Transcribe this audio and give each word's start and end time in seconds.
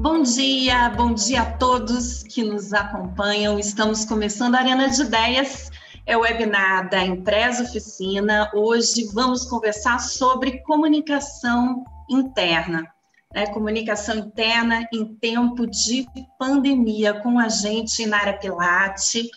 Bom 0.00 0.22
dia, 0.22 0.90
bom 0.90 1.12
dia 1.12 1.42
a 1.42 1.52
todos 1.56 2.22
que 2.22 2.44
nos 2.44 2.72
acompanham. 2.72 3.58
Estamos 3.58 4.04
começando 4.04 4.54
a 4.54 4.60
Arena 4.60 4.88
de 4.88 5.02
Ideias, 5.02 5.72
é 6.06 6.16
o 6.16 6.20
webinar 6.20 6.88
da 6.88 7.04
Empresa 7.04 7.64
Oficina. 7.64 8.48
Hoje 8.54 9.08
vamos 9.12 9.44
conversar 9.44 9.98
sobre 9.98 10.62
comunicação 10.62 11.84
interna. 12.08 12.86
Né? 13.34 13.48
Comunicação 13.48 14.14
interna 14.14 14.86
em 14.92 15.16
tempo 15.16 15.66
de 15.66 16.06
pandemia, 16.38 17.14
com 17.14 17.36
a 17.36 17.48
gente, 17.48 18.04
Inara 18.04 18.34
Pilate. 18.34 19.28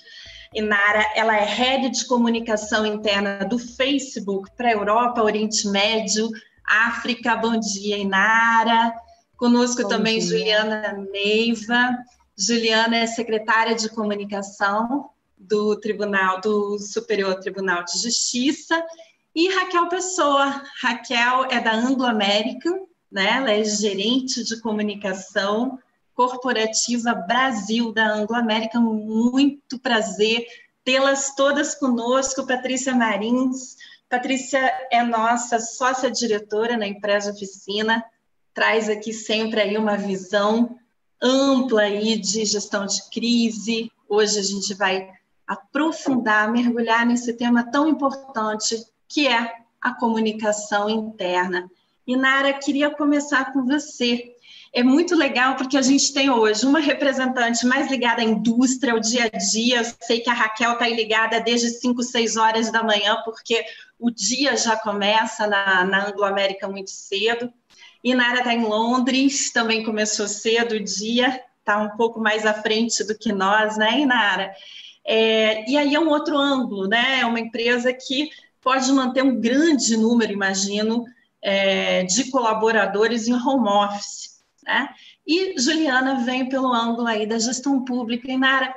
Inara, 0.53 1.03
ela 1.15 1.35
é 1.35 1.43
head 1.43 1.89
de 1.89 2.05
comunicação 2.05 2.85
interna 2.85 3.43
do 3.45 3.57
Facebook 3.57 4.51
para 4.55 4.71
Europa, 4.71 5.23
Oriente 5.23 5.67
Médio, 5.67 6.29
África. 6.69 7.35
Bom 7.35 7.59
dia, 7.59 7.97
Inara. 7.97 8.93
Conosco 9.41 9.81
Bom 9.81 9.89
também 9.89 10.19
dia. 10.19 10.37
Juliana 10.37 10.93
Neiva. 11.11 11.97
Juliana 12.37 12.97
é 12.97 13.07
secretária 13.07 13.73
de 13.73 13.89
comunicação 13.89 15.09
do 15.35 15.75
Tribunal 15.77 16.39
do 16.39 16.77
Superior 16.77 17.33
Tribunal 17.39 17.83
de 17.83 18.03
Justiça 18.03 18.85
e 19.33 19.49
Raquel 19.49 19.89
Pessoa. 19.89 20.61
Raquel 20.79 21.45
é 21.45 21.59
da 21.59 21.73
Anglo 21.73 22.05
American, 22.05 22.85
né? 23.11 23.37
Ela 23.37 23.51
é 23.53 23.63
gerente 23.63 24.43
de 24.43 24.61
comunicação 24.61 25.79
corporativa 26.13 27.15
Brasil 27.15 27.91
da 27.91 28.13
Anglo 28.13 28.35
American. 28.35 28.83
Muito 28.83 29.79
prazer 29.79 30.45
tê-las 30.83 31.33
todas 31.33 31.73
conosco, 31.73 32.45
Patrícia 32.45 32.93
Marins. 32.93 33.75
Patrícia 34.07 34.71
é 34.91 35.01
nossa 35.01 35.59
sócia 35.59 36.11
diretora 36.11 36.77
na 36.77 36.85
empresa 36.85 37.31
oficina 37.31 38.05
traz 38.53 38.89
aqui 38.89 39.13
sempre 39.13 39.61
aí 39.61 39.77
uma 39.77 39.97
visão 39.97 40.77
ampla 41.21 41.83
aí 41.83 42.17
de 42.17 42.45
gestão 42.45 42.85
de 42.85 43.09
crise. 43.09 43.91
Hoje 44.09 44.39
a 44.39 44.43
gente 44.43 44.73
vai 44.73 45.09
aprofundar, 45.47 46.51
mergulhar 46.51 47.05
nesse 47.05 47.33
tema 47.33 47.69
tão 47.69 47.87
importante 47.87 48.83
que 49.07 49.27
é 49.27 49.53
a 49.79 49.93
comunicação 49.93 50.89
interna. 50.89 51.69
E 52.07 52.15
Nara, 52.15 52.53
queria 52.53 52.89
começar 52.89 53.51
com 53.53 53.65
você. 53.65 54.35
É 54.73 54.83
muito 54.83 55.15
legal 55.15 55.55
porque 55.55 55.77
a 55.77 55.81
gente 55.81 56.13
tem 56.13 56.29
hoje 56.29 56.65
uma 56.65 56.79
representante 56.79 57.65
mais 57.65 57.91
ligada 57.91 58.21
à 58.21 58.25
indústria, 58.25 58.93
ao 58.93 58.99
dia 58.99 59.25
a 59.25 59.37
dia. 59.37 59.79
Eu 59.79 59.85
sei 60.01 60.21
que 60.21 60.29
a 60.29 60.33
Raquel 60.33 60.73
está 60.73 60.87
ligada 60.87 61.41
desde 61.41 61.69
5, 61.69 62.01
6 62.01 62.37
horas 62.37 62.71
da 62.71 62.81
manhã, 62.81 63.17
porque 63.25 63.63
o 63.99 64.09
dia 64.09 64.55
já 64.55 64.77
começa 64.77 65.45
na, 65.45 65.83
na 65.83 66.07
Anglo-América 66.07 66.67
muito 66.67 66.89
cedo. 66.89 67.51
Inara 68.03 68.39
está 68.39 68.53
em 68.53 68.63
Londres, 68.63 69.51
também 69.51 69.83
começou 69.83 70.27
cedo 70.27 70.75
o 70.75 70.83
dia, 70.83 71.43
está 71.59 71.77
um 71.77 71.95
pouco 71.95 72.19
mais 72.19 72.45
à 72.45 72.53
frente 72.53 73.03
do 73.03 73.17
que 73.17 73.31
nós, 73.31 73.77
né, 73.77 73.99
Inara? 73.99 74.51
É, 75.05 75.69
e 75.69 75.77
aí 75.77 75.95
é 75.95 75.99
um 75.99 76.09
outro 76.09 76.37
ângulo, 76.37 76.87
né? 76.87 77.21
É 77.21 77.25
uma 77.25 77.39
empresa 77.39 77.93
que 77.93 78.29
pode 78.61 78.91
manter 78.91 79.23
um 79.23 79.39
grande 79.39 79.97
número, 79.97 80.31
imagino, 80.31 81.03
é, 81.41 82.03
de 82.03 82.29
colaboradores 82.29 83.27
em 83.27 83.33
home 83.33 83.67
office, 83.67 84.41
né? 84.63 84.89
E 85.25 85.59
Juliana 85.59 86.23
vem 86.23 86.49
pelo 86.49 86.73
ângulo 86.73 87.07
aí 87.07 87.25
da 87.25 87.39
gestão 87.39 87.83
pública. 87.83 88.31
Inara, 88.31 88.75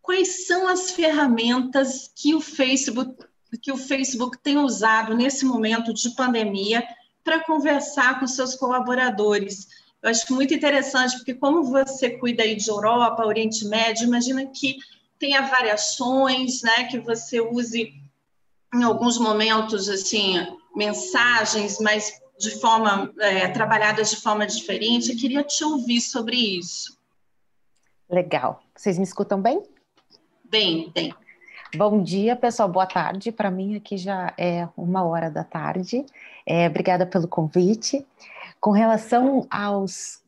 quais 0.00 0.46
são 0.46 0.68
as 0.68 0.90
ferramentas 0.90 2.10
que 2.14 2.34
o 2.34 2.40
Facebook 2.40 3.24
que 3.62 3.70
o 3.70 3.76
Facebook 3.76 4.36
tem 4.42 4.58
usado 4.58 5.14
nesse 5.14 5.44
momento 5.44 5.94
de 5.94 6.10
pandemia 6.16 6.84
para 7.24 7.42
conversar 7.42 8.20
com 8.20 8.26
seus 8.26 8.54
colaboradores. 8.54 9.66
Eu 10.02 10.10
acho 10.10 10.32
muito 10.34 10.52
interessante, 10.52 11.16
porque 11.16 11.34
como 11.34 11.64
você 11.64 12.10
cuida 12.10 12.42
aí 12.42 12.54
de 12.54 12.68
Europa, 12.68 13.24
Oriente 13.24 13.64
Médio, 13.64 14.04
imagina 14.04 14.46
que 14.46 14.76
tenha 15.18 15.40
variações, 15.40 16.62
né, 16.62 16.84
que 16.84 17.00
você 17.00 17.40
use 17.40 17.94
em 18.74 18.82
alguns 18.82 19.18
momentos, 19.18 19.88
assim, 19.88 20.46
mensagens, 20.76 21.78
mas 21.80 22.20
de 22.38 22.50
forma, 22.60 23.12
é, 23.18 23.48
trabalhadas 23.48 24.10
de 24.10 24.16
forma 24.16 24.46
diferente. 24.46 25.12
Eu 25.12 25.16
queria 25.16 25.42
te 25.42 25.64
ouvir 25.64 26.00
sobre 26.00 26.36
isso. 26.36 26.98
Legal. 28.10 28.62
Vocês 28.76 28.98
me 28.98 29.04
escutam 29.04 29.40
bem? 29.40 29.62
Bem, 30.44 30.90
bem. 30.92 31.14
Bom 31.76 32.04
dia, 32.04 32.36
pessoal. 32.36 32.68
Boa 32.68 32.86
tarde. 32.86 33.32
Para 33.32 33.50
mim 33.50 33.74
aqui 33.74 33.96
já 33.96 34.32
é 34.38 34.68
uma 34.76 35.02
hora 35.02 35.28
da 35.28 35.42
tarde. 35.42 36.06
É, 36.46 36.68
obrigada 36.68 37.04
pelo 37.04 37.26
convite. 37.26 38.06
Com 38.60 38.70
relação 38.70 39.44
aos 39.50 40.22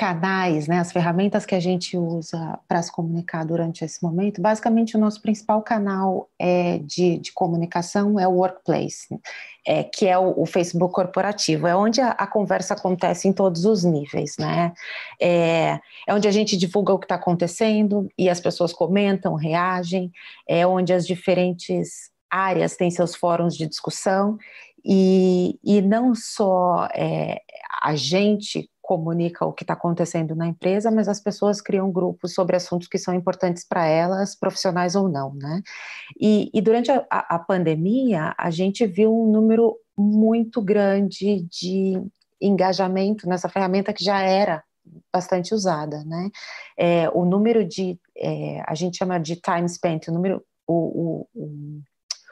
canais, 0.00 0.66
né, 0.66 0.78
as 0.78 0.90
ferramentas 0.90 1.44
que 1.44 1.54
a 1.54 1.60
gente 1.60 1.94
usa 1.94 2.58
para 2.66 2.80
se 2.80 2.90
comunicar 2.90 3.44
durante 3.44 3.84
esse 3.84 4.02
momento, 4.02 4.40
basicamente 4.40 4.96
o 4.96 4.98
nosso 4.98 5.20
principal 5.20 5.60
canal 5.60 6.26
é 6.38 6.78
de, 6.78 7.18
de 7.18 7.30
comunicação 7.34 8.18
é 8.18 8.26
o 8.26 8.30
Workplace, 8.30 9.08
é, 9.66 9.84
que 9.84 10.06
é 10.06 10.18
o, 10.18 10.40
o, 10.40 10.46
Facebook 10.46 10.94
corporativo, 10.94 11.66
é 11.66 11.76
onde 11.76 12.00
a, 12.00 12.12
a, 12.12 12.26
conversa 12.26 12.72
acontece 12.72 13.28
em 13.28 13.32
todos 13.34 13.66
os 13.66 13.84
níveis, 13.84 14.36
né? 14.38 14.72
É, 15.20 15.78
é 16.06 16.14
onde 16.14 16.26
a 16.26 16.30
gente 16.30 16.56
divulga 16.56 16.94
o 16.94 16.98
que 16.98 17.04
está 17.04 17.16
acontecendo 17.16 18.08
e 18.16 18.30
as 18.30 18.40
pessoas 18.40 18.72
comentam, 18.72 19.34
reagem, 19.34 20.10
é 20.48 20.66
onde 20.66 20.94
as 20.94 21.06
diferentes 21.06 22.10
áreas 22.30 22.74
têm 22.74 22.90
seus 22.90 23.14
fóruns 23.14 23.54
de 23.54 23.66
discussão 23.66 24.38
e, 24.82 25.58
e 25.62 25.82
não 25.82 26.14
só 26.14 26.88
é, 26.94 27.42
a 27.82 27.94
gente 27.94 28.70
comunica 28.90 29.46
o 29.46 29.52
que 29.52 29.62
está 29.62 29.74
acontecendo 29.74 30.34
na 30.34 30.48
empresa, 30.48 30.90
mas 30.90 31.06
as 31.06 31.20
pessoas 31.20 31.60
criam 31.60 31.92
grupos 31.92 32.34
sobre 32.34 32.56
assuntos 32.56 32.88
que 32.88 32.98
são 32.98 33.14
importantes 33.14 33.62
para 33.62 33.86
elas, 33.86 34.34
profissionais 34.34 34.96
ou 34.96 35.08
não, 35.08 35.32
né? 35.32 35.62
E, 36.20 36.50
e 36.52 36.60
durante 36.60 36.90
a, 36.90 37.04
a, 37.08 37.38
pandemia, 37.38 38.34
a 38.36 38.50
gente 38.50 38.84
viu 38.84 39.16
um 39.16 39.30
número 39.30 39.76
muito 39.96 40.60
grande 40.60 41.42
de 41.42 42.02
engajamento 42.40 43.28
nessa 43.28 43.48
ferramenta 43.48 43.92
que 43.92 44.02
já 44.02 44.22
era 44.22 44.64
bastante 45.12 45.54
usada, 45.54 46.02
né? 46.04 46.28
É, 46.76 47.08
o 47.10 47.24
número 47.24 47.64
de, 47.64 47.96
é, 48.16 48.60
a 48.66 48.74
gente 48.74 48.96
chama 48.96 49.20
de 49.20 49.36
time 49.36 49.68
spent, 49.68 50.08
o 50.08 50.12
número, 50.12 50.42
o, 50.66 50.74
o, 50.74 51.28
o, 51.32 51.80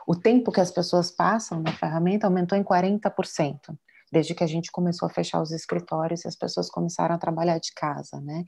o 0.08 0.16
tempo 0.16 0.50
que 0.50 0.60
as 0.60 0.72
pessoas 0.72 1.08
passam 1.08 1.62
na 1.62 1.70
ferramenta 1.70 2.26
aumentou 2.26 2.58
em 2.58 2.64
40% 2.64 3.78
desde 4.12 4.34
que 4.34 4.44
a 4.44 4.46
gente 4.46 4.70
começou 4.70 5.06
a 5.06 5.10
fechar 5.10 5.41
os 5.41 5.50
escritórios 5.50 6.24
e 6.24 6.28
as 6.28 6.36
pessoas 6.36 6.70
começaram 6.70 7.14
a 7.14 7.19
trabalhar 7.19 7.58
de 7.58 7.72
casa, 7.74 8.20
né? 8.20 8.44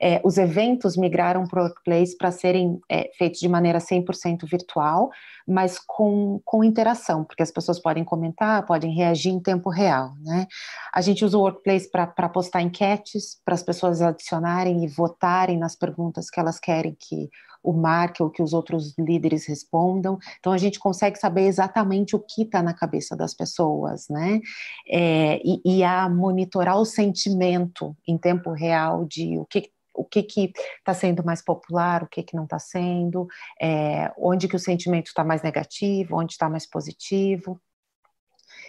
É, 0.00 0.20
os 0.24 0.38
eventos 0.38 0.96
migraram 0.96 1.44
para 1.46 1.60
o 1.60 1.64
Workplace 1.64 2.16
para 2.16 2.30
serem 2.30 2.80
é, 2.90 3.10
feitos 3.16 3.40
de 3.40 3.48
maneira 3.48 3.78
100% 3.78 4.48
virtual, 4.50 5.10
mas 5.46 5.78
com, 5.78 6.40
com 6.44 6.62
interação, 6.62 7.24
porque 7.24 7.42
as 7.42 7.50
pessoas 7.50 7.80
podem 7.80 8.04
comentar, 8.04 8.64
podem 8.66 8.94
reagir 8.94 9.30
em 9.30 9.40
tempo 9.40 9.70
real, 9.70 10.14
né? 10.20 10.46
A 10.92 11.00
gente 11.00 11.24
usa 11.24 11.36
o 11.36 11.40
Workplace 11.40 11.90
para 11.90 12.28
postar 12.28 12.62
enquetes, 12.62 13.40
para 13.44 13.54
as 13.54 13.62
pessoas 13.62 14.00
adicionarem 14.00 14.84
e 14.84 14.88
votarem 14.88 15.58
nas 15.58 15.76
perguntas 15.76 16.30
que 16.30 16.38
elas 16.38 16.58
querem 16.58 16.96
que 16.98 17.28
o 17.62 17.72
marque 17.72 18.22
ou 18.22 18.30
que 18.30 18.42
os 18.42 18.52
outros 18.52 18.96
líderes 18.98 19.46
respondam. 19.46 20.18
Então 20.38 20.52
a 20.52 20.58
gente 20.58 20.78
consegue 20.78 21.18
saber 21.18 21.46
exatamente 21.46 22.16
o 22.16 22.18
que 22.18 22.42
está 22.42 22.62
na 22.62 22.74
cabeça 22.74 23.16
das 23.16 23.34
pessoas, 23.34 24.08
né? 24.08 24.40
É, 24.88 25.40
e, 25.44 25.60
e, 25.64 25.84
a 25.84 26.08
monitorar 26.08 26.78
o 26.78 26.84
sentimento 26.84 27.96
em 28.06 28.16
tempo 28.16 28.52
real 28.52 29.04
de 29.04 29.38
o 29.38 29.44
que 29.46 29.70
o 29.92 30.04
que 30.04 30.52
está 30.78 30.94
sendo 30.94 31.22
mais 31.22 31.42
popular, 31.42 32.02
o 32.02 32.06
que, 32.06 32.22
que 32.22 32.34
não 32.34 32.44
está 32.44 32.58
sendo, 32.58 33.26
é, 33.60 34.10
onde 34.16 34.48
que 34.48 34.56
o 34.56 34.58
sentimento 34.58 35.08
está 35.08 35.22
mais 35.22 35.42
negativo, 35.42 36.16
onde 36.16 36.32
está 36.32 36.48
mais 36.48 36.64
positivo. 36.64 37.60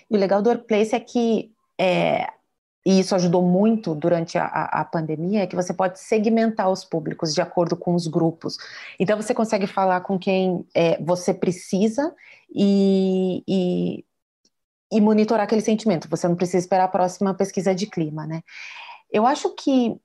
E 0.09 0.15
o 0.15 0.19
legal 0.19 0.41
do 0.41 0.49
Workplace 0.49 0.93
é 0.93 0.99
que 0.99 1.53
é, 1.79 2.27
e 2.85 2.99
isso 2.99 3.13
ajudou 3.13 3.43
muito 3.43 3.93
durante 3.93 4.37
a, 4.37 4.45
a, 4.45 4.83
pandemia, 4.83 5.43
é 5.43 5.47
que 5.47 5.55
você 5.55 5.73
pode 5.73 5.99
segmentar 5.99 6.69
os 6.69 6.83
públicos 6.83 7.33
de 7.33 7.41
acordo 7.41 7.77
com 7.77 7.93
os 7.93 8.07
grupos. 8.07 8.57
Então, 8.99 9.15
você 9.15 9.33
consegue 9.33 9.67
falar 9.67 10.01
com 10.01 10.17
quem 10.17 10.65
é, 10.73 11.01
você 11.01 11.31
precisa 11.31 12.13
e, 12.53 13.43
e, 13.47 14.05
e, 14.91 14.99
monitorar 14.99 15.43
aquele 15.43 15.61
sentimento. 15.61 16.09
Você 16.09 16.27
não 16.27 16.35
precisa 16.35 16.57
esperar 16.57 16.85
a 16.85 16.87
próxima 16.87 17.33
pesquisa 17.35 17.75
de 17.75 17.85
clima, 17.85 18.25
né? 18.25 18.41
Eu 19.11 19.27
acho 19.27 19.53
que, 19.53 19.95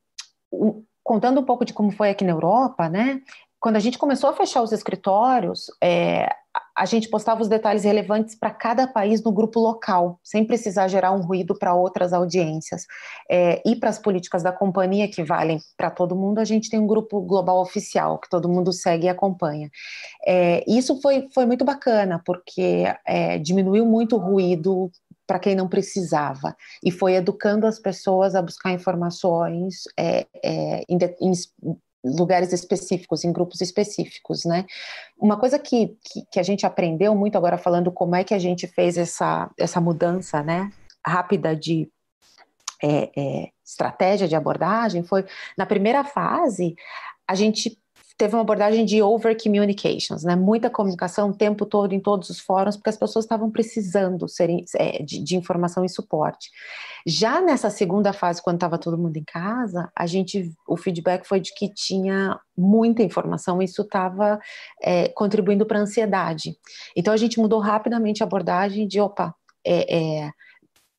contando 1.02 1.40
um 1.40 1.44
pouco 1.44 1.64
de 1.64 1.72
como 1.72 1.90
foi 1.90 2.10
aqui 2.10 2.24
na 2.24 2.32
Europa, 2.32 2.90
né? 2.90 3.22
Quando 3.58 3.76
a 3.76 3.80
gente 3.80 3.96
começou 3.96 4.28
a 4.28 4.34
fechar 4.34 4.60
os 4.60 4.72
escritórios, 4.72 5.70
é, 5.82 6.28
a 6.76 6.84
gente 6.84 7.08
postava 7.08 7.40
os 7.40 7.48
detalhes 7.48 7.84
relevantes 7.84 8.34
para 8.34 8.50
cada 8.50 8.86
país 8.86 9.22
no 9.22 9.32
grupo 9.32 9.58
local, 9.58 10.20
sem 10.22 10.44
precisar 10.44 10.88
gerar 10.88 11.12
um 11.12 11.22
ruído 11.22 11.58
para 11.58 11.74
outras 11.74 12.12
audiências. 12.12 12.84
É, 13.30 13.62
e 13.64 13.74
para 13.74 13.88
as 13.88 13.98
políticas 13.98 14.42
da 14.42 14.52
companhia, 14.52 15.08
que 15.08 15.24
valem 15.24 15.58
para 15.76 15.90
todo 15.90 16.14
mundo, 16.14 16.38
a 16.38 16.44
gente 16.44 16.68
tem 16.68 16.78
um 16.78 16.86
grupo 16.86 17.22
global 17.22 17.60
oficial, 17.62 18.18
que 18.18 18.28
todo 18.28 18.48
mundo 18.48 18.72
segue 18.74 19.06
e 19.06 19.08
acompanha. 19.08 19.70
É, 20.26 20.62
isso 20.68 21.00
foi, 21.00 21.28
foi 21.32 21.46
muito 21.46 21.64
bacana, 21.64 22.20
porque 22.26 22.84
é, 23.06 23.38
diminuiu 23.38 23.86
muito 23.86 24.16
o 24.16 24.18
ruído 24.18 24.90
para 25.26 25.38
quem 25.38 25.56
não 25.56 25.66
precisava 25.66 26.54
e 26.84 26.90
foi 26.90 27.14
educando 27.14 27.66
as 27.66 27.80
pessoas 27.80 28.34
a 28.34 28.42
buscar 28.42 28.72
informações 28.72 29.84
é, 29.98 30.26
é, 30.42 30.84
em, 30.88 30.98
em, 31.20 31.32
lugares 32.16 32.52
específicos, 32.52 33.24
em 33.24 33.32
grupos 33.32 33.60
específicos, 33.60 34.44
né? 34.44 34.64
Uma 35.18 35.38
coisa 35.38 35.58
que, 35.58 35.96
que, 36.02 36.24
que, 36.30 36.40
a 36.40 36.42
gente 36.42 36.64
aprendeu 36.64 37.14
muito 37.14 37.36
agora 37.36 37.58
falando 37.58 37.90
como 37.90 38.14
é 38.14 38.22
que 38.22 38.34
a 38.34 38.38
gente 38.38 38.66
fez 38.66 38.96
essa, 38.96 39.50
essa 39.58 39.80
mudança, 39.80 40.42
né, 40.42 40.70
rápida 41.04 41.56
de 41.56 41.90
é, 42.82 43.10
é, 43.16 43.48
estratégia 43.64 44.28
de 44.28 44.36
abordagem 44.36 45.02
foi 45.02 45.24
na 45.56 45.64
primeira 45.64 46.04
fase 46.04 46.76
a 47.26 47.34
gente 47.34 47.78
teve 48.16 48.34
uma 48.34 48.40
abordagem 48.40 48.84
de 48.84 49.02
over 49.02 49.36
communications, 49.40 50.24
né? 50.24 50.34
Muita 50.34 50.70
comunicação 50.70 51.30
o 51.30 51.36
tempo 51.36 51.66
todo 51.66 51.92
em 51.92 52.00
todos 52.00 52.30
os 52.30 52.40
fóruns, 52.40 52.76
porque 52.76 52.90
as 52.90 52.96
pessoas 52.96 53.24
estavam 53.24 53.50
precisando 53.50 54.26
serem, 54.28 54.64
é, 54.74 55.02
de, 55.02 55.22
de, 55.22 55.36
informação 55.36 55.84
e 55.84 55.88
suporte. 55.88 56.50
Já 57.06 57.40
nessa 57.40 57.68
segunda 57.68 58.12
fase, 58.12 58.42
quando 58.42 58.56
estava 58.56 58.78
todo 58.78 58.96
mundo 58.96 59.16
em 59.16 59.24
casa, 59.24 59.90
a 59.94 60.06
gente, 60.06 60.50
o 60.66 60.76
feedback 60.76 61.26
foi 61.26 61.40
de 61.40 61.54
que 61.54 61.68
tinha 61.72 62.38
muita 62.56 63.02
informação, 63.02 63.60
e 63.60 63.66
isso 63.66 63.82
estava 63.82 64.40
é, 64.82 65.08
contribuindo 65.08 65.66
para 65.66 65.78
a 65.78 65.82
ansiedade. 65.82 66.56
Então 66.96 67.12
a 67.12 67.18
gente 67.18 67.38
mudou 67.38 67.60
rapidamente 67.60 68.22
a 68.22 68.26
abordagem 68.26 68.88
de 68.88 69.00
opa. 69.00 69.34
É, 69.64 69.96
é 70.24 70.30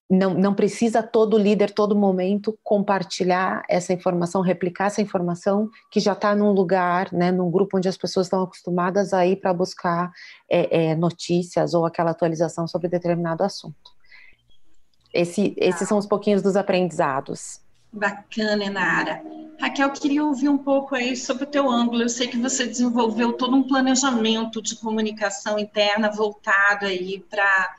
não, 0.10 0.34
não 0.34 0.54
precisa 0.54 1.04
todo 1.04 1.38
líder, 1.38 1.72
todo 1.72 1.96
momento, 1.96 2.58
compartilhar 2.64 3.64
essa 3.68 3.92
informação, 3.92 4.42
replicar 4.42 4.86
essa 4.86 5.02
informação 5.02 5.70
que 5.92 6.00
já 6.00 6.14
está 6.14 6.34
num 6.34 6.52
lugar, 6.52 7.12
né, 7.12 7.32
num 7.32 7.52
grupo 7.52 7.78
onde 7.78 7.90
as 7.90 7.98
pessoas 7.98 8.28
estão 8.28 8.42
acostumadas 8.42 9.14
a 9.14 9.26
ir 9.26 9.36
para 9.38 9.54
buscar 9.54 10.12
é, 10.50 10.92
é, 10.92 10.96
notícias 10.96 11.74
ou 11.74 11.86
aquela 11.86 12.12
atualização 12.12 12.68
sobre 12.68 12.88
determinado 12.88 13.44
assunto. 13.44 13.98
Esse, 15.14 15.54
esses 15.58 15.88
são 15.88 15.98
os 15.98 16.06
pouquinhos 16.06 16.42
dos 16.42 16.56
aprendizados. 16.56 17.62
Bacana, 17.92 18.64
Enara. 18.64 19.22
Raquel, 19.60 19.90
queria 19.92 20.24
ouvir 20.24 20.50
um 20.50 20.58
pouco 20.58 20.94
aí 20.94 21.16
sobre 21.16 21.44
o 21.44 21.48
teu 21.48 21.70
ângulo. 21.70 22.04
Eu 22.04 22.10
sei 22.10 22.28
que 22.28 22.38
você 22.38 22.68
desenvolveu 22.68 23.34
todo 23.34 23.56
um 23.56 23.64
planejamento 23.64 24.62
de 24.62 24.76
comunicação 24.76 25.58
interna 25.58 26.12
voltado 26.12 26.86
aí 26.86 27.26
para 27.30 27.76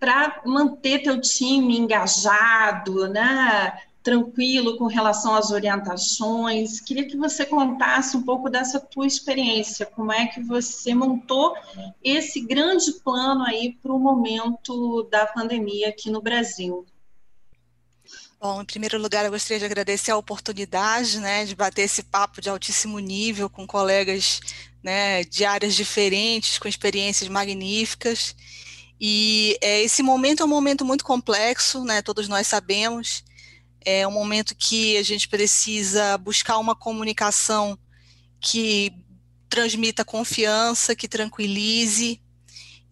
para 0.00 0.42
manter 0.44 1.02
teu 1.02 1.20
time 1.20 1.78
engajado, 1.78 3.06
né? 3.06 3.72
tranquilo 4.02 4.78
com 4.78 4.86
relação 4.86 5.34
às 5.34 5.50
orientações. 5.50 6.80
Queria 6.80 7.06
que 7.06 7.16
você 7.16 7.44
contasse 7.44 8.16
um 8.16 8.22
pouco 8.22 8.48
dessa 8.48 8.80
tua 8.80 9.06
experiência, 9.06 9.84
como 9.84 10.10
é 10.10 10.26
que 10.26 10.42
você 10.42 10.94
montou 10.94 11.54
esse 12.02 12.40
grande 12.40 12.92
plano 13.04 13.44
aí 13.44 13.76
para 13.82 13.92
o 13.92 13.98
momento 13.98 15.02
da 15.10 15.26
pandemia 15.26 15.90
aqui 15.90 16.10
no 16.10 16.22
Brasil. 16.22 16.86
Bom, 18.40 18.62
em 18.62 18.64
primeiro 18.64 18.98
lugar, 18.98 19.26
eu 19.26 19.30
gostaria 19.30 19.58
de 19.58 19.66
agradecer 19.66 20.10
a 20.10 20.16
oportunidade, 20.16 21.20
né, 21.20 21.44
de 21.44 21.54
bater 21.54 21.82
esse 21.82 22.02
papo 22.02 22.40
de 22.40 22.48
altíssimo 22.48 22.98
nível 22.98 23.50
com 23.50 23.66
colegas, 23.66 24.40
né, 24.82 25.22
de 25.24 25.44
áreas 25.44 25.74
diferentes, 25.74 26.58
com 26.58 26.66
experiências 26.66 27.28
magníficas. 27.28 28.34
E 29.00 29.56
é, 29.62 29.82
esse 29.82 30.02
momento 30.02 30.42
é 30.42 30.44
um 30.44 30.48
momento 30.48 30.84
muito 30.84 31.04
complexo, 31.04 31.84
né? 31.84 32.02
Todos 32.02 32.28
nós 32.28 32.46
sabemos. 32.46 33.24
É 33.82 34.06
um 34.06 34.10
momento 34.10 34.54
que 34.54 34.98
a 34.98 35.02
gente 35.02 35.26
precisa 35.26 36.18
buscar 36.18 36.58
uma 36.58 36.76
comunicação 36.76 37.78
que 38.38 38.92
transmita 39.48 40.04
confiança, 40.04 40.94
que 40.94 41.08
tranquilize. 41.08 42.20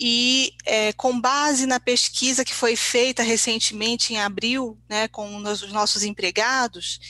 E 0.00 0.54
é, 0.64 0.92
com 0.94 1.20
base 1.20 1.66
na 1.66 1.78
pesquisa 1.78 2.44
que 2.44 2.54
foi 2.54 2.74
feita 2.74 3.22
recentemente 3.22 4.14
em 4.14 4.18
abril, 4.18 4.78
né, 4.88 5.08
com 5.08 5.36
os 5.36 5.72
nossos 5.72 6.04
empregados, 6.04 7.00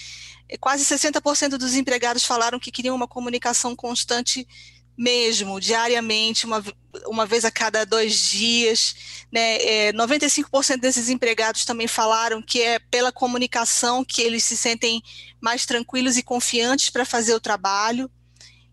é, 0.49 0.57
quase 0.57 0.85
60% 0.85 1.59
dos 1.59 1.77
empregados 1.77 2.25
falaram 2.25 2.59
que 2.59 2.73
queriam 2.73 2.97
uma 2.97 3.07
comunicação 3.07 3.77
constante 3.77 4.49
mesmo, 4.99 5.61
diariamente, 5.61 6.45
uma, 6.45 6.65
uma 7.07 7.25
vez 7.25 7.45
a 7.45 7.53
cada 7.53 7.87
dois 7.87 8.29
dias. 8.29 8.97
Né? 9.31 9.63
É, 9.63 9.93
95% 9.93 10.81
desses 10.81 11.09
empregados 11.09 11.65
também 11.65 11.87
falaram 11.87 12.43
que 12.43 12.61
é 12.61 12.81
pela 12.81 13.13
comunicação 13.13 14.05
que 14.05 14.21
eles 14.21 14.43
se 14.43 14.57
sentem 14.57 15.01
mais 15.41 15.65
tranquilos 15.65 16.17
e 16.17 16.23
confiantes 16.25 16.91
para 16.91 17.05
fazer 17.05 17.33
o 17.33 17.41
trabalho. 17.41 18.11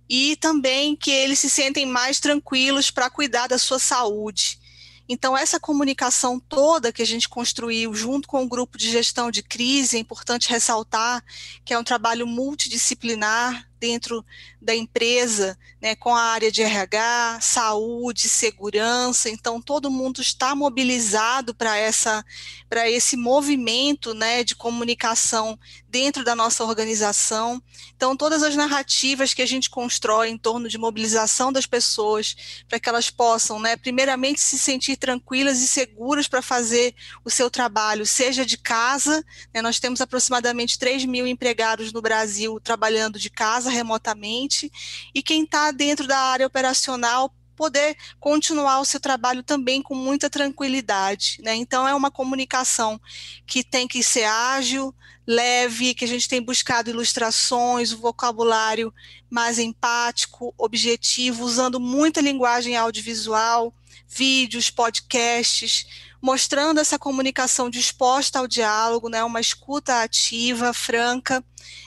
E 0.09 0.35
também 0.37 0.95
que 0.95 1.11
eles 1.11 1.37
se 1.37 1.49
sentem 1.49 1.85
mais 1.85 2.19
tranquilos 2.19 2.89
para 2.89 3.09
cuidar 3.09 3.47
da 3.47 3.59
sua 3.59 3.77
saúde. 3.77 4.59
Então, 5.07 5.37
essa 5.37 5.59
comunicação 5.59 6.39
toda 6.39 6.91
que 6.91 7.01
a 7.01 7.05
gente 7.05 7.29
construiu 7.29 7.93
junto 7.93 8.27
com 8.27 8.43
o 8.43 8.47
grupo 8.47 8.77
de 8.77 8.89
gestão 8.89 9.29
de 9.29 9.43
crise, 9.43 9.97
é 9.97 9.99
importante 9.99 10.49
ressaltar 10.49 11.23
que 11.63 11.73
é 11.73 11.77
um 11.77 11.83
trabalho 11.83 12.25
multidisciplinar 12.25 13.67
dentro 13.85 14.25
da 14.59 14.75
empresa, 14.75 15.55
né, 15.79 15.95
com 15.95 16.15
a 16.15 16.19
área 16.19 16.51
de 16.51 16.63
RH, 16.63 17.37
saúde, 17.39 18.27
segurança. 18.27 19.29
Então, 19.29 19.61
todo 19.61 19.91
mundo 19.91 20.21
está 20.21 20.55
mobilizado 20.55 21.53
para 21.53 21.77
essa 21.77 22.25
para 22.67 22.89
esse 22.89 23.15
movimento, 23.15 24.15
né, 24.15 24.43
de 24.43 24.55
comunicação 24.55 25.57
dentro 25.95 26.25
da 26.25 26.35
nossa 26.35 26.61
organização. 26.65 27.63
Então, 27.95 28.17
todas 28.17 28.43
as 28.43 28.53
narrativas 28.53 29.33
que 29.33 29.41
a 29.41 29.45
gente 29.45 29.69
constrói 29.69 30.27
em 30.27 30.37
torno 30.37 30.67
de 30.67 30.77
mobilização 30.77 31.53
das 31.53 31.65
pessoas, 31.65 32.35
para 32.67 32.77
que 32.81 32.89
elas 32.89 33.09
possam, 33.09 33.61
né, 33.61 33.77
primeiramente 33.77 34.41
se 34.41 34.59
sentir 34.59 34.97
tranquilas 34.97 35.61
e 35.61 35.67
seguras 35.69 36.27
para 36.27 36.41
fazer 36.41 36.93
o 37.23 37.29
seu 37.29 37.49
trabalho, 37.49 38.05
seja 38.05 38.45
de 38.45 38.57
casa, 38.57 39.23
né, 39.53 39.61
nós 39.61 39.79
temos 39.79 40.01
aproximadamente 40.01 40.77
3 40.77 41.05
mil 41.05 41.25
empregados 41.25 41.93
no 41.93 42.01
Brasil 42.01 42.59
trabalhando 42.59 43.17
de 43.17 43.29
casa 43.29 43.69
remotamente, 43.69 44.69
e 45.13 45.23
quem 45.23 45.45
está 45.45 45.71
dentro 45.71 46.05
da 46.05 46.19
área 46.19 46.45
operacional 46.45 47.33
poder 47.55 47.95
continuar 48.19 48.79
o 48.79 48.85
seu 48.85 48.99
trabalho 48.99 49.41
também 49.43 49.81
com 49.81 49.95
muita 49.95 50.29
tranquilidade. 50.29 51.37
Né? 51.41 51.55
Então, 51.55 51.87
é 51.87 51.95
uma 51.95 52.11
comunicação 52.11 52.99
que 53.45 53.63
tem 53.63 53.87
que 53.87 54.03
ser 54.03 54.25
ágil, 54.25 54.93
leve, 55.25 55.95
que 55.95 56.05
a 56.05 56.07
gente 56.07 56.27
tem 56.27 56.41
buscado 56.41 56.89
ilustrações, 56.89 57.91
o 57.91 57.97
vocabulário 57.97 58.93
mais 59.29 59.57
empático, 59.57 60.53
objetivo, 60.57 61.43
usando 61.43 61.79
muita 61.79 62.21
linguagem 62.21 62.77
audiovisual, 62.77 63.73
vídeos, 64.07 64.69
podcasts, 64.69 65.85
mostrando 66.21 66.79
essa 66.79 66.97
comunicação 66.97 67.69
disposta 67.69 68.39
ao 68.39 68.47
diálogo, 68.47 69.09
né, 69.09 69.23
uma 69.23 69.39
escuta 69.39 70.01
ativa, 70.01 70.73
franca. 70.73 71.43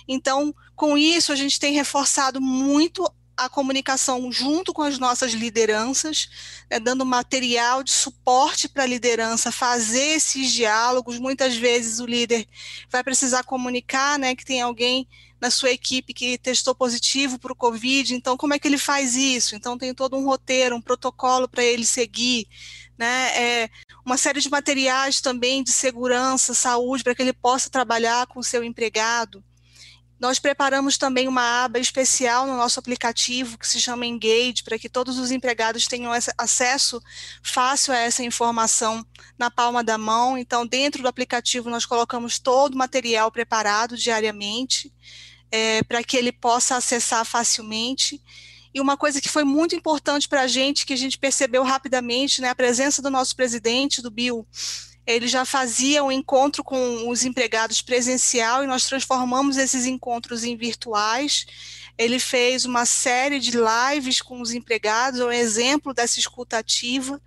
Então, 0.07 0.55
com 0.75 0.97
isso, 0.97 1.33
a 1.33 1.37
gente 1.37 1.59
tem 1.59 1.75
reforçado 1.75 2.41
muito 2.41 3.05
a 3.39 3.49
comunicação 3.49 4.31
junto 4.33 4.75
com 4.75 4.83
as 4.83 4.99
nossas 4.99 5.33
lideranças, 5.33 6.29
né, 6.69 6.81
dando 6.81 7.07
material 7.07 7.85
de 7.85 7.93
suporte 7.93 8.69
para 8.69 8.83
a 8.83 8.87
liderança 8.87 9.53
fazer 9.53 10.17
esses 10.17 10.53
diálogos. 10.53 11.19
Muitas 11.19 11.57
vezes 11.57 12.01
o 12.01 12.07
líder 12.07 12.47
vai 12.91 13.05
precisar 13.05 13.45
comunicar 13.45 14.19
né, 14.19 14.35
que 14.35 14.45
tem 14.45 14.61
alguém 14.61 15.09
na 15.41 15.51
sua 15.51 15.71
equipe 15.71 16.13
que 16.13 16.37
testou 16.37 16.75
positivo 16.75 17.39
para 17.39 17.53
o 17.53 17.57
Covid, 17.57 18.13
então 18.13 18.37
como 18.37 18.55
é 18.55 18.59
que 18.59 18.67
ele 18.67 18.79
faz 18.79 19.15
isso? 19.15 19.55
Então 19.55 19.79
tem 19.79 19.95
todo 19.95 20.17
um 20.17 20.25
roteiro, 20.25 20.75
um 20.75 20.83
protocolo 20.83 21.49
para 21.49 21.63
ele 21.63 21.87
seguir, 21.87 22.49
né? 22.99 23.63
É, 23.65 23.71
uma 24.05 24.17
série 24.17 24.41
de 24.41 24.51
materiais 24.51 25.21
também 25.21 25.63
de 25.63 25.71
segurança, 25.71 26.55
saúde, 26.55 27.05
para 27.05 27.15
que 27.15 27.23
ele 27.23 27.33
possa 27.33 27.71
trabalhar 27.71 28.27
com 28.27 28.41
o 28.41 28.45
seu 28.45 28.65
empregado. 28.65 29.45
Nós 30.21 30.39
preparamos 30.41 30.99
também 30.99 31.29
uma 31.29 31.65
aba 31.65 31.79
especial 31.79 32.47
no 32.47 32.57
nosso 32.57 32.81
aplicativo 32.81 33.57
que 33.57 33.67
se 33.67 33.81
chama 33.81 34.05
Engage, 34.05 34.65
para 34.65 34.79
que 34.79 34.89
todos 34.89 35.17
os 35.17 35.31
empregados 35.31 35.87
tenham 35.87 36.11
acesso 36.37 37.01
fácil 37.43 37.95
a 37.95 37.99
essa 37.99 38.25
informação 38.25 39.07
na 39.39 39.49
palma 39.49 39.85
da 39.85 39.97
mão. 39.97 40.37
Então, 40.37 40.67
dentro 40.67 41.03
do 41.03 41.09
aplicativo, 41.09 41.71
nós 41.71 41.87
colocamos 41.87 42.39
todo 42.39 42.75
o 42.75 42.79
material 42.79 43.31
preparado 43.31 43.97
diariamente 43.97 44.93
é, 45.53 45.83
para 45.85 46.03
que 46.03 46.17
ele 46.17 46.33
possa 46.33 46.77
acessar 46.77 47.25
facilmente. 47.25 48.21
E 48.75 48.81
uma 48.81 48.97
coisa 48.97 49.21
que 49.21 49.29
foi 49.29 49.45
muito 49.45 49.75
importante 49.75 50.29
para 50.29 50.43
a 50.43 50.47
gente, 50.47 50.85
que 50.85 50.93
a 50.93 50.97
gente 50.97 51.17
percebeu 51.17 51.63
rapidamente, 51.63 52.41
né, 52.41 52.51
a 52.51 52.55
presença 52.55 53.01
do 53.01 53.11
nosso 53.11 53.35
presidente, 53.35 54.03
do 54.03 54.11
Bill, 54.11 54.47
ele 55.09 55.27
já 55.27 55.43
fazia 55.47 56.05
um 56.05 56.13
encontro 56.13 56.63
com 56.63 57.09
os 57.09 57.25
empregados 57.25 57.81
presencial 57.81 58.63
e 58.63 58.67
nós 58.67 58.85
transformamos 58.85 59.57
esses 59.57 59.87
encontros 59.87 60.45
em 60.45 60.55
virtuais. 60.55 61.47
Ele 61.97 62.21
fez 62.21 62.67
uma 62.67 62.85
série 62.85 63.41
de 63.41 63.53
lives 63.57 64.21
com 64.21 64.43
os 64.43 64.53
empregados, 64.53 65.21
um 65.21 65.33
exemplo 65.33 65.95
dessa 65.95 66.19
escuta 66.19 66.59
ativa, 66.59 67.19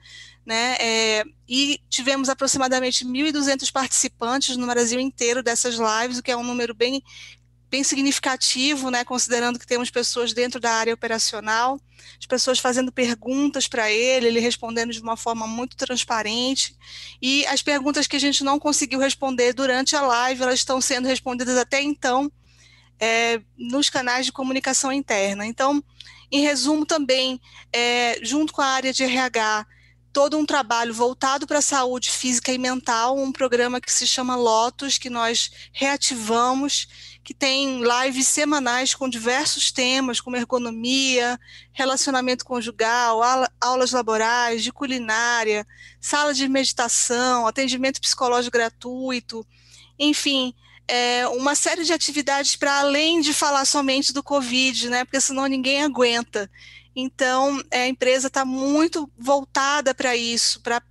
né? 0.45 0.77
É, 0.79 1.23
e 1.49 1.81
tivemos 1.89 2.29
aproximadamente 2.29 3.03
1.200 3.03 3.71
participantes 3.71 4.55
no 4.55 4.67
Brasil 4.67 4.99
inteiro 4.99 5.41
dessas 5.41 5.73
lives, 5.73 6.19
o 6.19 6.23
que 6.23 6.31
é 6.31 6.37
um 6.37 6.43
número 6.43 6.75
bem 6.75 7.01
bem 7.71 7.85
significativo, 7.85 8.91
né, 8.91 9.05
considerando 9.05 9.57
que 9.57 9.65
temos 9.65 9.89
pessoas 9.89 10.33
dentro 10.33 10.59
da 10.59 10.73
área 10.73 10.93
operacional, 10.93 11.79
as 12.19 12.25
pessoas 12.25 12.59
fazendo 12.59 12.91
perguntas 12.91 13.65
para 13.65 13.89
ele, 13.89 14.27
ele 14.27 14.39
respondendo 14.41 14.91
de 14.91 15.01
uma 15.01 15.15
forma 15.15 15.47
muito 15.47 15.77
transparente, 15.77 16.75
e 17.21 17.45
as 17.47 17.61
perguntas 17.61 18.07
que 18.07 18.17
a 18.17 18.19
gente 18.19 18.43
não 18.43 18.59
conseguiu 18.59 18.99
responder 18.99 19.53
durante 19.53 19.95
a 19.95 20.01
live, 20.01 20.43
elas 20.43 20.59
estão 20.59 20.81
sendo 20.81 21.07
respondidas 21.07 21.57
até 21.57 21.81
então 21.81 22.29
é, 22.99 23.41
nos 23.57 23.89
canais 23.89 24.25
de 24.25 24.33
comunicação 24.33 24.91
interna. 24.91 25.45
Então, 25.45 25.81
em 26.29 26.41
resumo, 26.41 26.85
também, 26.85 27.39
é, 27.71 28.19
junto 28.21 28.51
com 28.51 28.61
a 28.61 28.67
área 28.67 28.91
de 28.91 29.03
RH, 29.03 29.65
todo 30.11 30.37
um 30.37 30.45
trabalho 30.45 30.93
voltado 30.93 31.47
para 31.47 31.59
a 31.59 31.61
saúde 31.61 32.11
física 32.11 32.51
e 32.51 32.57
mental, 32.57 33.17
um 33.17 33.31
programa 33.31 33.79
que 33.79 33.91
se 33.91 34.05
chama 34.05 34.35
Lotus, 34.35 34.97
que 34.97 35.09
nós 35.09 35.49
reativamos, 35.71 36.87
que 37.23 37.33
tem 37.33 37.81
lives 37.81 38.27
semanais 38.27 38.95
com 38.95 39.07
diversos 39.07 39.71
temas, 39.71 40.19
como 40.19 40.35
ergonomia, 40.35 41.39
relacionamento 41.71 42.43
conjugal, 42.43 43.21
aulas 43.59 43.91
laborais, 43.91 44.63
de 44.63 44.71
culinária, 44.71 45.65
sala 45.99 46.33
de 46.33 46.47
meditação, 46.47 47.45
atendimento 47.45 48.01
psicológico 48.01 48.57
gratuito, 48.57 49.45
enfim, 49.99 50.53
é, 50.87 51.27
uma 51.27 51.53
série 51.53 51.83
de 51.83 51.93
atividades 51.93 52.55
para 52.55 52.79
além 52.79 53.21
de 53.21 53.33
falar 53.33 53.65
somente 53.65 54.11
do 54.11 54.23
Covid, 54.23 54.89
né? 54.89 55.05
Porque 55.05 55.21
senão 55.21 55.45
ninguém 55.45 55.83
aguenta. 55.83 56.49
Então, 56.95 57.63
é, 57.69 57.83
a 57.83 57.87
empresa 57.87 58.27
está 58.27 58.43
muito 58.43 59.09
voltada 59.17 59.93
para 59.93 60.15
isso, 60.15 60.61
para 60.61 60.81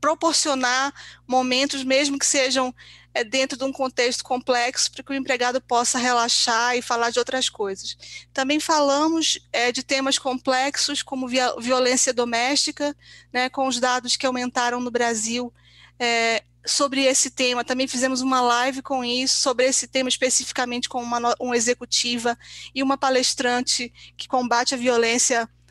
proporcionar 0.00 0.92
momentos, 1.26 1.82
mesmo 1.82 2.18
que 2.18 2.26
sejam 2.26 2.74
é, 3.14 3.22
dentro 3.24 3.58
de 3.58 3.64
um 3.64 3.72
contexto 3.72 4.24
complexo, 4.24 4.90
para 4.90 5.02
que 5.02 5.12
o 5.12 5.14
empregado 5.14 5.60
possa 5.60 5.98
relaxar 5.98 6.76
e 6.76 6.82
falar 6.82 7.10
de 7.10 7.18
outras 7.18 7.48
coisas. 7.48 7.96
Também 8.32 8.58
falamos 8.58 9.38
é, 9.52 9.70
de 9.70 9.82
temas 9.82 10.18
complexos, 10.18 11.02
como 11.02 11.28
violência 11.28 12.12
doméstica, 12.12 12.96
né, 13.32 13.48
com 13.48 13.66
os 13.66 13.78
dados 13.78 14.16
que 14.16 14.26
aumentaram 14.26 14.80
no 14.80 14.90
Brasil 14.90 15.52
é, 15.98 16.42
sobre 16.64 17.02
esse 17.04 17.30
tema. 17.30 17.64
Também 17.64 17.86
fizemos 17.86 18.20
uma 18.20 18.40
live 18.40 18.82
com 18.82 19.04
isso, 19.04 19.38
sobre 19.38 19.66
esse 19.66 19.86
tema 19.86 20.08
especificamente 20.08 20.88
com 20.88 21.02
uma, 21.02 21.34
uma 21.38 21.56
executiva 21.56 22.38
e 22.74 22.82
uma 22.82 22.96
palestrante 22.96 23.92
que 24.16 24.28
combate 24.28 24.74
a 24.74 24.78
violência 24.78 25.38
doméstica 25.40 25.61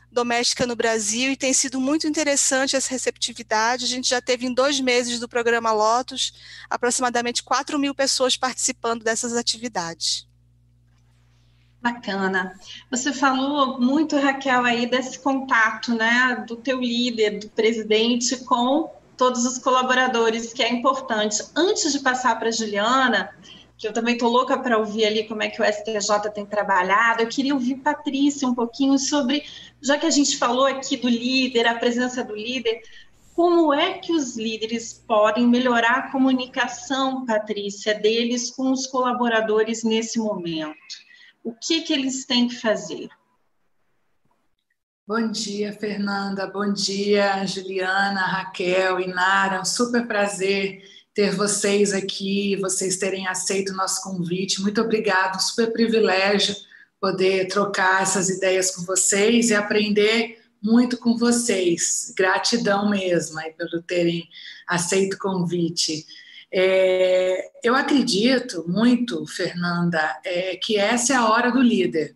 no 0.66 0.76
Brasil 0.76 1.32
e 1.32 1.36
tem 1.36 1.52
sido 1.52 1.80
muito 1.80 2.06
interessante 2.06 2.76
essa 2.76 2.90
receptividade. 2.90 3.84
A 3.84 3.88
gente 3.88 4.08
já 4.08 4.20
teve 4.20 4.46
em 4.46 4.52
dois 4.52 4.78
meses 4.78 5.18
do 5.18 5.28
programa 5.28 5.72
Lotus 5.72 6.34
aproximadamente 6.68 7.42
4 7.42 7.78
mil 7.78 7.94
pessoas 7.94 8.36
participando 8.36 9.02
dessas 9.02 9.34
atividades. 9.34 10.26
Bacana. 11.80 12.58
Você 12.90 13.12
falou 13.12 13.80
muito, 13.80 14.16
Raquel, 14.16 14.64
aí 14.64 14.86
desse 14.86 15.18
contato, 15.18 15.92
né, 15.94 16.44
do 16.46 16.54
teu 16.54 16.80
líder, 16.80 17.40
do 17.40 17.48
presidente 17.48 18.36
com 18.44 18.88
todos 19.16 19.44
os 19.44 19.58
colaboradores, 19.58 20.52
que 20.52 20.62
é 20.62 20.72
importante. 20.72 21.42
Antes 21.56 21.92
de 21.92 21.98
passar 21.98 22.38
para 22.38 22.48
a 22.48 22.52
Juliana, 22.52 23.30
que 23.82 23.88
eu 23.88 23.92
também 23.92 24.14
estou 24.14 24.30
louca 24.30 24.56
para 24.56 24.78
ouvir 24.78 25.04
ali 25.04 25.26
como 25.26 25.42
é 25.42 25.48
que 25.48 25.60
o 25.60 25.64
STJ 25.64 26.30
tem 26.32 26.46
trabalhado, 26.46 27.20
eu 27.20 27.28
queria 27.28 27.52
ouvir 27.52 27.78
Patrícia 27.78 28.46
um 28.46 28.54
pouquinho 28.54 28.96
sobre, 28.96 29.42
já 29.82 29.98
que 29.98 30.06
a 30.06 30.10
gente 30.10 30.38
falou 30.38 30.66
aqui 30.66 30.96
do 30.96 31.08
líder, 31.08 31.66
a 31.66 31.74
presença 31.74 32.22
do 32.22 32.32
líder, 32.32 32.80
como 33.34 33.74
é 33.74 33.98
que 33.98 34.12
os 34.12 34.36
líderes 34.36 34.92
podem 34.92 35.48
melhorar 35.48 35.98
a 35.98 36.12
comunicação, 36.12 37.26
Patrícia, 37.26 37.92
deles 37.92 38.52
com 38.52 38.70
os 38.70 38.86
colaboradores 38.86 39.82
nesse 39.82 40.16
momento? 40.16 40.78
O 41.42 41.52
que, 41.52 41.82
que 41.82 41.92
eles 41.92 42.24
têm 42.24 42.46
que 42.46 42.54
fazer? 42.54 43.08
Bom 45.04 45.28
dia, 45.28 45.72
Fernanda. 45.72 46.46
Bom 46.46 46.72
dia, 46.72 47.44
Juliana, 47.44 48.20
Raquel, 48.20 49.00
Inara. 49.00 49.60
Um 49.60 49.64
super 49.64 50.06
prazer 50.06 50.84
ter 51.14 51.34
vocês 51.34 51.92
aqui, 51.92 52.56
vocês 52.56 52.96
terem 52.96 53.26
aceito 53.26 53.72
o 53.72 53.76
nosso 53.76 54.02
convite. 54.02 54.62
Muito 54.62 54.80
obrigado, 54.80 55.40
super 55.40 55.72
privilégio 55.72 56.54
poder 57.00 57.48
trocar 57.48 58.02
essas 58.02 58.28
ideias 58.28 58.70
com 58.70 58.82
vocês 58.82 59.50
e 59.50 59.54
aprender 59.54 60.38
muito 60.62 60.96
com 60.96 61.16
vocês. 61.16 62.12
Gratidão 62.16 62.88
mesmo 62.88 63.38
aí 63.40 63.52
pelo 63.52 63.82
terem 63.82 64.28
aceito 64.66 65.14
o 65.14 65.18
convite. 65.18 66.06
É, 66.52 67.50
eu 67.64 67.74
acredito 67.74 68.64
muito, 68.68 69.26
Fernanda, 69.26 70.20
é, 70.24 70.56
que 70.56 70.76
essa 70.76 71.14
é 71.14 71.16
a 71.16 71.28
hora 71.28 71.50
do 71.50 71.60
líder. 71.60 72.14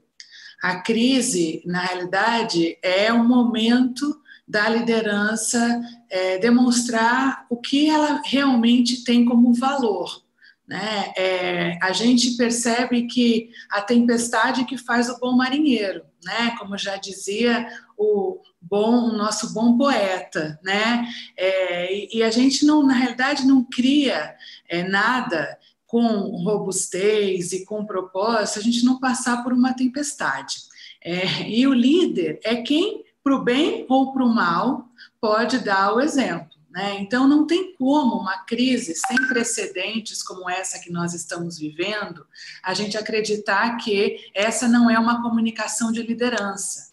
A 0.63 0.81
crise, 0.81 1.63
na 1.67 1.81
realidade, 1.81 2.79
é 2.81 3.13
um 3.13 3.27
momento 3.27 4.21
da 4.47 4.69
liderança 4.69 5.81
é, 6.11 6.39
demonstrar 6.39 7.47
o 7.51 7.57
que 7.57 7.89
ela 7.89 8.23
realmente 8.25 9.05
tem 9.05 9.25
como 9.25 9.53
valor. 9.55 10.23
Né? 10.67 11.13
É, 11.17 11.79
a 11.81 11.93
gente 11.93 12.37
percebe 12.37 13.07
que 13.07 13.51
a 13.71 13.81
tempestade 13.81 14.65
que 14.65 14.77
faz 14.77 15.09
o 15.09 15.19
bom 15.19 15.33
marinheiro, 15.33 16.03
né? 16.25 16.57
como 16.59 16.77
já 16.77 16.97
dizia 16.97 17.69
o 17.97 18.41
bom, 18.61 19.11
o 19.11 19.17
nosso 19.17 19.55
bom 19.55 19.77
poeta, 19.79 20.59
né? 20.63 21.09
É, 21.37 21.95
e, 21.95 22.19
e, 22.19 22.23
a 22.23 22.31
gente 22.31 22.67
não, 22.67 22.83
na 22.83 22.95
realidade, 22.95 23.47
não 23.47 23.65
cria 23.65 24.35
é, 24.69 24.83
nada 24.83 25.57
com 25.87 26.09
robustez 26.43 27.53
e 27.53 27.65
com 27.65 27.87
propósito, 27.87 28.59
a 28.59 28.63
gente 28.63 28.85
não 28.85 28.99
passar 28.99 29.43
por 29.45 29.53
uma 29.53 29.73
tempestade. 29.73 30.57
É, 31.03 31.49
e 31.49 31.67
o 31.67 31.73
líder 31.73 32.41
é 32.43 32.57
quem, 32.57 33.05
para 33.23 33.37
o 33.37 33.43
bem 33.43 33.87
ou 33.89 34.13
para 34.13 34.25
o 34.25 34.35
mal, 34.35 34.86
pode 35.27 35.59
dar 35.59 35.93
o 35.93 36.01
exemplo. 36.01 36.57
Né? 36.71 36.99
Então, 37.01 37.27
não 37.27 37.49
tem 37.49 37.75
como 37.75 38.15
uma 38.15 38.45
crise 38.45 38.95
sem 38.95 39.17
precedentes 39.27 40.23
como 40.23 40.49
essa 40.49 40.79
que 40.79 40.93
nós 40.93 41.15
estamos 41.15 41.59
vivendo, 41.59 42.25
a 42.63 42.73
gente 42.75 42.97
acreditar 42.97 43.77
que 43.77 44.31
essa 44.33 44.69
não 44.69 44.89
é 44.89 44.97
uma 44.97 45.21
comunicação 45.23 45.91
de 45.91 46.01
liderança. 46.01 46.93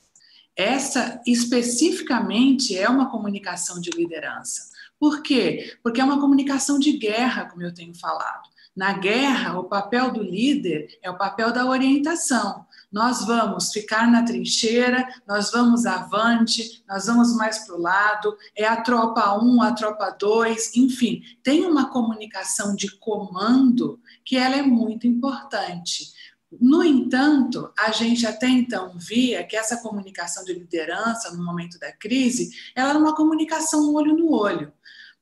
Essa 0.55 1.21
especificamente 1.27 2.75
é 2.75 2.89
uma 2.89 3.11
comunicação 3.11 3.79
de 3.79 3.91
liderança. 3.91 4.71
Por 4.99 5.21
quê? 5.21 5.77
Porque 5.83 6.01
é 6.01 6.03
uma 6.03 6.19
comunicação 6.19 6.79
de 6.79 6.93
guerra, 6.93 7.45
como 7.45 7.61
eu 7.61 7.73
tenho 7.73 7.93
falado. 7.93 8.49
Na 8.75 8.93
guerra, 8.93 9.59
o 9.59 9.65
papel 9.65 10.11
do 10.11 10.23
líder 10.23 10.97
é 11.03 11.11
o 11.11 11.17
papel 11.17 11.51
da 11.53 11.67
orientação. 11.67 12.65
Nós 12.93 13.25
vamos 13.25 13.71
ficar 13.71 14.09
na 14.09 14.21
trincheira, 14.23 15.07
nós 15.27 15.51
vamos 15.51 15.87
avante, 15.87 16.83
nós 16.87 17.07
vamos 17.07 17.35
mais 17.35 17.65
para 17.65 17.75
o 17.75 17.81
lado, 17.81 18.37
é 18.55 18.65
a 18.65 18.79
tropa 18.81 19.35
1, 19.43 19.61
a 19.63 19.71
tropa 19.71 20.11
2, 20.11 20.77
enfim, 20.77 21.23
tem 21.41 21.65
uma 21.65 21.89
comunicação 21.89 22.75
de 22.75 22.95
comando 22.99 23.99
que 24.23 24.37
ela 24.37 24.55
é 24.55 24.61
muito 24.61 25.07
importante. 25.07 26.13
No 26.61 26.83
entanto, 26.83 27.73
a 27.75 27.91
gente 27.91 28.27
até 28.27 28.47
então 28.47 28.93
via 28.95 29.43
que 29.43 29.55
essa 29.55 29.77
comunicação 29.77 30.43
de 30.43 30.53
liderança 30.53 31.31
no 31.31 31.43
momento 31.43 31.79
da 31.79 31.91
crise, 31.91 32.51
ela 32.75 32.91
era 32.91 32.99
uma 32.99 33.15
comunicação 33.15 33.91
olho 33.91 34.15
no 34.15 34.31
olho. 34.31 34.71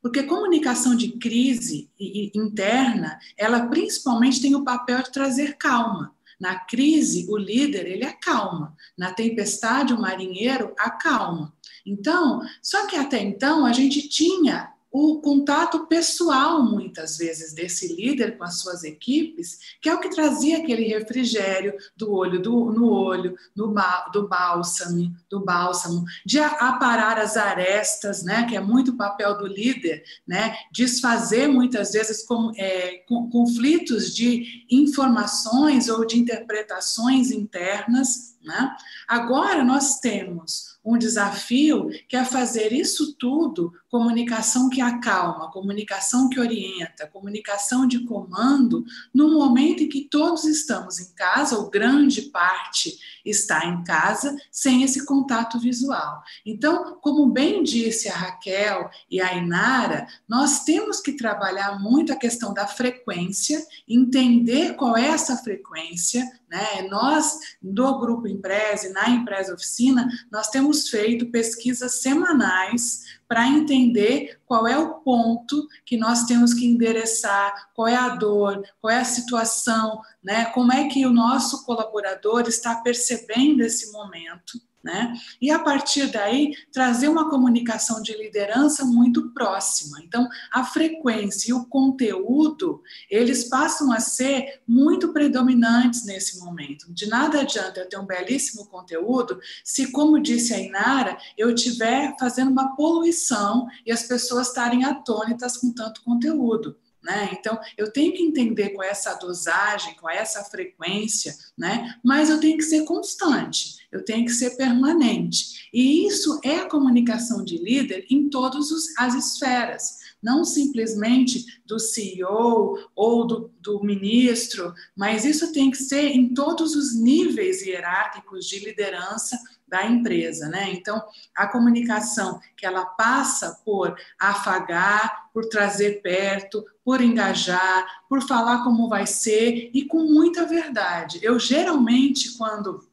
Porque 0.01 0.23
comunicação 0.23 0.95
de 0.95 1.11
crise 1.11 1.89
interna, 2.35 3.19
ela 3.37 3.67
principalmente 3.67 4.41
tem 4.41 4.55
o 4.55 4.63
papel 4.63 5.03
de 5.03 5.11
trazer 5.11 5.57
calma. 5.57 6.13
Na 6.41 6.55
crise, 6.55 7.27
o 7.29 7.37
líder, 7.37 7.85
ele 7.85 8.03
acalma. 8.03 8.75
Na 8.97 9.13
tempestade, 9.13 9.93
o 9.93 10.01
marinheiro 10.01 10.73
acalma. 10.75 11.53
Então, 11.85 12.41
só 12.63 12.87
que 12.87 12.95
até 12.95 13.21
então 13.21 13.63
a 13.63 13.71
gente 13.71 14.09
tinha 14.09 14.73
o 14.91 15.21
contato 15.21 15.87
pessoal, 15.87 16.63
muitas 16.63 17.17
vezes, 17.17 17.53
desse 17.53 17.95
líder 17.95 18.37
com 18.37 18.43
as 18.43 18.59
suas 18.59 18.83
equipes, 18.83 19.77
que 19.81 19.87
é 19.87 19.95
o 19.95 19.99
que 19.99 20.09
trazia 20.09 20.57
aquele 20.57 20.83
refrigério 20.83 21.73
do 21.95 22.11
olho 22.11 22.41
do, 22.41 22.71
no 22.71 22.89
olho, 22.91 23.37
do, 23.55 23.73
do 24.11 24.27
bálsamo, 24.27 25.15
do 25.29 25.39
bálsamo, 25.39 26.03
de 26.25 26.39
aparar 26.39 27.17
as 27.17 27.37
arestas, 27.37 28.23
né, 28.23 28.45
que 28.47 28.55
é 28.55 28.59
muito 28.59 28.91
o 28.91 28.97
papel 28.97 29.37
do 29.37 29.47
líder, 29.47 30.03
né, 30.27 30.55
desfazer 30.71 31.47
muitas 31.47 31.91
vezes 31.93 32.25
com, 32.25 32.51
é, 32.57 33.03
com, 33.07 33.29
conflitos 33.29 34.13
de 34.13 34.65
informações 34.69 35.87
ou 35.87 36.05
de 36.05 36.19
interpretações 36.19 37.31
internas. 37.31 38.35
Né? 38.43 38.75
Agora 39.07 39.63
nós 39.63 39.99
temos 39.99 40.70
um 40.83 40.97
desafio 40.97 41.89
que 42.07 42.15
é 42.15 42.25
fazer 42.25 42.73
isso 42.73 43.15
tudo 43.17 43.71
comunicação 43.91 44.69
que 44.69 44.79
acalma, 44.79 45.51
comunicação 45.51 46.29
que 46.29 46.39
orienta, 46.39 47.07
comunicação 47.07 47.85
de 47.85 48.05
comando, 48.05 48.85
no 49.13 49.33
momento 49.33 49.83
em 49.83 49.89
que 49.89 50.07
todos 50.09 50.45
estamos 50.45 50.97
em 50.97 51.13
casa, 51.13 51.57
ou 51.57 51.69
grande 51.69 52.21
parte 52.23 52.97
está 53.25 53.65
em 53.65 53.83
casa, 53.83 54.33
sem 54.49 54.83
esse 54.83 55.05
contato 55.05 55.59
visual. 55.59 56.23
Então, 56.45 56.97
como 57.01 57.27
bem 57.27 57.63
disse 57.63 58.07
a 58.07 58.15
Raquel 58.15 58.89
e 59.09 59.19
a 59.19 59.35
Inara, 59.35 60.07
nós 60.27 60.63
temos 60.63 61.01
que 61.01 61.11
trabalhar 61.11 61.77
muito 61.77 62.13
a 62.13 62.15
questão 62.15 62.53
da 62.53 62.65
frequência, 62.65 63.61
entender 63.87 64.75
qual 64.75 64.95
é 64.95 65.07
essa 65.07 65.35
frequência, 65.35 66.25
né? 66.51 66.81
Nós, 66.89 67.39
do 67.61 67.97
Grupo 67.97 68.27
Empresa 68.27 68.87
e 68.87 68.91
na 68.91 69.09
Empresa 69.09 69.53
Oficina, 69.53 70.09
nós 70.29 70.49
temos 70.49 70.89
feito 70.89 71.31
pesquisas 71.31 72.01
semanais 72.01 73.03
para 73.25 73.47
entender 73.47 74.37
qual 74.45 74.67
é 74.67 74.77
o 74.77 74.95
ponto 74.95 75.65
que 75.85 75.95
nós 75.95 76.25
temos 76.25 76.53
que 76.53 76.65
endereçar, 76.65 77.69
qual 77.73 77.87
é 77.87 77.95
a 77.95 78.09
dor, 78.09 78.61
qual 78.81 78.91
é 78.91 78.99
a 78.99 79.05
situação, 79.05 80.01
né? 80.21 80.45
como 80.47 80.73
é 80.73 80.89
que 80.89 81.05
o 81.05 81.13
nosso 81.13 81.65
colaborador 81.65 82.41
está 82.41 82.75
percebendo 82.75 83.61
esse 83.61 83.89
momento. 83.93 84.59
Né? 84.83 85.13
E 85.39 85.51
a 85.51 85.59
partir 85.59 86.07
daí 86.07 86.55
trazer 86.71 87.07
uma 87.07 87.29
comunicação 87.29 88.01
de 88.01 88.17
liderança 88.17 88.83
muito 88.83 89.29
próxima. 89.29 89.99
Então, 90.03 90.27
a 90.51 90.63
frequência 90.63 91.51
e 91.51 91.53
o 91.53 91.65
conteúdo, 91.65 92.81
eles 93.07 93.43
passam 93.43 93.91
a 93.91 93.99
ser 93.99 94.61
muito 94.67 95.13
predominantes 95.13 96.03
nesse 96.03 96.39
momento. 96.39 96.91
De 96.91 97.07
nada 97.07 97.41
adianta 97.41 97.79
eu 97.79 97.89
ter 97.89 97.97
um 97.97 98.05
belíssimo 98.07 98.65
conteúdo 98.67 99.39
se, 99.63 99.91
como 99.91 100.19
disse 100.19 100.53
a 100.53 100.59
Inara, 100.59 101.15
eu 101.37 101.53
estiver 101.53 102.15
fazendo 102.19 102.49
uma 102.49 102.75
poluição 102.75 103.67
e 103.85 103.91
as 103.91 104.03
pessoas 104.03 104.47
estarem 104.47 104.83
atônitas 104.83 105.57
com 105.57 105.71
tanto 105.71 106.03
conteúdo. 106.03 106.75
Né? 107.03 107.29
Então, 107.33 107.59
eu 107.77 107.91
tenho 107.91 108.13
que 108.13 108.21
entender 108.21 108.69
qual 108.69 108.87
é 108.87 108.91
essa 108.91 109.15
dosagem, 109.15 109.95
qual 109.95 110.13
é 110.13 110.17
essa 110.17 110.43
frequência, 110.43 111.35
né? 111.57 111.95
mas 112.03 112.29
eu 112.29 112.39
tenho 112.39 112.57
que 112.57 112.63
ser 112.63 112.85
constante, 112.85 113.87
eu 113.91 114.05
tenho 114.05 114.25
que 114.25 114.31
ser 114.31 114.51
permanente. 114.51 115.67
E 115.73 116.05
isso 116.05 116.39
é 116.43 116.57
a 116.57 116.69
comunicação 116.69 117.43
de 117.43 117.57
líder 117.57 118.05
em 118.09 118.29
todas 118.29 118.69
as 118.99 119.15
esferas, 119.15 119.99
não 120.21 120.45
simplesmente 120.45 121.43
do 121.65 121.79
CEO 121.79 122.77
ou 122.95 123.25
do, 123.25 123.51
do 123.59 123.83
ministro, 123.83 124.71
mas 124.95 125.25
isso 125.25 125.51
tem 125.51 125.71
que 125.71 125.77
ser 125.77 126.09
em 126.09 126.33
todos 126.33 126.75
os 126.75 126.95
níveis 126.95 127.65
hierárquicos 127.65 128.45
de 128.47 128.59
liderança 128.59 129.39
da 129.71 129.85
empresa, 129.85 130.49
né? 130.49 130.69
Então, 130.73 131.01
a 131.33 131.47
comunicação 131.47 132.41
que 132.57 132.65
ela 132.65 132.85
passa 132.85 133.57
por 133.63 133.95
afagar, 134.19 135.29
por 135.33 135.45
trazer 135.47 136.01
perto, 136.01 136.63
por 136.83 136.99
engajar, 136.99 137.87
por 138.09 138.21
falar 138.21 138.65
como 138.65 138.89
vai 138.89 139.07
ser 139.07 139.71
e 139.73 139.85
com 139.85 140.03
muita 140.03 140.45
verdade. 140.45 141.19
Eu 141.23 141.39
geralmente 141.39 142.37
quando 142.37 142.85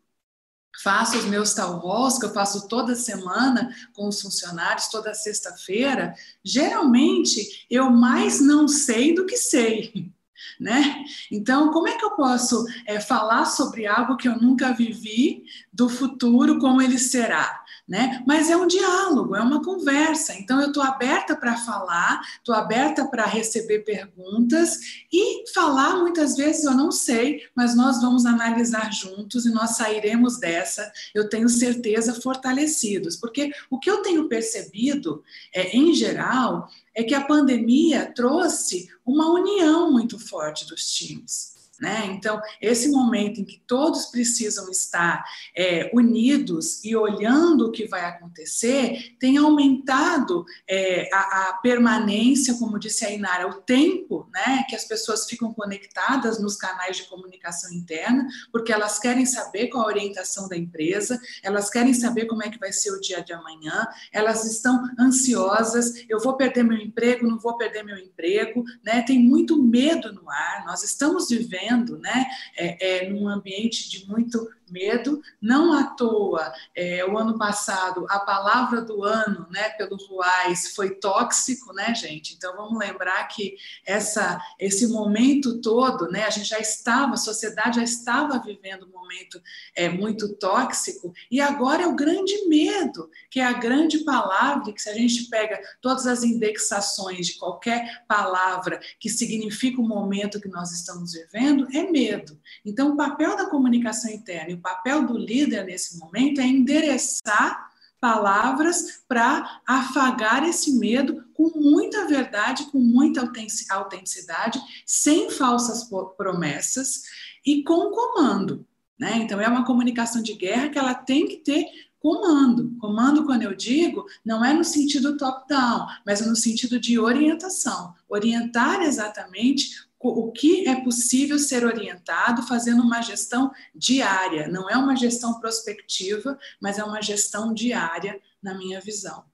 faço 0.81 1.19
os 1.19 1.25
meus 1.25 1.53
halls, 1.57 2.19
que 2.19 2.27
eu 2.27 2.33
faço 2.33 2.69
toda 2.69 2.95
semana 2.95 3.75
com 3.93 4.07
os 4.07 4.23
funcionários, 4.23 4.87
toda 4.87 5.13
sexta-feira, 5.13 6.15
geralmente 6.45 7.67
eu 7.69 7.91
mais 7.91 8.41
não 8.41 8.69
sei 8.69 9.13
do 9.13 9.27
que 9.27 9.37
sei 9.37 10.13
né? 10.59 11.05
Então, 11.31 11.71
como 11.73 11.89
é 11.89 11.97
que 11.97 12.05
eu 12.05 12.13
posso 12.13 12.65
é, 12.87 13.01
falar 13.01 13.45
sobre 13.45 13.87
algo 13.87 14.17
que 14.17 14.29
eu 14.29 14.37
nunca 14.37 14.73
vivi 14.73 15.45
do 15.73 15.89
futuro, 15.89 16.59
como 16.59 16.83
ele 16.83 16.99
será? 16.99 17.63
Né? 17.89 18.23
Mas 18.27 18.51
é 18.51 18.57
um 18.57 18.67
diálogo, 18.67 19.35
é 19.35 19.41
uma 19.41 19.65
conversa. 19.65 20.35
Então, 20.35 20.61
eu 20.61 20.69
estou 20.69 20.83
aberta 20.83 21.35
para 21.35 21.57
falar, 21.57 22.21
estou 22.37 22.55
aberta 22.55 23.07
para 23.07 23.25
receber 23.25 23.79
perguntas 23.79 24.79
e 25.11 25.51
falar. 25.55 25.97
Muitas 25.97 26.37
vezes 26.37 26.65
eu 26.65 26.75
não 26.75 26.93
sei, 26.93 27.45
mas 27.55 27.75
nós 27.75 28.03
vamos 28.03 28.27
analisar 28.27 28.93
juntos 28.93 29.47
e 29.47 29.51
nós 29.51 29.77
sairemos 29.77 30.39
dessa, 30.39 30.93
eu 31.15 31.31
tenho 31.31 31.49
certeza, 31.49 32.21
fortalecidos. 32.21 33.17
Porque 33.17 33.53
o 33.71 33.79
que 33.79 33.91
eu 33.91 34.03
tenho 34.03 34.29
percebido, 34.29 35.25
é, 35.55 35.75
em 35.75 35.95
geral, 35.95 36.69
é 36.95 37.03
que 37.03 37.15
a 37.15 37.25
pandemia 37.25 38.13
trouxe 38.15 38.91
uma 39.07 39.33
união 39.33 39.91
muito 39.91 40.19
forte 40.19 40.67
dos 40.67 40.91
times. 40.91 41.58
Né? 41.81 42.07
Então, 42.07 42.41
esse 42.61 42.91
momento 42.91 43.41
em 43.41 43.45
que 43.45 43.63
todos 43.65 44.07
precisam 44.07 44.69
estar 44.69 45.25
é, 45.57 45.89
unidos 45.95 46.85
e 46.85 46.97
olhando 46.97 47.67
o 47.67 47.71
que 47.71 47.87
vai 47.87 48.05
acontecer, 48.05 49.15
tem 49.21 49.37
aumentado 49.37 50.45
é, 50.69 51.09
a, 51.13 51.51
a, 51.51 51.53
permanência, 51.63 52.55
como 52.55 52.81
disse 52.81 53.05
a 53.05 53.13
Inara, 53.13 53.47
o 53.47 53.61
tempo 53.63 54.29
né, 54.33 54.65
que 54.69 54.75
as 54.75 54.85
pessoas 54.85 55.25
ficam 55.27 55.55
conectadas 55.55 56.41
nos 56.41 56.57
canais 56.57 56.97
de 56.97 57.05
comunicação 57.05 57.73
interna, 57.73 58.27
porque 58.51 58.73
elas 58.73 58.99
querem 58.99 59.25
saber 59.25 59.69
qual 59.69 59.85
a 59.85 59.89
orientação 59.89 60.49
da 60.49 60.57
empresa, 60.57 61.21
elas 61.45 61.71
querem 61.71 61.95
saber 61.95 62.27
como 62.27 62.43
é 62.43 62.51
que 62.51 62.59
vai 62.59 62.73
ser 62.73 62.91
o 62.91 63.01
dia 63.01 63.23
de 63.23 63.33
amanhã, 63.33 63.87
elas 64.13 64.45
estão 64.45 64.83
ansiosas, 64.99 66.05
eu 66.09 66.19
vou 66.19 66.37
perder 66.37 66.65
meu 66.65 66.77
emprego, 66.77 67.27
não 67.27 67.39
vou 67.39 67.57
perder 67.57 67.85
meu 67.85 67.99
emprego, 67.99 68.65
né? 68.83 69.03
tem 69.03 69.19
muito 69.21 69.63
medo 69.63 70.13
no 70.13 70.29
ar, 70.29 70.65
nós 70.67 70.83
estamos 70.83 71.29
vivendo 71.29 71.68
vivendo, 71.69 71.99
né, 71.99 72.27
é, 72.57 73.05
é, 73.05 73.11
num 73.11 73.29
ambiente 73.29 73.89
de 73.89 74.07
muito 74.07 74.49
medo. 74.71 75.21
Não 75.41 75.73
à 75.73 75.85
toa, 75.85 76.53
é, 76.75 77.05
o 77.05 77.17
ano 77.17 77.39
passado, 77.39 78.07
a 78.09 78.21
palavra 78.21 78.81
do 78.81 79.05
ano, 79.05 79.47
né, 79.51 79.71
pelo 79.71 79.97
Ruais, 79.97 80.75
foi 80.75 80.97
tóxico, 80.97 81.73
né, 81.73 81.95
gente? 81.95 82.35
Então 82.35 82.57
vamos 82.57 82.79
lembrar 82.79 83.27
que 83.29 83.57
essa, 83.85 84.41
esse 84.59 84.87
momento 84.89 85.61
todo, 85.61 86.11
né, 86.11 86.25
a 86.25 86.31
gente 86.31 86.49
já 86.49 86.59
estava, 86.59 87.15
a 87.15 87.17
sociedade 87.17 87.77
já 87.77 87.83
estava 87.83 88.39
vivendo 88.39 88.87
um 88.87 88.91
momento 88.91 89.41
é, 89.75 89.89
muito 89.89 90.35
tóxico, 90.35 91.13
e 91.31 91.41
agora 91.41 91.83
é 91.83 91.87
o 91.87 91.97
grande 91.97 92.47
medo, 92.47 93.11
que 93.31 93.41
é 93.41 93.45
a 93.45 93.53
grande 93.53 93.99
palavra, 94.01 94.73
que 94.73 94.83
se 94.83 94.89
a 94.89 94.95
gente 94.95 95.29
pega 95.29 95.61
todas 95.81 96.07
as 96.07 96.23
indexações 96.23 97.27
de 97.27 97.39
qualquer 97.39 98.05
palavra 98.07 98.81
que 98.99 99.09
significa 99.09 99.81
o 99.81 99.87
momento 99.87 100.41
que 100.41 100.49
nós 100.49 100.73
estamos 100.73 101.13
vivendo, 101.13 101.67
é 101.73 101.91
medo. 101.91 102.39
Então, 102.65 102.93
o 102.93 102.97
papel 102.97 103.37
da 103.37 103.47
comunicação 103.47 104.11
interna 104.11 104.53
o 104.59 104.63
papel 104.63 105.07
do 105.07 105.17
líder 105.17 105.65
nesse 105.65 105.99
momento 105.99 106.41
é 106.41 106.45
endereçar 106.45 107.69
palavras 108.01 109.03
para 109.09 109.61
afagar 109.67 110.47
esse 110.49 110.73
medo 110.79 111.25
com 111.35 111.51
muita 111.59 112.07
verdade, 112.07 112.67
com 112.71 112.79
muita 112.79 113.29
autenticidade, 113.71 114.61
sem 114.87 115.31
falsas 115.31 115.89
promessas 116.17 117.03
e 117.45 117.63
com 117.63 117.91
comando. 117.91 118.67
Né? 118.99 119.19
Então, 119.19 119.41
é 119.41 119.49
uma 119.49 119.65
comunicação 119.65 120.23
de 120.23 120.35
guerra 120.35 120.69
que 120.69 120.79
ela 120.79 120.95
tem 120.95 121.27
que 121.27 121.37
ter 121.37 121.65
comando. 122.01 122.77
Comando, 122.79 123.25
quando 123.25 123.43
eu 123.43 123.55
digo, 123.55 124.05
não 124.25 124.45
é 124.45 124.53
no 124.53 124.65
sentido 124.65 125.17
top-down, 125.17 125.87
mas 126.07 126.25
no 126.25 126.37
sentido 126.37 126.79
de 126.81 126.99
orientação. 126.99 127.95
Orientar 128.09 128.83
exatamente 128.83 129.88
o 130.01 130.31
que 130.31 130.69
é 130.69 130.81
possível 130.81 131.39
ser 131.39 131.65
orientado 131.65 132.43
fazendo 132.43 132.83
uma 132.83 133.03
gestão 133.03 133.51
diária. 133.75 134.47
Não 134.47 134.71
é 134.71 134.77
uma 134.77 134.95
gestão 134.95 135.41
prospectiva, 135.41 136.39
mas 136.61 136.79
é 136.79 136.85
uma 136.85 137.03
gestão 137.03 137.53
diária, 137.53 138.21
na 138.43 138.57
minha 138.57 138.81
visão. 138.81 139.25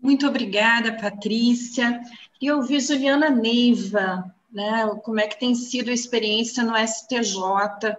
Muito 0.00 0.26
obrigada, 0.26 0.96
Patrícia. 0.96 2.00
E 2.40 2.50
ouvir 2.50 2.80
Juliana 2.80 3.28
Neiva, 3.28 4.34
né? 4.50 4.86
Como 5.02 5.20
é 5.20 5.26
que 5.26 5.38
tem 5.38 5.54
sido 5.54 5.90
a 5.90 5.94
experiência 5.94 6.62
no 6.62 6.74
STJ? 6.76 7.96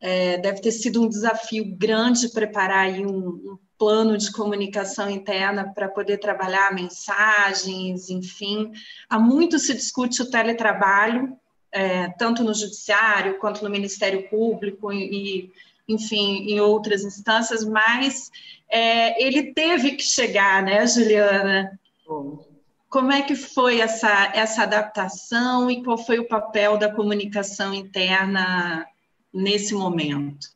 É, 0.00 0.38
deve 0.38 0.60
ter 0.60 0.72
sido 0.72 1.02
um 1.02 1.08
desafio 1.08 1.76
grande 1.76 2.28
preparar 2.30 2.90
um, 2.90 3.08
um 3.08 3.58
plano 3.78 4.16
de 4.16 4.32
comunicação 4.32 5.08
interna 5.10 5.72
para 5.72 5.88
poder 5.88 6.18
trabalhar 6.18 6.74
mensagens, 6.74 8.08
enfim. 8.08 8.72
Há 9.08 9.18
muito 9.18 9.58
se 9.58 9.74
discute 9.74 10.22
o 10.22 10.30
teletrabalho, 10.30 11.36
é, 11.70 12.08
tanto 12.10 12.42
no 12.42 12.54
judiciário 12.54 13.38
quanto 13.38 13.62
no 13.62 13.70
Ministério 13.70 14.28
Público 14.28 14.92
e, 14.92 15.52
enfim, 15.86 16.50
em 16.50 16.60
outras 16.60 17.04
instâncias, 17.04 17.64
mas 17.64 18.30
é, 18.68 19.22
ele 19.22 19.52
teve 19.52 19.92
que 19.92 20.02
chegar, 20.02 20.62
né, 20.62 20.86
Juliana? 20.86 21.78
Bom. 22.06 22.44
Como 22.88 23.12
é 23.12 23.20
que 23.20 23.34
foi 23.34 23.80
essa, 23.80 24.32
essa 24.32 24.62
adaptação 24.62 25.70
e 25.70 25.82
qual 25.82 25.98
foi 25.98 26.18
o 26.18 26.28
papel 26.28 26.78
da 26.78 26.90
comunicação 26.90 27.74
interna 27.74 28.86
nesse 29.34 29.74
momento? 29.74 30.48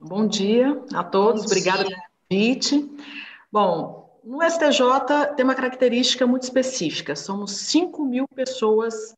Bom 0.00 0.26
dia 0.26 0.82
a 0.94 1.04
todos, 1.04 1.42
Bom 1.42 1.46
obrigada 1.46 1.84
dia 1.84 2.07
convite. 2.30 2.88
Bom, 3.50 4.20
no 4.22 4.42
STJ 4.42 5.34
tem 5.36 5.44
uma 5.44 5.54
característica 5.54 6.26
muito 6.26 6.42
específica: 6.42 7.16
somos 7.16 7.52
5 7.52 8.04
mil 8.04 8.28
pessoas 8.28 9.16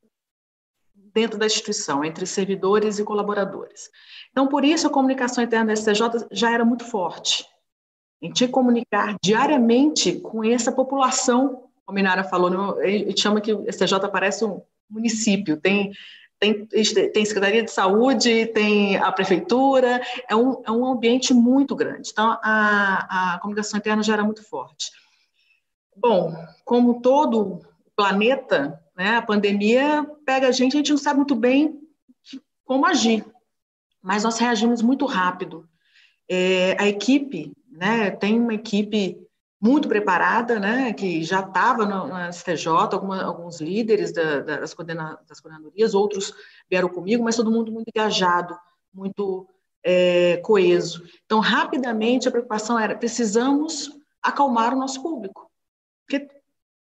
dentro 0.94 1.38
da 1.38 1.46
instituição, 1.46 2.04
entre 2.04 2.24
servidores 2.24 2.98
e 2.98 3.04
colaboradores. 3.04 3.90
Então, 4.30 4.46
por 4.46 4.64
isso, 4.64 4.86
a 4.86 4.90
comunicação 4.90 5.42
interna 5.42 5.66
da 5.66 5.76
STJ 5.76 6.28
já 6.30 6.52
era 6.52 6.64
muito 6.64 6.84
forte. 6.84 7.44
A 8.22 8.26
gente 8.26 8.46
comunicar 8.46 9.16
diariamente 9.22 10.20
com 10.20 10.44
essa 10.44 10.70
população, 10.70 11.68
como 11.84 11.88
a 11.88 11.92
Minara 11.92 12.22
falou, 12.22 12.78
a 12.78 12.86
gente 12.86 13.20
chama 13.20 13.40
que 13.40 13.52
o 13.52 13.64
STJ 13.70 14.08
parece 14.12 14.44
um 14.44 14.62
município, 14.88 15.60
tem 15.60 15.92
tem, 16.40 16.64
tem 16.64 17.24
Secretaria 17.24 17.62
de 17.62 17.70
Saúde, 17.70 18.46
tem 18.46 18.96
a 18.96 19.12
Prefeitura, 19.12 20.00
é 20.26 20.34
um, 20.34 20.62
é 20.64 20.70
um 20.70 20.86
ambiente 20.86 21.34
muito 21.34 21.76
grande. 21.76 22.08
Então, 22.10 22.38
a, 22.42 23.34
a 23.34 23.38
comunicação 23.40 23.78
interna 23.78 24.02
já 24.02 24.14
era 24.14 24.24
muito 24.24 24.42
forte. 24.42 24.90
Bom, 25.94 26.34
como 26.64 27.02
todo 27.02 27.60
planeta, 27.94 28.82
né, 28.96 29.16
a 29.16 29.22
pandemia 29.22 30.10
pega 30.24 30.48
a 30.48 30.52
gente, 30.52 30.74
a 30.74 30.78
gente 30.78 30.90
não 30.90 30.98
sabe 30.98 31.18
muito 31.18 31.34
bem 31.34 31.78
como 32.64 32.86
agir, 32.86 33.22
mas 34.02 34.24
nós 34.24 34.38
reagimos 34.38 34.80
muito 34.80 35.04
rápido. 35.04 35.68
É, 36.26 36.74
a 36.78 36.88
equipe, 36.88 37.52
né, 37.70 38.10
tem 38.12 38.40
uma 38.40 38.54
equipe 38.54 39.18
muito 39.60 39.88
preparada, 39.88 40.58
né, 40.58 40.92
que 40.94 41.22
já 41.22 41.40
estava 41.40 41.84
na 41.84 42.32
STJ, 42.32 42.66
alguma, 42.92 43.22
alguns 43.22 43.60
líderes 43.60 44.10
da, 44.10 44.40
das, 44.40 44.72
coordena, 44.72 45.18
das 45.28 45.38
coordenadorias, 45.38 45.94
outros 45.94 46.32
vieram 46.68 46.88
comigo, 46.88 47.22
mas 47.22 47.36
todo 47.36 47.50
mundo 47.50 47.70
muito 47.70 47.88
engajado, 47.94 48.58
muito 48.92 49.46
é, 49.84 50.38
coeso. 50.38 51.04
Então, 51.26 51.40
rapidamente, 51.40 52.26
a 52.26 52.30
preocupação 52.30 52.78
era, 52.78 52.96
precisamos 52.96 53.90
acalmar 54.22 54.72
o 54.72 54.78
nosso 54.78 55.02
público. 55.02 55.50
Porque 56.06 56.26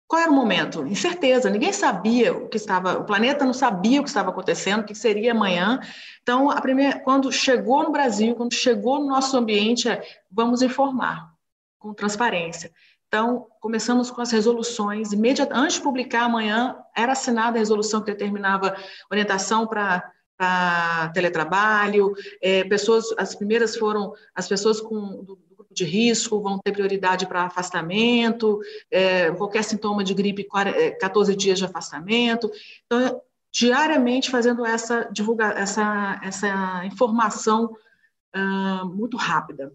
qual 0.07 0.23
era 0.23 0.31
o 0.31 0.35
momento? 0.35 0.87
Incerteza, 0.87 1.51
ninguém 1.51 1.73
sabia 1.73 2.33
o 2.33 2.49
que 2.49 2.57
estava, 2.57 2.97
o 2.97 3.05
planeta 3.05 3.45
não 3.45 3.53
sabia 3.53 4.01
o 4.01 4.05
que 4.05 4.09
estava 4.09 4.31
acontecendo, 4.31 4.83
o 4.83 4.85
que 4.85 4.95
seria 4.95 5.33
amanhã. 5.33 5.81
Então, 6.23 6.49
a 6.49 6.61
primeira, 6.61 7.01
quando 7.01 7.33
chegou 7.33 7.83
no 7.83 7.91
Brasil, 7.91 8.37
quando 8.37 8.55
chegou 8.55 9.01
no 9.01 9.09
nosso 9.09 9.37
ambiente, 9.37 9.89
é, 9.89 10.01
vamos 10.31 10.63
informar 10.63 11.37
com 11.79 11.95
transparência. 11.95 12.73
Então, 13.07 13.47
começamos 13.61 14.11
com 14.11 14.21
as 14.21 14.31
resoluções. 14.31 15.13
Imediat... 15.13 15.51
Antes 15.53 15.77
de 15.77 15.83
publicar 15.83 16.25
amanhã, 16.25 16.77
era 16.95 17.13
assinada 17.13 17.57
a 17.57 17.59
resolução 17.59 18.01
que 18.01 18.11
determinava 18.11 18.77
orientação 19.11 19.67
para 19.67 21.11
teletrabalho. 21.15 22.13
É, 22.43 22.65
pessoas, 22.65 23.07
as 23.17 23.35
primeiras 23.35 23.77
foram 23.77 24.13
as 24.35 24.47
pessoas 24.47 24.81
com 24.81 25.25
do, 25.25 25.39
grupo 25.57 25.75
de 25.75 25.85
risco 25.85 26.41
vão 26.41 26.59
ter 26.59 26.73
prioridade 26.73 27.27
para 27.27 27.45
afastamento. 27.45 28.61
É, 28.91 29.31
qualquer 29.33 29.65
sintoma 29.65 30.05
de 30.05 30.15
gripe, 30.15 30.47
14 31.01 31.33
é, 31.33 31.37
dias 31.37 31.59
de 31.59 31.65
afastamento. 31.65 32.51
Então, 32.87 33.21
diariamente 33.51 34.31
fazendo 34.31 34.65
essa 34.65 35.09
divulga 35.11 35.47
essa 35.53 36.21
essa 36.23 36.85
informação 36.85 37.75
uh, 38.37 38.87
muito 38.87 39.17
rápida. 39.17 39.73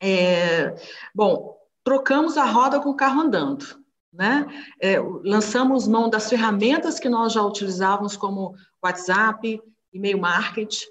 É, 0.00 0.74
bom, 1.14 1.58
trocamos 1.82 2.36
a 2.36 2.44
roda 2.44 2.80
com 2.80 2.90
o 2.90 2.96
carro 2.96 3.20
andando. 3.20 3.78
Né? 4.12 4.46
É, 4.80 4.98
lançamos 5.00 5.86
mão 5.86 6.08
das 6.08 6.28
ferramentas 6.28 6.98
que 6.98 7.08
nós 7.08 7.32
já 7.32 7.42
utilizávamos, 7.42 8.16
como 8.16 8.54
WhatsApp, 8.82 9.60
e-mail 9.92 10.18
marketing, 10.18 10.86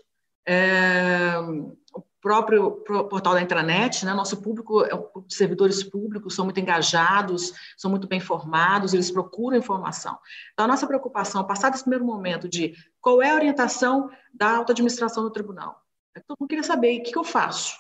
é, 0.46 1.34
o 1.94 2.04
próprio 2.22 2.72
portal 3.10 3.34
da 3.34 3.42
intranet, 3.42 4.06
né? 4.06 4.14
nosso 4.14 4.42
público, 4.42 4.84
é 4.84 4.92
servidores 5.30 5.84
públicos 5.84 6.36
são 6.36 6.46
muito 6.46 6.60
engajados, 6.60 7.54
são 7.76 7.92
muito 7.92 8.08
bem 8.08 8.20
formados, 8.20 8.94
eles 8.94 9.12
procuram 9.12 9.58
informação. 9.58 10.18
Então, 10.54 10.66
a 10.66 10.68
nossa 10.68 10.88
preocupação, 10.88 11.44
passado 11.44 11.74
esse 11.74 11.84
primeiro 11.84 12.06
momento 12.06 12.48
de 12.48 12.76
qual 13.02 13.22
é 13.22 13.32
a 13.32 13.36
orientação 13.36 14.10
da 14.34 14.58
alta 14.58 14.72
administração 14.72 15.24
do 15.24 15.32
tribunal, 15.32 15.82
é 16.16 16.20
todo 16.20 16.38
mundo 16.40 16.50
queria 16.50 16.64
saber 16.64 17.00
o 17.00 17.04
que 17.04 17.18
eu 17.18 17.24
faço, 17.24 17.76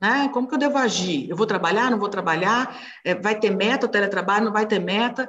né? 0.00 0.28
Como 0.32 0.46
que 0.46 0.54
eu 0.54 0.58
devo 0.58 0.78
agir? 0.78 1.28
Eu 1.28 1.36
vou 1.36 1.46
trabalhar, 1.46 1.90
não 1.90 1.98
vou 1.98 2.08
trabalhar? 2.08 2.80
É, 3.04 3.14
vai 3.14 3.38
ter 3.38 3.50
meta 3.50 3.86
o 3.86 3.88
teletrabalho, 3.88 4.46
não 4.46 4.52
vai 4.52 4.66
ter 4.66 4.78
meta? 4.78 5.28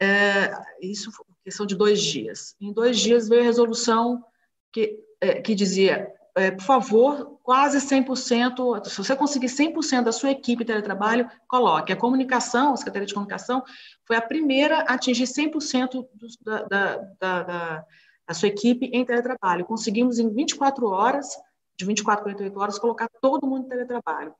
É, 0.00 0.52
isso 0.80 1.10
foi 1.12 1.24
questão 1.44 1.64
de 1.64 1.76
dois 1.76 2.02
dias. 2.02 2.56
Em 2.60 2.72
dois 2.72 2.98
dias 2.98 3.28
veio 3.28 3.42
a 3.42 3.44
resolução 3.44 4.24
que, 4.72 4.98
é, 5.20 5.40
que 5.40 5.54
dizia, 5.54 6.12
é, 6.34 6.50
por 6.50 6.64
favor, 6.64 7.38
quase 7.42 7.78
100%, 7.78 8.84
se 8.84 8.98
você 8.98 9.14
conseguir 9.14 9.46
100% 9.46 10.02
da 10.02 10.10
sua 10.10 10.32
equipe 10.32 10.64
de 10.64 10.72
teletrabalho, 10.72 11.30
coloque. 11.46 11.92
A 11.92 11.96
comunicação, 11.96 12.72
a 12.72 12.76
Secretaria 12.76 13.06
de 13.06 13.14
Comunicação, 13.14 13.62
foi 14.04 14.16
a 14.16 14.20
primeira 14.20 14.80
a 14.80 14.94
atingir 14.94 15.24
100% 15.24 15.90
do, 15.92 16.08
da, 16.42 16.62
da, 16.64 16.96
da, 17.20 17.84
da 18.26 18.34
sua 18.34 18.48
equipe 18.48 18.86
em 18.86 19.04
teletrabalho. 19.04 19.64
Conseguimos 19.64 20.18
em 20.18 20.28
24 20.28 20.86
horas 20.88 21.28
de 21.76 21.84
24 21.84 22.20
a 22.20 22.24
48 22.24 22.60
horas, 22.60 22.78
colocar 22.78 23.08
todo 23.20 23.46
mundo 23.46 23.66
em 23.66 23.68
teletrabalho. 23.68 24.34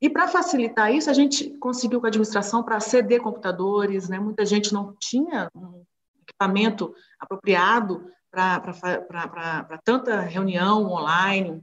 E 0.00 0.10
para 0.10 0.28
facilitar 0.28 0.92
isso, 0.92 1.08
a 1.08 1.14
gente 1.14 1.50
conseguiu 1.58 2.00
com 2.00 2.06
a 2.06 2.08
administração 2.08 2.62
para 2.62 2.80
ceder 2.80 3.22
computadores, 3.22 4.08
né? 4.08 4.18
muita 4.18 4.44
gente 4.44 4.72
não 4.72 4.94
tinha 4.98 5.48
um 5.54 5.84
equipamento 6.22 6.94
apropriado 7.18 8.10
para 8.30 9.80
tanta 9.84 10.20
reunião 10.20 10.84
online, 10.92 11.62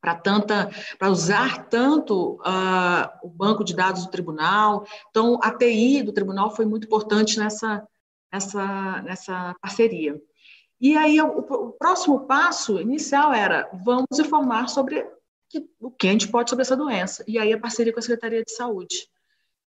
para 0.00 0.14
tanta 0.14 0.70
para 0.98 1.10
usar 1.10 1.66
tanto 1.66 2.34
uh, 2.36 3.08
o 3.22 3.28
banco 3.28 3.62
de 3.62 3.74
dados 3.74 4.04
do 4.04 4.10
tribunal. 4.10 4.86
Então, 5.10 5.38
a 5.42 5.50
TI 5.52 6.02
do 6.02 6.12
tribunal 6.12 6.54
foi 6.54 6.64
muito 6.64 6.86
importante 6.86 7.38
nessa, 7.38 7.86
nessa, 8.32 9.02
nessa 9.02 9.54
parceria. 9.60 10.20
E 10.80 10.96
aí, 10.96 11.20
o, 11.20 11.38
o, 11.38 11.72
próximo 11.72 12.20
passo 12.20 12.80
inicial 12.80 13.32
era: 13.32 13.68
vamos 13.84 14.18
informar 14.18 14.68
sobre 14.68 15.06
que, 15.48 15.68
o 15.80 15.90
que 15.90 16.08
a 16.08 16.12
gente 16.12 16.28
pode 16.28 16.50
sobre 16.50 16.62
essa 16.62 16.76
doença. 16.76 17.24
E 17.26 17.38
aí, 17.38 17.52
a 17.52 17.60
parceria 17.60 17.92
com 17.92 17.98
a 17.98 18.02
Secretaria 18.02 18.44
de 18.44 18.52
Saúde. 18.52 19.08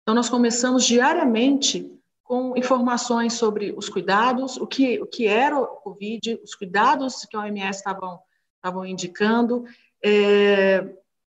Então, 0.02 0.14
nós 0.14 0.28
começamos 0.28 0.84
diariamente 0.84 1.90
com 2.22 2.56
informações 2.56 3.34
sobre 3.34 3.74
os 3.76 3.88
cuidados, 3.88 4.56
o 4.56 4.66
que, 4.66 5.00
o 5.00 5.06
que 5.06 5.26
era 5.26 5.58
o 5.58 5.66
Covid, 5.66 6.40
os 6.42 6.54
cuidados 6.54 7.24
que 7.24 7.36
a 7.36 7.40
OMS 7.40 7.78
estavam, 7.78 8.86
indicando. 8.86 9.64
É, 10.02 10.88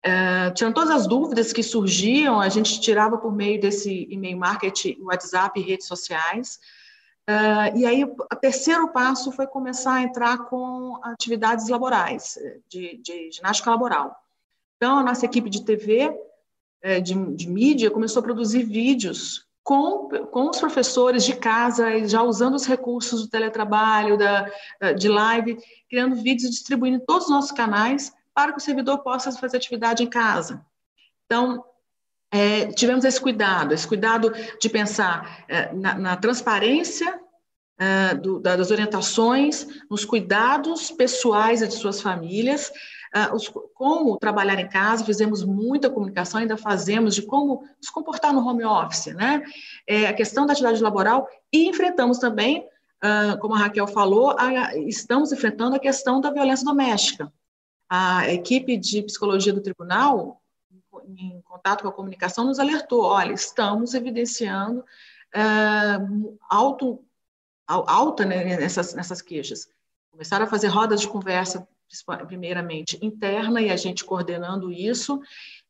é, 0.03 0.51
tirando 0.53 0.75
todas 0.75 0.91
as 0.91 1.07
dúvidas 1.07 1.53
que 1.53 1.63
surgiam, 1.63 2.41
a 2.41 2.49
gente 2.49 2.81
tirava 2.81 3.19
por 3.19 3.35
meio 3.35 3.61
desse 3.61 4.07
e-mail 4.09 4.39
marketing, 4.39 4.97
WhatsApp 5.03 5.59
e 5.59 5.63
redes 5.65 5.87
sociais. 5.87 6.61
Uh, 7.29 7.77
e 7.77 7.85
aí, 7.85 8.05
o 8.05 8.37
terceiro 8.41 8.89
passo 8.93 9.33
foi 9.33 9.47
começar 9.47 9.95
a 9.95 10.03
entrar 10.03 10.45
com 10.47 11.01
atividades 11.03 11.69
laborais, 11.69 12.39
de, 12.69 12.99
de 12.99 13.33
ginástica 13.33 13.71
laboral. 13.71 14.17
Então, 14.77 14.99
a 14.99 15.03
nossa 15.03 15.27
equipe 15.27 15.51
de 15.51 15.65
TV, 15.65 16.17
é, 16.83 17.01
de, 17.01 17.15
de, 17.35 17.49
mídia, 17.49 17.91
começou 17.91 18.21
a 18.21 18.23
produzir 18.23 18.63
vídeos 18.63 19.45
com, 19.65 20.09
com 20.31 20.51
os 20.51 20.61
professores 20.61 21.25
de 21.25 21.35
casa, 21.35 22.07
já 22.07 22.23
usando 22.23 22.55
os 22.55 22.65
recursos 22.65 23.23
do 23.23 23.29
teletrabalho, 23.29 24.17
da, 24.17 24.49
de 24.97 25.09
live, 25.09 25.59
criando 25.89 26.15
vídeos 26.15 26.45
e 26.45 26.51
distribuindo 26.51 26.99
em 26.99 27.05
todos 27.05 27.25
os 27.25 27.31
nossos 27.31 27.51
canais 27.51 28.13
para 28.33 28.53
que 28.53 28.59
o 28.59 28.63
servidor 28.63 28.99
possa 28.99 29.33
fazer 29.33 29.57
atividade 29.57 30.05
em 30.05 30.09
casa. 30.09 30.65
Então, 31.25 31.65
é, 32.31 32.67
tivemos 32.73 33.05
esse 33.05 33.21
cuidado, 33.21 33.73
esse 33.73 33.87
cuidado 33.87 34.33
de 34.61 34.69
pensar 34.69 35.45
é, 35.49 35.73
na, 35.73 35.95
na, 35.95 36.17
transparência 36.17 37.21
é, 37.79 38.15
do, 38.15 38.41
das 38.41 38.71
orientações, 38.71 39.67
nos 39.89 40.05
cuidados 40.05 40.91
pessoais 40.91 41.63
e 41.63 41.69
de 41.69 41.75
suas 41.75 42.01
famílias, 42.01 42.73
é, 43.15 43.33
os, 43.33 43.49
como 43.75 44.19
trabalhar 44.19 44.59
em 44.59 44.69
casa, 44.69 45.05
fizemos 45.05 45.45
muita 45.45 45.89
comunicação, 45.89 46.41
ainda 46.41 46.57
fazemos 46.57 47.15
de 47.15 47.23
como 47.23 47.63
se 47.81 47.93
comportar 47.93 48.33
no 48.33 48.47
home 48.47 48.65
office, 48.65 49.15
né? 49.15 49.43
É, 49.87 50.07
a 50.07 50.13
questão 50.13 50.45
da 50.45 50.53
atividade 50.53 50.83
laboral 50.83 51.29
e 51.53 51.69
enfrentamos 51.69 52.19
também, 52.19 52.67
é, 53.03 53.37
como 53.37 53.55
a 53.55 53.59
Raquel 53.59 53.87
falou, 53.87 54.35
a, 54.39 54.77
estamos 54.77 55.33
enfrentando 55.33 55.77
a 55.77 55.81
questão 55.81 56.21
da 56.21 56.31
violência 56.31 56.65
doméstica. 56.65 57.33
A 57.89 58.29
equipe 58.33 58.77
de 58.77 59.03
psicologia 59.03 59.53
do 59.53 59.63
tribunal 59.63 60.43
em 61.07 61.41
contato 61.43 61.83
com 61.83 61.89
a 61.89 61.93
comunicação, 61.93 62.45
nos 62.45 62.59
alertou: 62.59 63.03
olha, 63.03 63.33
estamos 63.33 63.95
evidenciando 63.95 64.81
uh, 64.81 66.39
alto, 66.49 67.05
alta 67.67 68.25
né, 68.25 68.57
nessas, 68.57 68.95
nessas 68.95 69.21
queixas. 69.21 69.69
Começaram 70.11 70.47
a 70.47 70.49
fazer 70.49 70.69
rodas 70.69 71.01
de 71.01 71.09
conversa, 71.09 71.67
primeiramente 72.27 72.99
interna, 73.05 73.61
e 73.61 73.71
a 73.71 73.77
gente 73.77 74.05
coordenando 74.05 74.73
isso, 74.73 75.21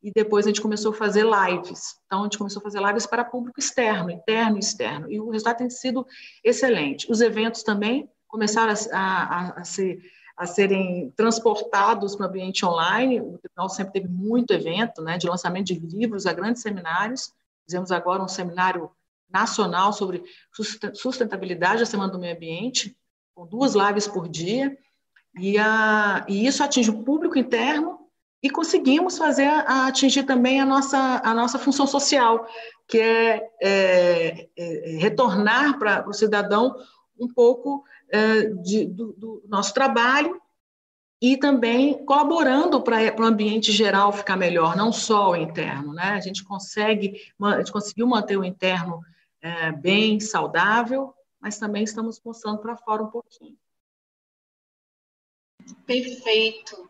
e 0.03 0.11
depois 0.11 0.47
a 0.47 0.49
gente 0.49 0.63
começou 0.63 0.93
a 0.93 0.95
fazer 0.95 1.25
lives. 1.25 2.01
Então, 2.07 2.21
a 2.21 2.23
gente 2.25 2.39
começou 2.39 2.61
a 2.61 2.63
fazer 2.63 2.81
lives 2.81 3.07
para 3.07 3.25
público 3.25 3.59
externo, 3.59 4.11
interno 4.11 4.57
e 4.57 4.61
externo, 4.61 5.11
e 5.11 5.21
o 5.21 5.31
resultado 5.31 5.59
tem 5.59 5.69
sido 5.69 6.07
excelente. 6.43 7.11
Os 7.11 7.21
eventos 7.21 7.63
também 7.63 8.09
começaram 8.29 8.73
a, 8.93 8.99
a, 8.99 9.61
a 9.61 9.65
ser 9.65 10.01
a 10.37 10.47
serem 10.47 11.11
transportados 11.17 12.15
para 12.15 12.27
o 12.27 12.29
ambiente 12.29 12.65
online. 12.65 13.21
O 13.21 13.39
tribunal 13.39 13.69
sempre 13.69 13.95
teve 13.95 14.09
muito 14.09 14.53
evento, 14.53 15.01
né, 15.03 15.17
de 15.17 15.27
lançamento 15.27 15.67
de 15.67 15.79
livros 15.79 16.27
a 16.27 16.33
grandes 16.33 16.63
seminários. 16.63 17.33
Fizemos 17.65 17.91
agora 17.91 18.23
um 18.23 18.29
seminário 18.29 18.91
nacional 19.31 19.93
sobre 19.93 20.23
sustentabilidade 20.95 21.81
da 21.81 21.87
Semana 21.87 22.13
do 22.13 22.19
Meio 22.19 22.37
Ambiente, 22.37 22.97
com 23.35 23.47
duas 23.47 23.75
lives 23.75 24.07
por 24.07 24.29
dia. 24.29 24.77
E, 25.39 25.59
a, 25.59 26.25
e 26.29 26.47
isso 26.47 26.63
atinge 26.63 26.91
o 26.91 27.03
público 27.03 27.39
interno 27.39 27.99
e 28.43 28.51
conseguimos 28.51 29.19
fazer 29.19 29.47
a, 29.47 29.87
atingir 29.87 30.25
também 30.25 30.61
a 30.61 30.67
nossa, 30.67 31.21
a 31.25 31.35
nossa 31.35 31.59
função 31.59 31.87
social, 31.87 32.47
que 32.87 32.99
é, 32.99 33.51
é, 33.63 34.49
é 34.57 34.97
retornar 34.99 35.79
para 35.79 36.09
o 36.09 36.13
cidadão 36.13 36.77
um 37.19 37.27
pouco 37.27 37.85
é, 38.11 38.43
de, 38.63 38.87
do, 38.87 39.13
do, 39.13 39.45
nosso 39.49 39.75
trabalho 39.75 40.41
e 41.21 41.37
também 41.37 42.05
colaborando 42.05 42.83
para 42.83 43.21
o 43.21 43.25
ambiente 43.25 43.73
geral 43.73 44.13
ficar 44.13 44.37
melhor, 44.37 44.77
não 44.77 44.93
só 44.93 45.31
o 45.31 45.37
interno. 45.37 45.93
Né? 45.93 46.11
A 46.11 46.21
gente 46.21 46.45
consegue, 46.45 47.33
a 47.41 47.59
gente 47.59 47.73
conseguiu 47.73 48.07
manter 48.07 48.37
o 48.37 48.45
interno 48.45 49.01
é, 49.41 49.73
bem 49.73 50.21
saudável, 50.21 51.15
mas 51.41 51.59
também 51.59 51.85
estamos 51.85 52.21
mostrando 52.25 52.59
para 52.59 52.77
fora 52.77 53.03
um 53.03 53.11
pouquinho. 53.11 53.57
Perfeito. 55.87 56.89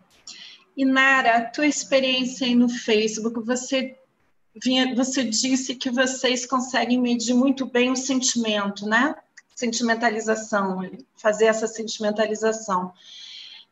E 0.77 0.85
Nara, 0.85 1.51
tua 1.51 1.67
experiência 1.67 2.47
aí 2.47 2.55
no 2.55 2.69
Facebook, 2.69 3.41
você 3.41 3.99
vinha, 4.63 4.95
você 4.95 5.25
disse 5.25 5.75
que 5.75 5.91
vocês 5.91 6.45
conseguem 6.45 7.01
medir 7.01 7.35
muito 7.35 7.65
bem 7.67 7.91
o 7.91 7.97
sentimento, 7.97 8.87
né? 8.87 9.15
Sentimentalização, 9.57 10.89
fazer 11.17 11.47
essa 11.47 11.67
sentimentalização. 11.67 12.93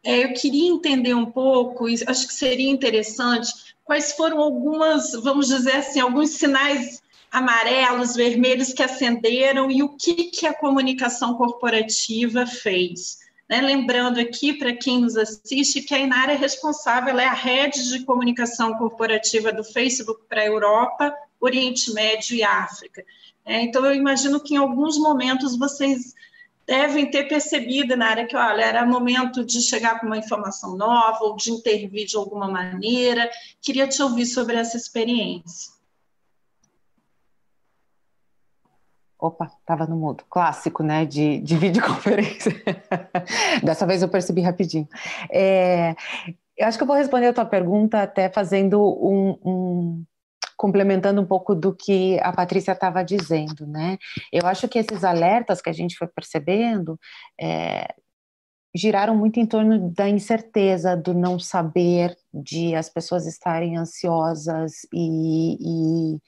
É, 0.02 0.24
eu 0.24 0.32
queria 0.34 0.68
entender 0.68 1.14
um 1.14 1.30
pouco, 1.30 1.86
acho 1.86 2.26
que 2.26 2.34
seria 2.34 2.70
interessante, 2.70 3.52
quais 3.84 4.12
foram 4.12 4.40
algumas, 4.40 5.12
vamos 5.12 5.46
dizer 5.46 5.76
assim, 5.76 6.00
alguns 6.00 6.30
sinais 6.30 7.00
amarelos, 7.30 8.16
vermelhos 8.16 8.72
que 8.72 8.82
acenderam 8.82 9.70
e 9.70 9.80
o 9.82 9.96
que, 9.96 10.24
que 10.24 10.46
a 10.46 10.54
comunicação 10.54 11.34
corporativa 11.34 12.44
fez 12.46 13.22
né? 13.48 13.60
Lembrando 13.60 14.18
aqui, 14.18 14.54
para 14.54 14.74
quem 14.74 15.00
nos 15.00 15.16
assiste, 15.16 15.82
que 15.82 15.94
a 15.94 15.98
Inara 15.98 16.32
é 16.32 16.36
responsável, 16.36 17.10
ela 17.10 17.22
é 17.22 17.26
a 17.26 17.34
rede 17.34 17.88
de 17.90 18.04
comunicação 18.04 18.74
corporativa 18.74 19.52
do 19.52 19.62
Facebook 19.62 20.22
para 20.28 20.42
a 20.42 20.46
Europa, 20.46 21.14
Oriente 21.40 21.92
Médio 21.92 22.36
e 22.36 22.42
África. 22.42 23.04
É, 23.44 23.60
então, 23.60 23.84
eu 23.84 23.94
imagino 23.94 24.40
que 24.40 24.54
em 24.54 24.58
alguns 24.58 24.98
momentos 24.98 25.58
vocês 25.58 26.14
devem 26.66 27.10
ter 27.10 27.24
percebido, 27.28 27.96
na 27.96 28.08
área 28.08 28.26
que, 28.26 28.36
olha, 28.36 28.64
era 28.64 28.86
momento 28.86 29.44
de 29.44 29.60
chegar 29.60 30.00
com 30.00 30.06
uma 30.06 30.16
informação 30.16 30.76
nova 30.76 31.22
ou 31.22 31.36
de 31.36 31.50
intervir 31.50 32.06
de 32.06 32.16
alguma 32.16 32.48
maneira. 32.48 33.30
Queria 33.60 33.86
te 33.86 34.02
ouvir 34.02 34.26
sobre 34.26 34.56
essa 34.56 34.76
experiência. 34.76 35.74
Opa, 39.18 39.46
estava 39.60 39.86
no 39.86 39.96
mudo. 39.96 40.24
Clássico, 40.28 40.82
né? 40.82 41.04
De, 41.04 41.38
de 41.40 41.56
videoconferência. 41.58 42.52
Dessa 43.62 43.86
vez 43.86 44.02
eu 44.02 44.08
percebi 44.08 44.40
rapidinho. 44.40 44.88
É, 45.30 45.94
eu 46.56 46.66
acho 46.66 46.76
que 46.76 46.82
eu 46.82 46.88
vou 46.88 46.96
responder 46.96 47.28
a 47.28 47.32
tua 47.32 47.44
pergunta 47.44 48.02
até 48.02 48.28
fazendo 48.30 48.80
um, 48.80 49.38
um 49.44 50.04
complementando 50.56 51.20
um 51.20 51.26
pouco 51.26 51.54
do 51.54 51.74
que 51.74 52.18
a 52.20 52.32
Patrícia 52.32 52.72
estava 52.72 53.02
dizendo, 53.02 53.66
né? 53.66 53.98
Eu 54.32 54.46
acho 54.46 54.68
que 54.68 54.78
esses 54.78 55.04
alertas 55.04 55.60
que 55.60 55.70
a 55.70 55.72
gente 55.72 55.96
foi 55.96 56.08
percebendo 56.08 56.98
é, 57.40 57.88
giraram 58.74 59.16
muito 59.16 59.38
em 59.38 59.46
torno 59.46 59.90
da 59.90 60.08
incerteza, 60.08 60.96
do 60.96 61.14
não 61.14 61.38
saber, 61.38 62.16
de 62.32 62.74
as 62.74 62.88
pessoas 62.88 63.26
estarem 63.26 63.76
ansiosas 63.76 64.86
e, 64.92 66.14
e 66.14 66.20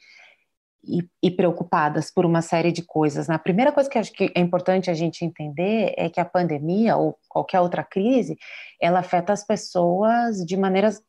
e, 0.86 1.02
e, 1.22 1.30
preocupadas 1.30 2.12
por 2.12 2.24
uma 2.24 2.40
série 2.40 2.70
de 2.70 2.82
coisas. 2.82 3.26
Né? 3.26 3.36
primeira 3.38 3.72
coisa 3.72 3.90
que 3.90 3.98
acho 3.98 4.12
que 4.12 4.30
é 4.34 4.40
importante 4.40 4.90
a 4.90 4.94
gente 4.94 5.24
entender 5.24 5.92
é 5.96 6.08
que 6.08 6.20
a 6.20 6.24
pandemia 6.24 6.96
ou 6.96 7.18
qualquer 7.28 7.60
outra 7.60 7.82
crise, 7.82 8.38
ela 8.80 9.00
afeta 9.00 9.32
as 9.32 9.44
pessoas 9.44 10.36
de 10.46 10.56
maneiras 10.56 11.02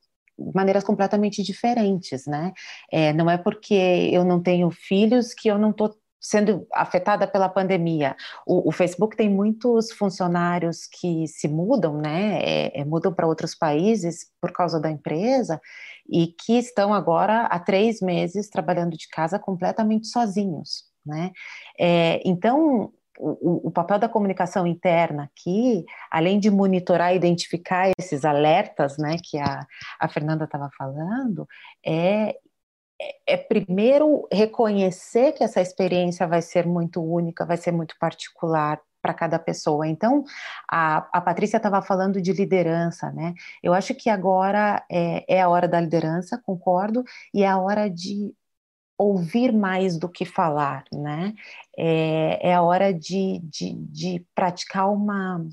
maneiras 0.54 0.84
completamente 0.84 1.42
diferentes, 1.44 2.26
né? 2.26 2.54
É, 2.92 3.14
não 3.14 3.30
é 3.30 3.38
porque 3.38 3.74
eu 4.12 4.24
não 4.24 4.42
tenho 4.42 4.70
filhos 4.72 5.34
que 5.34 5.48
eu 5.48 5.58
não 5.58 5.72
estou 5.72 5.96
sendo 6.20 6.68
afetada 6.74 7.28
pela 7.28 7.48
pandemia. 7.48 8.16
O, 8.46 8.70
o, 8.70 8.72
Facebook 8.72 9.16
tem 9.16 9.30
muitos 9.30 9.92
funcionários 9.92 10.88
que 10.88 11.28
se 11.28 11.48
mudam, 11.48 11.98
né? 11.98 12.40
É, 12.42 12.82
é, 12.82 12.86
mudam 12.86 13.14
para 13.14 13.28
outros 13.28 13.56
países 13.56 14.28
por 14.42 14.52
causa 14.52 14.80
da 14.80 14.92
empresa 14.92 15.62
e 16.10 16.28
que 16.28 16.58
estão 16.58 16.94
agora 16.94 17.44
há 17.46 17.60
três 17.60 18.02
meses 18.02 18.50
trabalhando 18.50 18.98
de 18.98 19.08
casa 19.08 19.40
completamente 19.40 20.08
sozinhos, 20.08 20.84
né? 21.06 21.32
É, 21.80 22.22
então 22.26 22.92
o, 23.20 23.68
o, 23.68 23.72
papel 23.72 24.00
da 24.00 24.10
comunicação 24.10 24.66
interna 24.68 25.24
aqui, 25.24 25.86
além 26.12 26.40
de 26.40 26.50
monitorar 26.50 27.14
e 27.14 27.18
identificar 27.18 27.92
esses 27.98 28.24
alertas, 28.26 28.98
né, 28.98 29.18
que 29.24 29.38
a, 29.38 29.66
a 30.00 30.08
Fernanda 30.08 30.46
estava 30.46 30.70
falando, 30.78 31.48
é 31.86 32.36
é, 33.00 33.36
é 33.36 33.38
primeiro 33.38 34.28
reconhecer 34.32 35.34
que 35.34 35.44
essa 35.44 35.62
experiência 35.62 36.28
vai 36.28 36.42
ser 36.42 36.66
muito 36.66 37.02
única, 37.02 37.46
vai 37.46 37.58
ser 37.58 37.72
muito 37.72 37.96
particular 38.00 38.82
para 39.02 39.14
cada 39.14 39.40
pessoa. 39.40 39.88
Então, 39.88 40.24
a, 40.70 41.08
a 41.14 41.22
Patrícia 41.22 41.58
estava 41.58 41.82
falando 41.82 42.22
de 42.22 42.34
liderança, 42.34 43.12
né? 43.12 43.34
Eu 43.64 43.74
acho 43.74 43.94
que 43.96 44.10
agora 44.10 44.84
é, 44.92 45.24
é 45.38 45.42
a 45.42 45.50
hora 45.50 45.68
da 45.68 45.80
liderança, 45.80 46.42
concordo, 46.44 47.04
e 47.34 47.44
é 47.44 47.48
a 47.48 47.60
hora 47.60 47.90
de 47.90 48.34
ouvir 48.98 49.52
mais 49.54 49.98
do 49.98 50.10
que 50.10 50.26
falar, 50.26 50.84
né? 50.92 51.34
É, 51.78 52.50
é 52.50 52.54
a 52.54 52.62
hora 52.62 52.94
de, 52.94 53.40
de, 53.44 53.74
de 53.74 54.26
praticar 54.34 54.92
uma 54.92 55.46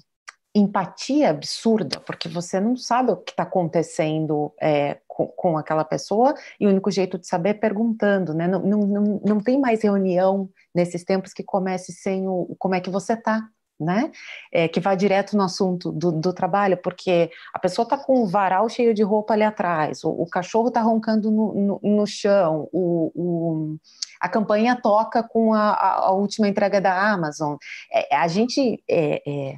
empatia 0.55 1.31
absurda, 1.31 1.99
porque 2.01 2.29
você 2.29 2.61
não 2.61 2.77
sabe 2.77 3.11
o 3.11 3.17
que 3.17 3.33
está 3.33 3.43
acontecendo 3.43 4.53
é, 4.61 5.01
com, 5.09 5.27
com, 5.27 5.59
aquela 5.59 5.85
pessoa, 5.85 6.33
e 6.61 6.67
o 6.67 6.71
único 6.71 6.93
jeito 6.93 7.19
de 7.19 7.27
saber 7.27 7.51
é 7.51 7.55
perguntando, 7.55 8.33
né? 8.33 8.47
Não, 8.47 8.61
não, 8.61 8.81
não, 8.81 9.21
não 9.25 9.41
tem 9.41 9.59
mais 9.59 9.83
reunião 9.83 10.49
nesses 10.73 11.05
tempos 11.05 11.33
que 11.33 11.43
comece 11.43 11.93
sem 11.93 12.29
o 12.29 12.55
como 12.57 12.77
é 12.77 12.81
que 12.81 12.89
você 12.89 13.15
está, 13.15 13.49
né? 13.79 14.11
É, 14.53 14.69
que 14.69 14.81
vá 14.81 14.95
direto 14.95 15.37
no 15.37 15.43
assunto 15.43 15.91
do, 15.91 16.13
do 16.13 16.33
trabalho, 16.33 16.77
porque 16.77 17.31
a 17.53 17.59
pessoa 17.59 17.85
está 17.85 17.97
com 17.97 18.23
o 18.23 18.27
varal 18.27 18.69
cheio 18.69 18.95
de 18.95 19.03
roupa 19.03 19.35
ali 19.35 19.43
atrás, 19.43 20.05
o, 20.05 20.11
o 20.11 20.27
cachorro 20.29 20.69
está 20.69 20.81
roncando 20.81 21.31
no, 21.31 21.55
no, 21.55 21.81
no 21.83 22.07
chão, 22.07 22.69
o, 22.73 23.13
o, 23.15 23.77
a 24.21 24.29
campanha 24.29 24.79
toca 24.81 25.23
com 25.23 25.53
a, 25.53 25.75
a, 25.75 26.13
última 26.13 26.49
entrega 26.49 26.81
da 26.81 27.13
Amazon. 27.13 27.57
É, 27.93 28.15
a 28.17 28.29
gente 28.29 28.83
é, 28.89 29.23
é 29.27 29.57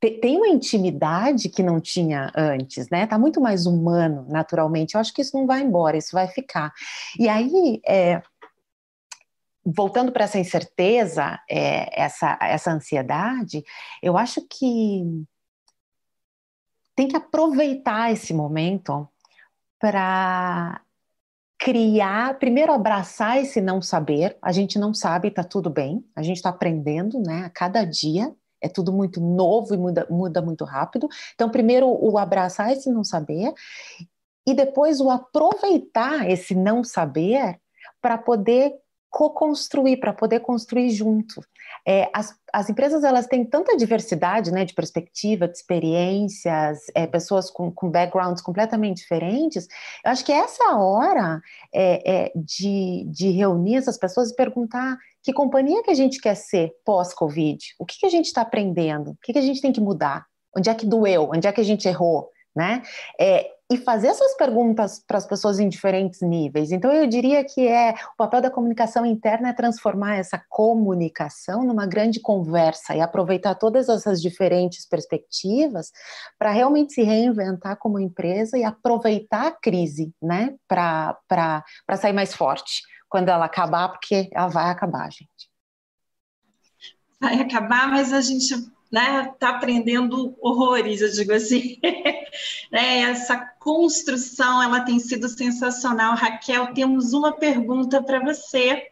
tem 0.00 0.36
uma 0.36 0.48
intimidade 0.48 1.48
que 1.48 1.62
não 1.62 1.80
tinha 1.80 2.32
antes, 2.36 2.90
né? 2.90 3.06
Tá 3.06 3.16
muito 3.16 3.40
mais 3.40 3.64
humano, 3.64 4.26
naturalmente. 4.28 4.94
Eu 4.94 5.00
acho 5.00 5.14
que 5.14 5.22
isso 5.22 5.36
não 5.36 5.46
vai 5.46 5.62
embora, 5.62 5.96
isso 5.96 6.10
vai 6.12 6.26
ficar. 6.26 6.72
E 7.16 7.28
aí, 7.28 7.80
é, 7.86 8.20
voltando 9.74 10.12
para 10.12 10.24
essa 10.24 10.38
incerteza, 10.38 11.38
é, 11.48 12.02
essa, 12.02 12.38
essa 12.40 12.72
ansiedade, 12.72 13.62
eu 14.02 14.16
acho 14.16 14.40
que 14.48 15.02
tem 16.96 17.08
que 17.08 17.16
aproveitar 17.16 18.10
esse 18.10 18.32
momento 18.32 19.08
para 19.78 20.80
criar, 21.58 22.38
primeiro 22.38 22.72
abraçar 22.72 23.38
esse 23.38 23.60
não 23.60 23.82
saber. 23.82 24.36
A 24.40 24.52
gente 24.52 24.78
não 24.78 24.94
sabe, 24.94 25.30
tá 25.30 25.44
tudo 25.44 25.68
bem. 25.68 26.04
A 26.16 26.22
gente 26.22 26.36
está 26.36 26.50
aprendendo, 26.50 27.20
né? 27.20 27.44
A 27.44 27.50
cada 27.50 27.84
dia 27.84 28.34
é 28.60 28.68
tudo 28.68 28.92
muito 28.92 29.20
novo 29.20 29.74
e 29.74 29.76
muda, 29.76 30.06
muda 30.10 30.42
muito 30.42 30.64
rápido. 30.64 31.08
Então, 31.34 31.50
primeiro 31.50 31.88
o 31.88 32.18
abraçar 32.18 32.72
esse 32.72 32.90
não 32.90 33.04
saber 33.04 33.52
e 34.46 34.54
depois 34.54 35.00
o 35.00 35.10
aproveitar 35.10 36.28
esse 36.28 36.54
não 36.54 36.82
saber 36.82 37.60
para 38.00 38.16
poder 38.16 38.72
co-construir, 39.10 39.98
para 39.98 40.12
poder 40.12 40.40
construir 40.40 40.90
junto. 40.90 41.40
É, 41.86 42.10
as, 42.12 42.34
as 42.52 42.68
empresas 42.68 43.02
elas 43.04 43.26
têm 43.26 43.44
tanta 43.44 43.76
diversidade 43.76 44.50
né, 44.50 44.64
de 44.64 44.74
perspectiva, 44.74 45.48
de 45.48 45.56
experiências, 45.56 46.80
é, 46.94 47.06
pessoas 47.06 47.50
com, 47.50 47.70
com 47.70 47.90
backgrounds 47.90 48.42
completamente 48.42 48.98
diferentes. 48.98 49.66
Eu 50.04 50.10
acho 50.10 50.24
que 50.24 50.32
essa 50.32 50.64
é 50.64 50.66
a 50.68 50.78
hora 50.78 51.40
é, 51.74 52.32
de, 52.36 53.04
de 53.08 53.30
reunir 53.30 53.76
essas 53.76 53.96
pessoas 53.96 54.30
e 54.30 54.36
perguntar 54.36 54.98
que 55.22 55.32
companhia 55.32 55.82
que 55.82 55.90
a 55.90 55.94
gente 55.94 56.20
quer 56.20 56.34
ser 56.34 56.72
pós-Covid? 56.84 57.58
O 57.78 57.84
que, 57.84 57.98
que 57.98 58.06
a 58.06 58.10
gente 58.10 58.26
está 58.26 58.42
aprendendo? 58.42 59.10
O 59.10 59.18
que, 59.22 59.32
que 59.32 59.38
a 59.38 59.42
gente 59.42 59.60
tem 59.60 59.72
que 59.72 59.80
mudar? 59.80 60.26
Onde 60.56 60.70
é 60.70 60.74
que 60.74 60.86
doeu? 60.86 61.30
Onde 61.32 61.46
é 61.46 61.52
que 61.52 61.60
a 61.60 61.64
gente 61.64 61.86
errou? 61.86 62.30
Né? 62.54 62.82
É, 63.20 63.50
e 63.70 63.76
fazer 63.76 64.08
essas 64.08 64.34
perguntas 64.34 64.98
para 65.06 65.18
as 65.18 65.26
pessoas 65.26 65.58
em 65.58 65.68
diferentes 65.68 66.22
níveis. 66.22 66.72
Então, 66.72 66.90
eu 66.90 67.06
diria 67.06 67.44
que 67.44 67.68
é 67.68 67.94
o 68.14 68.16
papel 68.16 68.40
da 68.40 68.50
comunicação 68.50 69.04
interna 69.04 69.50
é 69.50 69.52
transformar 69.52 70.16
essa 70.16 70.42
comunicação 70.48 71.62
numa 71.64 71.86
grande 71.86 72.18
conversa 72.18 72.96
e 72.96 73.00
aproveitar 73.00 73.54
todas 73.56 73.90
essas 73.90 74.22
diferentes 74.22 74.86
perspectivas 74.86 75.92
para 76.38 76.50
realmente 76.50 76.94
se 76.94 77.02
reinventar 77.02 77.76
como 77.76 78.00
empresa 78.00 78.56
e 78.56 78.64
aproveitar 78.64 79.48
a 79.48 79.52
crise, 79.52 80.14
né, 80.22 80.54
para 80.66 81.62
sair 81.96 82.14
mais 82.14 82.34
forte 82.34 82.80
quando 83.06 83.28
ela 83.28 83.44
acabar, 83.44 83.90
porque 83.90 84.30
ela 84.32 84.48
vai 84.48 84.70
acabar, 84.70 85.10
gente. 85.10 85.50
vai 87.20 87.40
acabar, 87.40 87.88
mas 87.88 88.12
a 88.12 88.20
gente 88.22 88.54
né, 88.90 89.30
está 89.32 89.50
aprendendo 89.50 90.36
horrores, 90.40 91.00
eu 91.00 91.10
digo 91.10 91.32
assim. 91.32 91.78
né, 92.72 93.00
essa 93.10 93.36
construção, 93.58 94.62
ela 94.62 94.80
tem 94.80 94.98
sido 94.98 95.28
sensacional. 95.28 96.14
Raquel, 96.14 96.72
temos 96.72 97.12
uma 97.12 97.32
pergunta 97.32 98.02
para 98.02 98.20
você, 98.20 98.88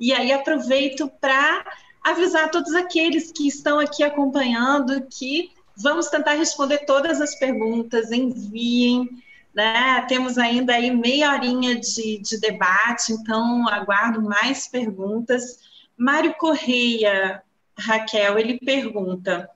e 0.00 0.12
aí 0.12 0.32
aproveito 0.32 1.10
para 1.20 1.64
avisar 2.02 2.50
todos 2.50 2.74
aqueles 2.74 3.30
que 3.30 3.46
estão 3.46 3.78
aqui 3.78 4.02
acompanhando 4.02 5.06
que 5.10 5.50
vamos 5.76 6.08
tentar 6.08 6.34
responder 6.34 6.78
todas 6.86 7.20
as 7.20 7.38
perguntas, 7.38 8.10
enviem, 8.10 9.08
né? 9.54 10.04
Temos 10.08 10.38
ainda 10.38 10.74
aí 10.74 10.90
meia 10.90 11.32
horinha 11.32 11.76
de, 11.78 12.18
de 12.18 12.38
debate, 12.40 13.12
então 13.12 13.68
aguardo 13.68 14.22
mais 14.22 14.68
perguntas. 14.68 15.58
Mário 15.96 16.34
Correia, 16.34 17.42
Raquel, 17.80 18.38
ele 18.38 18.58
pergunta: 18.58 19.50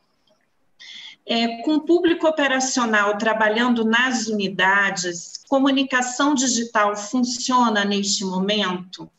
é, 1.26 1.62
com 1.62 1.76
o 1.76 1.80
público 1.80 2.26
operacional 2.26 3.16
trabalhando 3.16 3.84
nas 3.84 4.26
unidades, 4.26 5.42
comunicação 5.48 6.34
digital 6.34 6.96
funciona 6.96 7.84
neste 7.84 8.24
momento? 8.24 9.10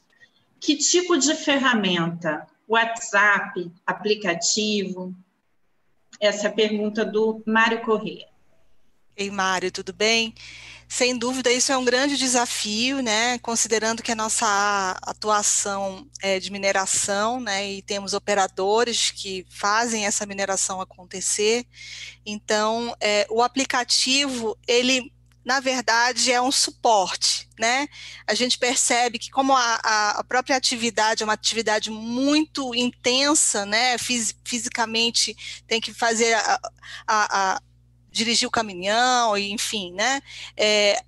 Que 0.59 0.75
tipo 0.75 1.17
de 1.17 1.33
ferramenta? 1.35 2.47
WhatsApp, 2.67 3.71
aplicativo? 3.85 5.13
Essa 6.19 6.47
é 6.47 6.49
a 6.49 6.53
pergunta 6.53 7.05
do 7.05 7.43
Mário 7.45 7.81
Corrêa. 7.81 8.27
Ei, 9.15 9.29
Mário, 9.29 9.71
tudo 9.71 9.93
bem? 9.93 10.33
Sem 10.87 11.17
dúvida, 11.17 11.51
isso 11.51 11.71
é 11.71 11.77
um 11.77 11.83
grande 11.83 12.15
desafio, 12.15 13.01
né? 13.01 13.37
Considerando 13.39 14.03
que 14.03 14.11
a 14.11 14.15
nossa 14.15 14.97
atuação 15.01 16.07
é 16.21 16.39
de 16.39 16.51
mineração, 16.51 17.39
né? 17.39 17.71
E 17.71 17.81
temos 17.81 18.13
operadores 18.13 19.11
que 19.11 19.45
fazem 19.49 20.05
essa 20.05 20.25
mineração 20.25 20.79
acontecer. 20.79 21.65
Então, 22.25 22.95
é, 23.01 23.25
o 23.29 23.41
aplicativo, 23.41 24.57
ele 24.67 25.11
na 25.45 25.59
verdade, 25.59 26.31
é 26.31 26.41
um 26.41 26.51
suporte, 26.51 27.47
né? 27.59 27.87
A 28.25 28.33
gente 28.33 28.57
percebe 28.57 29.19
que 29.19 29.29
como 29.29 29.53
a, 29.55 29.75
a 30.17 30.23
própria 30.23 30.57
atividade 30.57 31.21
é 31.21 31.25
uma 31.25 31.33
atividade 31.33 31.91
muito 31.91 32.73
intensa, 32.73 33.63
né? 33.63 33.95
Fis, 33.99 34.35
fisicamente 34.43 35.37
tem 35.67 35.79
que 35.79 35.93
fazer 35.93 36.33
a, 36.33 36.59
a, 37.07 37.53
a 37.53 37.61
dirigir 38.15 38.47
o 38.47 38.51
caminhão, 38.51 39.37
enfim, 39.37 39.91
né? 39.91 40.21
É, 40.57 41.03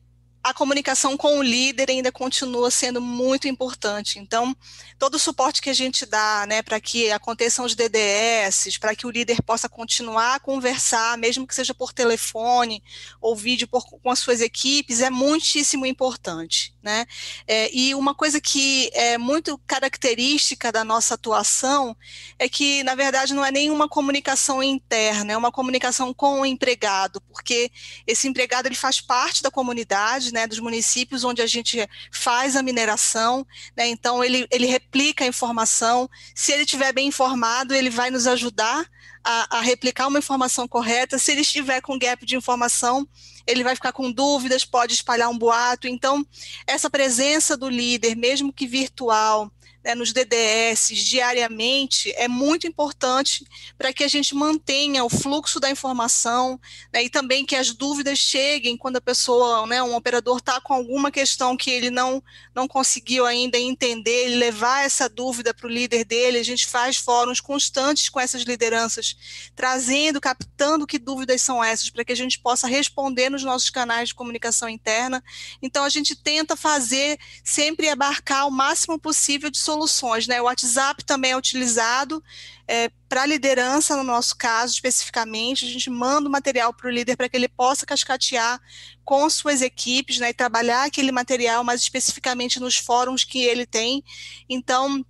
a 0.49 0.53
comunicação 0.53 1.17
com 1.17 1.39
o 1.39 1.43
líder 1.43 1.89
ainda 1.89 2.11
continua 2.11 2.71
sendo 2.71 3.01
muito 3.01 3.47
importante. 3.47 4.19
Então, 4.19 4.55
todo 4.97 5.15
o 5.15 5.19
suporte 5.19 5.61
que 5.61 5.69
a 5.69 5.73
gente 5.73 6.05
dá, 6.05 6.45
né, 6.47 6.61
para 6.61 6.79
que 6.79 7.11
aconteçam 7.11 7.65
os 7.65 7.75
DDS, 7.75 8.77
para 8.79 8.95
que 8.95 9.05
o 9.05 9.11
líder 9.11 9.41
possa 9.41 9.67
continuar 9.67 10.35
a 10.35 10.39
conversar, 10.39 11.17
mesmo 11.17 11.45
que 11.45 11.53
seja 11.53 11.73
por 11.73 11.91
telefone 11.91 12.83
ou 13.19 13.35
vídeo 13.35 13.67
por, 13.67 13.85
com 13.85 14.09
as 14.09 14.19
suas 14.19 14.41
equipes, 14.41 15.01
é 15.01 15.09
muitíssimo 15.09 15.85
importante, 15.85 16.73
né? 16.81 17.05
É, 17.47 17.69
e 17.73 17.93
uma 17.93 18.15
coisa 18.15 18.39
que 18.39 18.89
é 18.93 19.17
muito 19.17 19.57
característica 19.67 20.71
da 20.71 20.83
nossa 20.83 21.15
atuação 21.15 21.95
é 22.39 22.47
que, 22.47 22.83
na 22.83 22.95
verdade, 22.95 23.33
não 23.33 23.45
é 23.45 23.51
nenhuma 23.51 23.87
comunicação 23.89 24.63
interna, 24.63 25.33
é 25.33 25.37
uma 25.37 25.51
comunicação 25.51 26.13
com 26.13 26.41
o 26.41 26.45
empregado, 26.45 27.21
porque 27.21 27.71
esse 28.05 28.27
empregado 28.27 28.67
ele 28.67 28.75
faz 28.75 29.01
parte 29.01 29.43
da 29.43 29.51
comunidade, 29.51 30.33
né, 30.37 30.45
dos 30.45 30.59
municípios 30.59 31.23
onde 31.23 31.41
a 31.41 31.47
gente 31.47 31.87
faz 32.11 32.55
a 32.55 32.61
mineração, 32.61 33.45
né, 33.75 33.87
então 33.87 34.23
ele, 34.23 34.47
ele 34.51 34.67
replica 34.67 35.23
a 35.23 35.27
informação, 35.27 36.07
se 36.35 36.51
ele 36.51 36.61
estiver 36.61 36.93
bem 36.93 37.07
informado, 37.07 37.73
ele 37.73 37.89
vai 37.89 38.11
nos 38.11 38.27
ajudar 38.27 38.87
a, 39.23 39.57
a 39.57 39.61
replicar 39.61 40.07
uma 40.07 40.19
informação 40.19 40.67
correta, 40.67 41.17
se 41.17 41.31
ele 41.31 41.41
estiver 41.41 41.81
com 41.81 41.97
gap 41.97 42.23
de 42.23 42.35
informação, 42.35 43.07
ele 43.47 43.63
vai 43.63 43.73
ficar 43.73 43.91
com 43.91 44.11
dúvidas, 44.11 44.63
pode 44.63 44.93
espalhar 44.93 45.27
um 45.29 45.37
boato, 45.37 45.87
então 45.87 46.23
essa 46.67 46.87
presença 46.87 47.57
do 47.57 47.67
líder, 47.67 48.15
mesmo 48.15 48.53
que 48.53 48.67
virtual, 48.67 49.51
né, 49.87 49.95
nos 49.95 50.11
DDS 50.11 50.89
diariamente 50.89 52.11
é 52.17 52.27
muito 52.27 52.67
importante 52.67 53.47
para 53.77 53.93
que 53.93 54.03
a 54.03 54.07
gente 54.09 54.35
mantenha 54.35 55.05
o 55.05 55.09
fluxo 55.09 55.61
da 55.61 55.71
informação 55.71 56.59
né, 56.91 57.03
e 57.03 57.09
também 57.09 57.45
que 57.45 57.55
as 57.55 57.71
dúvidas 57.71 58.19
cheguem 58.19 58.75
quando 58.75 58.97
a 58.97 59.01
pessoa, 59.01 59.65
né, 59.65 59.81
um 59.81 59.95
operador 59.95 60.39
está 60.39 60.59
com 60.59 60.73
alguma 60.73 61.09
questão 61.09 61.55
que 61.55 61.71
ele 61.71 61.89
não, 61.89 62.21
não 62.53 62.67
conseguiu 62.67 63.25
ainda 63.25 63.57
entender, 63.57 64.25
ele 64.25 64.35
levar 64.35 64.83
essa 64.83 65.07
dúvida 65.07 65.53
para 65.53 65.67
o 65.67 65.69
líder 65.69 66.03
dele. 66.03 66.37
A 66.37 66.43
gente 66.43 66.67
faz 66.67 66.97
fóruns 66.97 67.39
constantes 67.39 68.09
com 68.09 68.19
essas 68.19 68.41
lideranças, 68.41 69.15
trazendo, 69.55 70.19
captando 70.19 70.85
que 70.85 70.99
dúvidas 70.99 71.41
são 71.41 71.63
essas, 71.63 71.89
para 71.89 72.03
que 72.03 72.11
a 72.11 72.15
gente 72.15 72.39
possa 72.39 72.67
responder 72.67 73.29
nos 73.29 73.43
nossos 73.43 73.69
canais 73.69 74.09
de 74.09 74.15
comunicação 74.15 74.67
interna. 74.67 75.23
Então, 75.61 75.85
a 75.85 75.89
gente 75.89 76.13
tenta 76.13 76.57
fazer 76.57 77.17
sempre 77.41 77.87
abarcar 77.87 78.45
o 78.47 78.51
máximo 78.51 78.99
possível 78.99 79.49
de 79.49 79.57
soluções 79.57 79.76
soluções. 79.77 80.27
Né? 80.27 80.41
O 80.41 80.45
WhatsApp 80.45 81.03
também 81.05 81.31
é 81.31 81.37
utilizado 81.37 82.23
é, 82.67 82.89
para 83.07 83.25
liderança, 83.25 83.95
no 83.95 84.03
nosso 84.03 84.35
caso 84.35 84.73
especificamente. 84.73 85.65
A 85.65 85.69
gente 85.69 85.89
manda 85.89 86.27
o 86.27 86.31
material 86.31 86.73
para 86.73 86.87
o 86.87 86.91
líder 86.91 87.15
para 87.15 87.29
que 87.29 87.37
ele 87.37 87.47
possa 87.47 87.85
cascatear 87.85 88.59
com 89.05 89.29
suas 89.29 89.61
equipes 89.61 90.19
né, 90.19 90.29
e 90.29 90.33
trabalhar 90.33 90.85
aquele 90.85 91.11
material 91.11 91.63
mais 91.63 91.81
especificamente 91.81 92.59
nos 92.59 92.75
fóruns 92.75 93.23
que 93.23 93.39
ele 93.43 93.65
tem. 93.65 94.03
Então, 94.49 95.05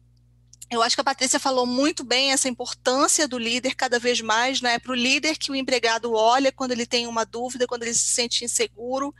eu 0.69 0.81
acho 0.81 0.95
que 0.95 1.01
a 1.01 1.03
Patrícia 1.03 1.39
falou 1.39 1.65
muito 1.65 2.03
bem 2.03 2.31
essa 2.31 2.49
importância 2.49 3.27
do 3.27 3.37
líder 3.37 3.73
cada 3.73 3.97
vez 3.97 4.19
mais, 4.19 4.61
né? 4.61 4.77
Para 4.77 4.91
o 4.91 4.95
líder 4.95 5.37
que 5.37 5.49
o 5.49 5.55
empregado 5.55 6.13
olha 6.13 6.51
quando 6.51 6.71
ele 6.71 6.85
tem 6.85 7.07
uma 7.07 7.25
dúvida, 7.25 7.65
quando 7.65 7.83
ele 7.83 7.93
se 7.93 8.07
sente 8.07 8.43
inseguro, 8.43 9.15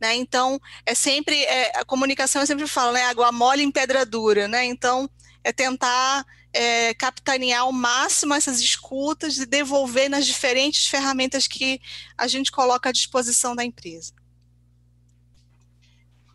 né? 0.00 0.16
Então, 0.16 0.60
é 0.84 0.94
sempre, 0.94 1.40
é, 1.44 1.78
a 1.78 1.84
comunicação 1.84 2.42
eu 2.42 2.46
sempre 2.46 2.66
falo, 2.66 2.92
né? 2.92 3.04
Água 3.04 3.30
mole 3.30 3.62
em 3.62 3.70
pedra 3.70 4.04
dura, 4.04 4.48
né? 4.48 4.64
Então, 4.64 5.08
é 5.44 5.52
tentar 5.52 6.26
é, 6.52 6.92
capitanear 6.94 7.62
ao 7.62 7.72
máximo 7.72 8.34
essas 8.34 8.60
escutas 8.60 9.38
e 9.38 9.46
devolver 9.46 10.10
nas 10.10 10.26
diferentes 10.26 10.88
ferramentas 10.88 11.46
que 11.46 11.80
a 12.16 12.26
gente 12.26 12.50
coloca 12.50 12.88
à 12.88 12.92
disposição 12.92 13.54
da 13.54 13.64
empresa 13.64 14.17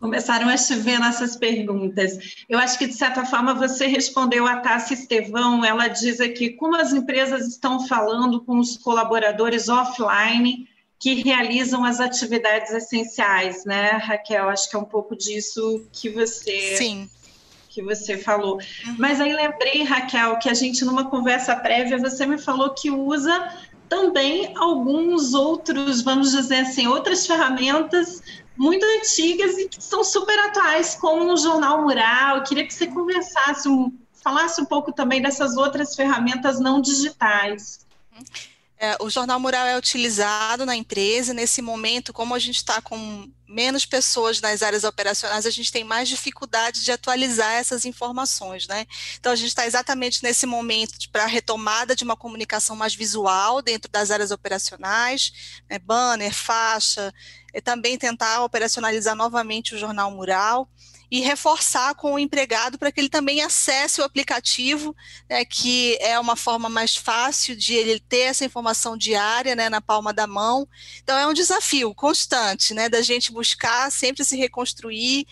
começaram 0.04 0.50
a 0.50 0.56
chover 0.58 1.00
nossas 1.00 1.34
perguntas. 1.34 2.44
Eu 2.46 2.58
acho 2.58 2.78
que, 2.78 2.86
de 2.86 2.92
certa 2.92 3.24
forma, 3.24 3.54
você 3.54 3.86
respondeu 3.86 4.46
a 4.46 4.58
Tássia 4.58 4.92
Estevão. 4.92 5.64
Ela 5.64 5.88
diz 5.88 6.20
aqui 6.20 6.50
como 6.50 6.76
as 6.76 6.92
empresas 6.92 7.48
estão 7.48 7.88
falando 7.88 8.42
com 8.42 8.58
os 8.58 8.76
colaboradores 8.76 9.70
offline 9.70 10.68
que 11.00 11.22
realizam 11.22 11.86
as 11.86 12.00
atividades 12.00 12.70
essenciais, 12.70 13.64
né, 13.64 13.92
Raquel? 13.92 14.50
Acho 14.50 14.68
que 14.68 14.76
é 14.76 14.78
um 14.78 14.84
pouco 14.84 15.16
disso 15.16 15.86
que 15.90 16.10
você. 16.10 16.76
Sim. 16.76 17.08
Que 17.70 17.82
você 17.82 18.18
falou. 18.18 18.56
Uhum. 18.86 18.96
Mas 18.98 19.22
aí 19.22 19.32
lembrei, 19.32 19.84
Raquel, 19.84 20.38
que 20.38 20.50
a 20.50 20.54
gente, 20.54 20.84
numa 20.84 21.08
conversa 21.08 21.56
prévia, 21.56 21.96
você 21.96 22.26
me 22.26 22.36
falou 22.36 22.74
que 22.74 22.90
usa 22.90 23.50
também 23.88 24.52
alguns 24.54 25.32
outros, 25.32 26.02
vamos 26.02 26.32
dizer 26.32 26.58
assim, 26.58 26.86
outras 26.86 27.26
ferramentas 27.26 28.22
muito 28.56 28.84
antigas 28.84 29.58
e 29.58 29.68
que 29.68 29.82
são 29.82 30.04
super 30.04 30.38
atuais, 30.38 30.94
como 30.94 31.32
o 31.32 31.36
Jornal 31.36 31.82
Mural. 31.82 32.38
Eu 32.38 32.42
queria 32.44 32.66
que 32.66 32.74
você 32.74 32.86
conversasse, 32.86 33.68
falasse 34.12 34.60
um 34.60 34.64
pouco 34.64 34.92
também 34.92 35.20
dessas 35.20 35.56
outras 35.56 35.94
ferramentas 35.94 36.60
não 36.60 36.80
digitais. 36.80 37.84
É, 38.78 38.96
o 39.00 39.08
Jornal 39.08 39.40
Mural 39.40 39.66
é 39.66 39.76
utilizado 39.76 40.66
na 40.66 40.76
empresa. 40.76 41.32
Nesse 41.32 41.62
momento, 41.62 42.12
como 42.12 42.34
a 42.34 42.38
gente 42.38 42.56
está 42.56 42.80
com 42.80 43.28
menos 43.54 43.86
pessoas 43.86 44.40
nas 44.40 44.62
áreas 44.62 44.82
operacionais, 44.82 45.46
a 45.46 45.50
gente 45.50 45.70
tem 45.70 45.84
mais 45.84 46.08
dificuldade 46.08 46.82
de 46.82 46.90
atualizar 46.90 47.52
essas 47.52 47.84
informações, 47.84 48.66
né? 48.66 48.84
Então, 49.18 49.30
a 49.30 49.36
gente 49.36 49.48
está 49.48 49.64
exatamente 49.64 50.22
nesse 50.24 50.44
momento 50.44 50.98
para 51.12 51.22
a 51.22 51.28
retomada 51.28 51.94
de 51.94 52.02
uma 52.02 52.16
comunicação 52.16 52.74
mais 52.74 52.96
visual 52.96 53.62
dentro 53.62 53.88
das 53.90 54.10
áreas 54.10 54.32
operacionais, 54.32 55.62
né? 55.70 55.78
banner, 55.78 56.34
faixa, 56.34 57.14
e 57.54 57.60
também 57.60 57.96
tentar 57.96 58.42
operacionalizar 58.42 59.14
novamente 59.14 59.76
o 59.76 59.78
jornal 59.78 60.10
mural 60.10 60.68
e 61.14 61.20
reforçar 61.20 61.94
com 61.94 62.14
o 62.14 62.18
empregado 62.18 62.76
para 62.76 62.90
que 62.90 63.00
ele 63.00 63.08
também 63.08 63.40
acesse 63.40 64.00
o 64.00 64.04
aplicativo, 64.04 64.96
né, 65.30 65.44
que 65.44 65.96
é 66.00 66.18
uma 66.18 66.34
forma 66.34 66.68
mais 66.68 66.96
fácil 66.96 67.54
de 67.54 67.72
ele 67.72 68.00
ter 68.00 68.22
essa 68.22 68.44
informação 68.44 68.96
diária 68.96 69.54
né, 69.54 69.68
na 69.68 69.80
palma 69.80 70.12
da 70.12 70.26
mão. 70.26 70.68
Então 71.04 71.16
é 71.16 71.24
um 71.24 71.32
desafio 71.32 71.94
constante, 71.94 72.74
né, 72.74 72.88
da 72.88 73.00
gente 73.00 73.30
buscar 73.30 73.92
sempre 73.92 74.24
se 74.24 74.36
reconstruir. 74.36 75.24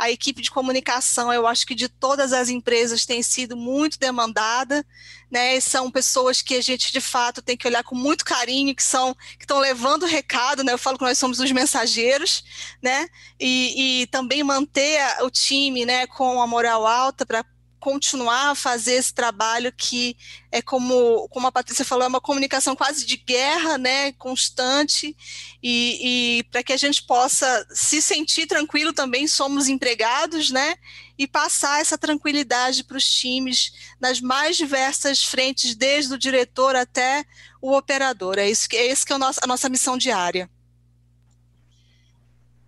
A 0.00 0.10
equipe 0.10 0.40
de 0.40 0.50
comunicação, 0.50 1.32
eu 1.32 1.46
acho 1.46 1.66
que 1.66 1.74
de 1.74 1.88
todas 1.88 2.32
as 2.32 2.48
empresas 2.48 3.04
tem 3.04 3.22
sido 3.22 3.56
muito 3.56 3.98
demandada 3.98 4.84
né? 5.30 5.60
São 5.60 5.90
pessoas 5.90 6.42
que 6.42 6.56
a 6.56 6.60
gente 6.60 6.92
de 6.92 7.00
fato 7.00 7.40
tem 7.40 7.56
que 7.56 7.66
olhar 7.66 7.84
com 7.84 7.94
muito 7.94 8.24
carinho, 8.24 8.74
que 8.74 8.82
são 8.82 9.14
que 9.38 9.44
estão 9.44 9.60
levando 9.60 10.02
o 10.02 10.06
recado, 10.06 10.64
né? 10.64 10.72
Eu 10.72 10.78
falo 10.78 10.98
que 10.98 11.04
nós 11.04 11.18
somos 11.18 11.38
os 11.38 11.52
mensageiros, 11.52 12.42
né? 12.82 13.06
E, 13.38 14.02
e 14.02 14.06
também 14.08 14.42
manter 14.42 15.00
o 15.22 15.30
time, 15.30 15.86
né, 15.86 16.06
com 16.06 16.42
a 16.42 16.46
moral 16.46 16.86
alta 16.86 17.24
para 17.24 17.44
continuar 17.80 18.50
a 18.50 18.54
fazer 18.54 18.92
esse 18.92 19.12
trabalho 19.12 19.72
que 19.72 20.16
é 20.52 20.60
como, 20.60 21.26
como 21.30 21.46
a 21.46 21.52
Patrícia 21.52 21.84
falou, 21.84 22.04
é 22.04 22.08
uma 22.08 22.20
comunicação 22.20 22.76
quase 22.76 23.06
de 23.06 23.16
guerra, 23.16 23.78
né, 23.78 24.12
constante, 24.12 25.16
e, 25.62 26.38
e 26.38 26.44
para 26.44 26.62
que 26.62 26.72
a 26.72 26.76
gente 26.76 27.02
possa 27.02 27.66
se 27.70 28.02
sentir 28.02 28.46
tranquilo 28.46 28.92
também, 28.92 29.26
somos 29.26 29.68
empregados, 29.68 30.50
né, 30.50 30.76
e 31.18 31.26
passar 31.26 31.80
essa 31.80 31.98
tranquilidade 31.98 32.84
para 32.84 32.96
os 32.96 33.04
times 33.04 33.72
nas 34.00 34.20
mais 34.20 34.56
diversas 34.56 35.24
frentes, 35.24 35.74
desde 35.74 36.14
o 36.14 36.18
diretor 36.18 36.76
até 36.76 37.24
o 37.60 37.76
operador. 37.76 38.38
É 38.38 38.48
isso 38.48 38.68
que 38.68 38.76
é 38.76 38.90
isso 38.90 39.04
que 39.04 39.12
é 39.12 39.16
a 39.16 39.18
nossa, 39.18 39.40
a 39.42 39.46
nossa 39.46 39.68
missão 39.68 39.98
diária. 39.98 40.48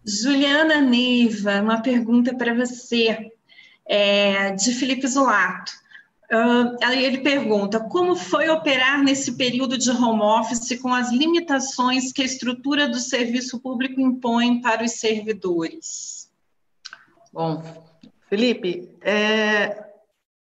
Juliana 0.04 0.80
Neiva, 0.80 1.60
uma 1.62 1.80
pergunta 1.80 2.34
para 2.34 2.54
você, 2.54 3.30
é, 3.86 4.52
de 4.52 4.72
Felipe 4.74 5.06
Zulato. 5.06 5.72
Uh, 6.32 6.82
ele 6.92 7.18
pergunta: 7.18 7.78
como 7.78 8.16
foi 8.16 8.48
operar 8.48 9.02
nesse 9.02 9.36
período 9.36 9.76
de 9.76 9.90
home 9.90 10.22
office 10.22 10.80
com 10.80 10.92
as 10.92 11.12
limitações 11.12 12.10
que 12.10 12.22
a 12.22 12.24
estrutura 12.24 12.88
do 12.88 12.98
serviço 12.98 13.60
público 13.60 14.00
impõe 14.00 14.60
para 14.62 14.82
os 14.82 14.92
servidores? 14.92 16.30
Bom, 17.30 17.62
Felipe, 18.30 18.88
é, 19.02 19.84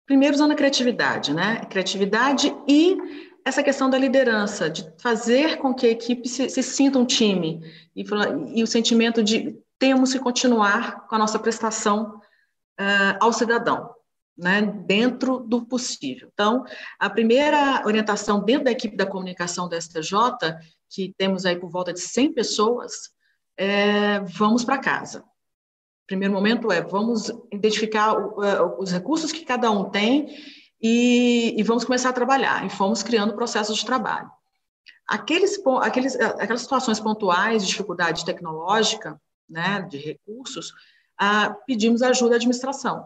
primeiro 0.04 0.34
usando 0.34 0.52
a 0.52 0.56
criatividade, 0.56 1.32
né? 1.32 1.64
Criatividade 1.70 2.54
e 2.68 2.98
essa 3.42 3.62
questão 3.62 3.88
da 3.88 3.96
liderança, 3.96 4.68
de 4.68 4.86
fazer 4.98 5.56
com 5.56 5.72
que 5.72 5.86
a 5.86 5.90
equipe 5.90 6.28
se, 6.28 6.50
se 6.50 6.62
sinta 6.62 6.98
um 6.98 7.06
time 7.06 7.62
e, 7.96 8.04
e, 8.54 8.62
o 8.62 8.66
sentimento 8.66 9.22
de 9.22 9.58
temos 9.78 10.12
que 10.12 10.18
continuar 10.18 11.06
com 11.06 11.14
a 11.14 11.18
nossa 11.18 11.38
prestação 11.38 12.20
uh, 12.78 13.18
ao 13.20 13.32
cidadão, 13.32 13.94
né, 14.36 14.62
dentro 14.62 15.40
do 15.40 15.66
possível. 15.66 16.30
Então, 16.32 16.64
a 16.98 17.10
primeira 17.10 17.82
orientação 17.84 18.44
dentro 18.44 18.64
da 18.64 18.70
equipe 18.70 18.96
da 18.96 19.06
comunicação 19.06 19.68
da 19.68 19.80
STJ, 19.80 20.12
que 20.88 21.12
temos 21.18 21.44
aí 21.44 21.56
por 21.56 21.70
volta 21.70 21.92
de 21.92 22.00
100 22.00 22.32
pessoas, 22.32 23.10
é, 23.56 24.20
vamos 24.20 24.64
para 24.64 24.78
casa. 24.78 25.24
Primeiro 26.06 26.32
momento 26.32 26.72
é 26.72 26.80
vamos 26.80 27.30
identificar 27.52 28.16
os 28.78 28.90
recursos 28.90 29.30
que 29.30 29.44
cada 29.44 29.70
um 29.70 29.90
tem 29.90 30.34
e, 30.80 31.54
e, 31.58 31.62
vamos 31.64 31.84
começar 31.84 32.08
a 32.08 32.14
trabalhar. 32.14 32.64
E 32.64 32.70
fomos 32.70 33.02
criando 33.02 33.34
processos 33.34 33.78
de 33.78 33.84
trabalho. 33.84 34.30
Aqueles, 35.06 35.60
aqueles, 35.82 36.16
aquelas 36.16 36.62
situações 36.62 37.00
pontuais 37.00 37.62
de 37.62 37.68
dificuldade 37.68 38.24
tecnológica, 38.24 39.20
né, 39.48 39.82
de 39.82 39.98
recursos, 39.98 40.72
ah, 41.18 41.56
pedimos 41.66 42.02
ajuda 42.02 42.34
à 42.34 42.36
administração. 42.36 43.04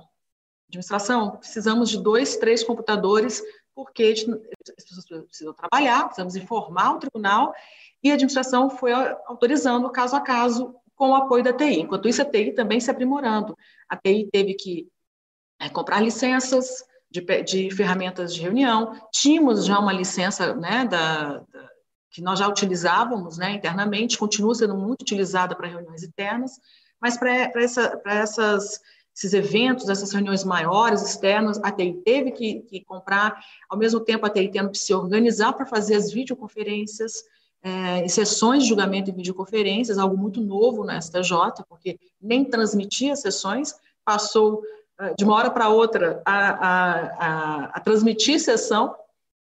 Administração, 0.69 1.37
precisamos 1.37 1.91
de 1.91 2.03
dois, 2.03 2.37
três 2.37 2.63
computadores, 2.63 3.43
porque 3.75 4.15
as 4.15 4.75
pessoas 4.75 5.07
precisam 5.25 5.55
trabalhar, 5.55 6.05
precisamos 6.05 6.37
informar 6.37 6.95
o 6.95 6.99
tribunal, 6.99 7.55
e 8.03 8.11
a 8.11 8.15
administração 8.15 8.69
foi 8.69 8.93
autorizando 8.93 9.91
caso 9.91 10.17
a 10.17 10.21
caso 10.21 10.75
com 10.95 11.11
o 11.11 11.15
apoio 11.15 11.43
da 11.43 11.53
TI. 11.53 11.81
Enquanto 11.81 12.09
isso, 12.09 12.23
a 12.23 12.25
TI 12.25 12.53
também 12.53 12.81
se 12.81 12.91
aprimorando. 12.91 13.57
A 13.89 13.97
TI 13.97 14.29
teve 14.31 14.55
que 14.55 14.89
é, 15.61 15.69
comprar 15.69 16.01
licenças, 16.01 16.85
de, 17.13 17.21
de 17.43 17.71
ferramentas 17.71 18.35
de 18.35 18.41
reunião. 18.41 18.99
Tínhamos 19.13 19.67
já 19.67 19.79
uma 19.79 19.93
licença 19.93 20.55
né, 20.55 20.87
da, 20.87 21.39
da, 21.39 21.71
que 22.11 22.23
nós 22.23 22.39
já 22.39 22.49
utilizávamos 22.49 23.37
né, 23.37 23.53
internamente, 23.53 24.19
continua 24.19 24.55
sendo 24.55 24.75
muito 24.75 25.03
utilizada 25.03 25.55
para 25.55 25.69
reuniões 25.69 26.03
internas, 26.03 26.59
mas 27.03 27.19
para 27.19 27.33
essa, 27.57 28.01
essas, 28.07 28.81
esses 29.15 29.35
eventos, 29.35 29.89
essas 29.89 30.13
reuniões 30.13 30.45
maiores, 30.45 31.03
externas, 31.03 31.59
a 31.63 31.73
TI 31.73 32.01
teve 32.05 32.31
que, 32.31 32.61
que 32.61 32.85
comprar, 32.85 33.45
ao 33.69 33.77
mesmo 33.77 33.99
tempo 33.99 34.25
a 34.25 34.31
TI 34.31 34.49
tendo 34.49 34.71
que 34.71 34.79
se 34.79 34.95
organizar 34.95 35.53
para 35.53 35.67
fazer 35.67 35.97
as 35.97 36.13
videoconferências, 36.13 37.25
é, 37.63 38.07
sessões 38.09 38.63
de 38.63 38.69
julgamento 38.69 39.11
em 39.11 39.15
videoconferências, 39.15 39.99
algo 39.99 40.17
muito 40.17 40.41
novo 40.41 40.85
na 40.85 41.01
STJ, 41.01 41.65
porque 41.69 41.99
nem 42.21 42.45
transmitia 42.45 43.17
sessões, 43.17 43.75
passou 44.05 44.63
eh, 44.99 45.15
de 45.17 45.25
uma 45.25 45.35
hora 45.35 45.51
para 45.51 45.69
outra, 45.69 46.21
a, 46.25 46.49
a, 46.51 47.01
a, 47.03 47.65
a, 47.67 47.81
transmitir 47.81 48.41
sessão 48.41 48.95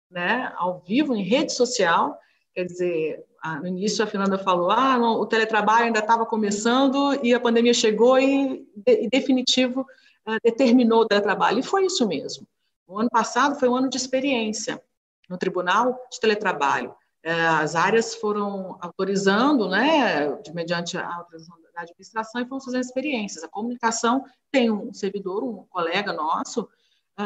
né, 0.09 0.51
ao 0.55 0.79
vivo, 0.79 1.15
em 1.15 1.23
rede 1.23 1.53
social. 1.53 2.17
Quer 2.53 2.65
dizer, 2.65 3.25
no 3.61 3.67
início 3.67 4.03
a 4.03 4.07
Fernanda 4.07 4.37
falou, 4.37 4.69
ah, 4.69 4.97
não, 4.97 5.13
o 5.13 5.25
teletrabalho 5.25 5.85
ainda 5.85 5.99
estava 5.99 6.25
começando 6.25 7.17
e 7.23 7.33
a 7.33 7.39
pandemia 7.39 7.73
chegou 7.73 8.19
e, 8.19 8.67
de, 8.75 9.07
definitivo, 9.09 9.81
uh, 10.27 10.37
determinou 10.43 11.01
o 11.01 11.07
teletrabalho. 11.07 11.59
E 11.59 11.63
foi 11.63 11.85
isso 11.85 12.07
mesmo. 12.07 12.45
O 12.85 12.99
ano 12.99 13.09
passado 13.09 13.57
foi 13.57 13.69
um 13.69 13.75
ano 13.75 13.89
de 13.89 13.97
experiência 13.97 14.81
no 15.29 15.37
Tribunal 15.37 15.97
de 16.11 16.19
Teletrabalho. 16.19 16.89
Uh, 17.25 17.61
as 17.61 17.75
áreas 17.75 18.15
foram 18.15 18.77
autorizando, 18.81 19.69
né, 19.69 20.35
de, 20.43 20.53
mediante 20.53 20.97
a 20.97 21.15
autorização 21.15 21.57
da 21.73 21.81
administração 21.81 22.41
e 22.41 22.45
fomos 22.45 22.65
fazendo 22.65 22.83
experiências. 22.83 23.43
A 23.43 23.47
comunicação 23.47 24.25
tem 24.51 24.69
um 24.69 24.93
servidor, 24.93 25.43
um 25.43 25.65
colega 25.69 26.11
nosso, 26.11 26.67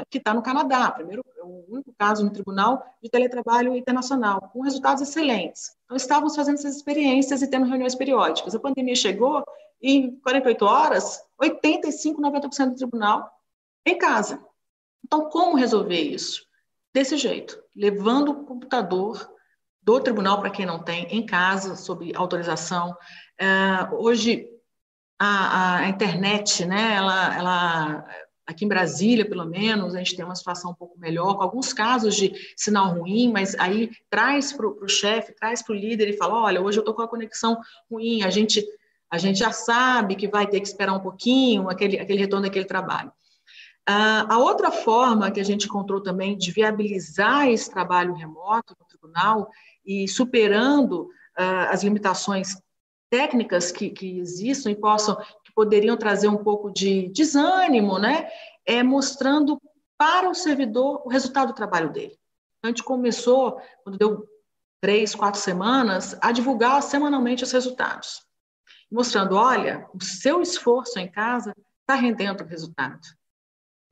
que 0.09 0.17
está 0.17 0.33
no 0.33 0.41
Canadá, 0.41 0.91
primeiro, 0.91 1.23
é 1.37 1.43
o 1.43 1.65
único 1.69 1.93
caso 1.97 2.23
no 2.23 2.31
Tribunal 2.31 2.83
de 3.01 3.09
Teletrabalho 3.09 3.75
Internacional, 3.75 4.49
com 4.51 4.61
resultados 4.61 5.01
excelentes. 5.01 5.75
Então, 5.85 5.95
estávamos 5.95 6.35
fazendo 6.35 6.55
essas 6.55 6.75
experiências 6.75 7.41
e 7.41 7.47
tendo 7.47 7.65
reuniões 7.65 7.95
periódicas. 7.95 8.55
A 8.55 8.59
pandemia 8.59 8.95
chegou 8.95 9.43
e, 9.81 9.95
em 9.95 10.19
48 10.19 10.65
horas, 10.65 11.21
85, 11.39 12.21
90% 12.21 12.69
do 12.69 12.75
tribunal 12.75 13.31
em 13.85 13.97
casa. 13.97 14.43
Então, 15.03 15.29
como 15.29 15.57
resolver 15.57 16.01
isso? 16.01 16.45
Desse 16.93 17.17
jeito, 17.17 17.61
levando 17.75 18.29
o 18.31 18.45
computador 18.45 19.29
do 19.81 19.99
tribunal 19.99 20.39
para 20.39 20.49
quem 20.49 20.65
não 20.65 20.79
tem, 20.79 21.05
em 21.05 21.25
casa, 21.25 21.75
sob 21.75 22.11
autorização. 22.15 22.97
Uh, 23.39 23.95
hoje, 23.97 24.49
a, 25.19 25.75
a, 25.75 25.89
internet, 25.89 26.65
né, 26.65 26.95
ela, 26.95 27.35
ela, 27.35 28.05
aqui 28.45 28.63
em 28.63 28.67
Brasília, 28.67 29.27
pelo 29.27 29.45
menos, 29.45 29.95
a 29.95 29.97
gente 29.97 30.15
tem 30.15 30.23
uma 30.23 30.35
situação 30.35 30.71
um 30.71 30.75
pouco 30.75 30.99
melhor, 30.99 31.35
com 31.35 31.43
alguns 31.43 31.73
casos 31.73 32.15
de 32.15 32.31
sinal 32.55 32.93
ruim, 32.93 33.31
mas 33.31 33.55
aí 33.55 33.89
traz 34.09 34.53
para 34.53 34.67
o 34.67 34.87
chefe, 34.87 35.33
traz 35.33 35.63
para 35.63 35.73
o 35.73 35.77
líder 35.77 36.09
e 36.09 36.17
fala, 36.17 36.41
olha, 36.41 36.61
hoje 36.61 36.77
eu 36.77 36.81
estou 36.81 36.93
com 36.93 37.01
a 37.01 37.07
conexão 37.07 37.57
ruim, 37.89 38.21
a 38.23 38.29
gente, 38.29 38.63
a 39.09 39.17
gente 39.17 39.39
já 39.39 39.51
sabe 39.51 40.15
que 40.15 40.27
vai 40.27 40.45
ter 40.45 40.59
que 40.59 40.67
esperar 40.67 40.93
um 40.93 40.99
pouquinho 40.99 41.69
aquele, 41.69 41.99
aquele 41.99 42.19
retorno 42.19 42.45
daquele 42.45 42.65
trabalho. 42.65 43.11
Uh, 43.87 44.25
a 44.29 44.37
outra 44.39 44.71
forma 44.71 45.29
que 45.29 45.39
a 45.39 45.43
gente 45.43 45.67
encontrou 45.67 46.01
também 46.01 46.35
de 46.35 46.51
viabilizar 46.51 47.47
esse 47.47 47.69
trabalho 47.69 48.15
remoto 48.15 48.75
no 48.79 48.85
tribunal 48.87 49.49
e 49.85 50.07
superando 50.07 51.03
uh, 51.03 51.69
as 51.69 51.83
limitações 51.83 52.57
técnicas 53.11 53.71
que, 53.71 53.91
que 53.91 54.17
existem 54.17 54.73
e 54.73 54.75
possam 54.75 55.15
poderiam 55.55 55.95
trazer 55.95 56.27
um 56.27 56.43
pouco 56.43 56.69
de 56.69 57.07
desânimo, 57.09 57.97
né? 57.97 58.27
É 58.65 58.83
mostrando 58.83 59.59
para 59.97 60.29
o 60.29 60.35
servidor 60.35 61.01
o 61.05 61.09
resultado 61.09 61.47
do 61.47 61.55
trabalho 61.55 61.91
dele. 61.91 62.19
A 62.61 62.67
gente 62.67 62.83
começou, 62.83 63.61
quando 63.83 63.97
deu 63.97 64.27
três, 64.81 65.15
quatro 65.15 65.39
semanas, 65.39 66.17
a 66.21 66.31
divulgar 66.31 66.81
semanalmente 66.83 67.43
os 67.43 67.51
resultados, 67.51 68.23
mostrando, 68.91 69.35
olha, 69.35 69.87
o 69.93 70.03
seu 70.03 70.41
esforço 70.41 70.99
em 70.99 71.09
casa 71.09 71.55
está 71.81 71.95
rendendo 71.95 72.43
o 72.43 72.47
resultado. 72.47 73.01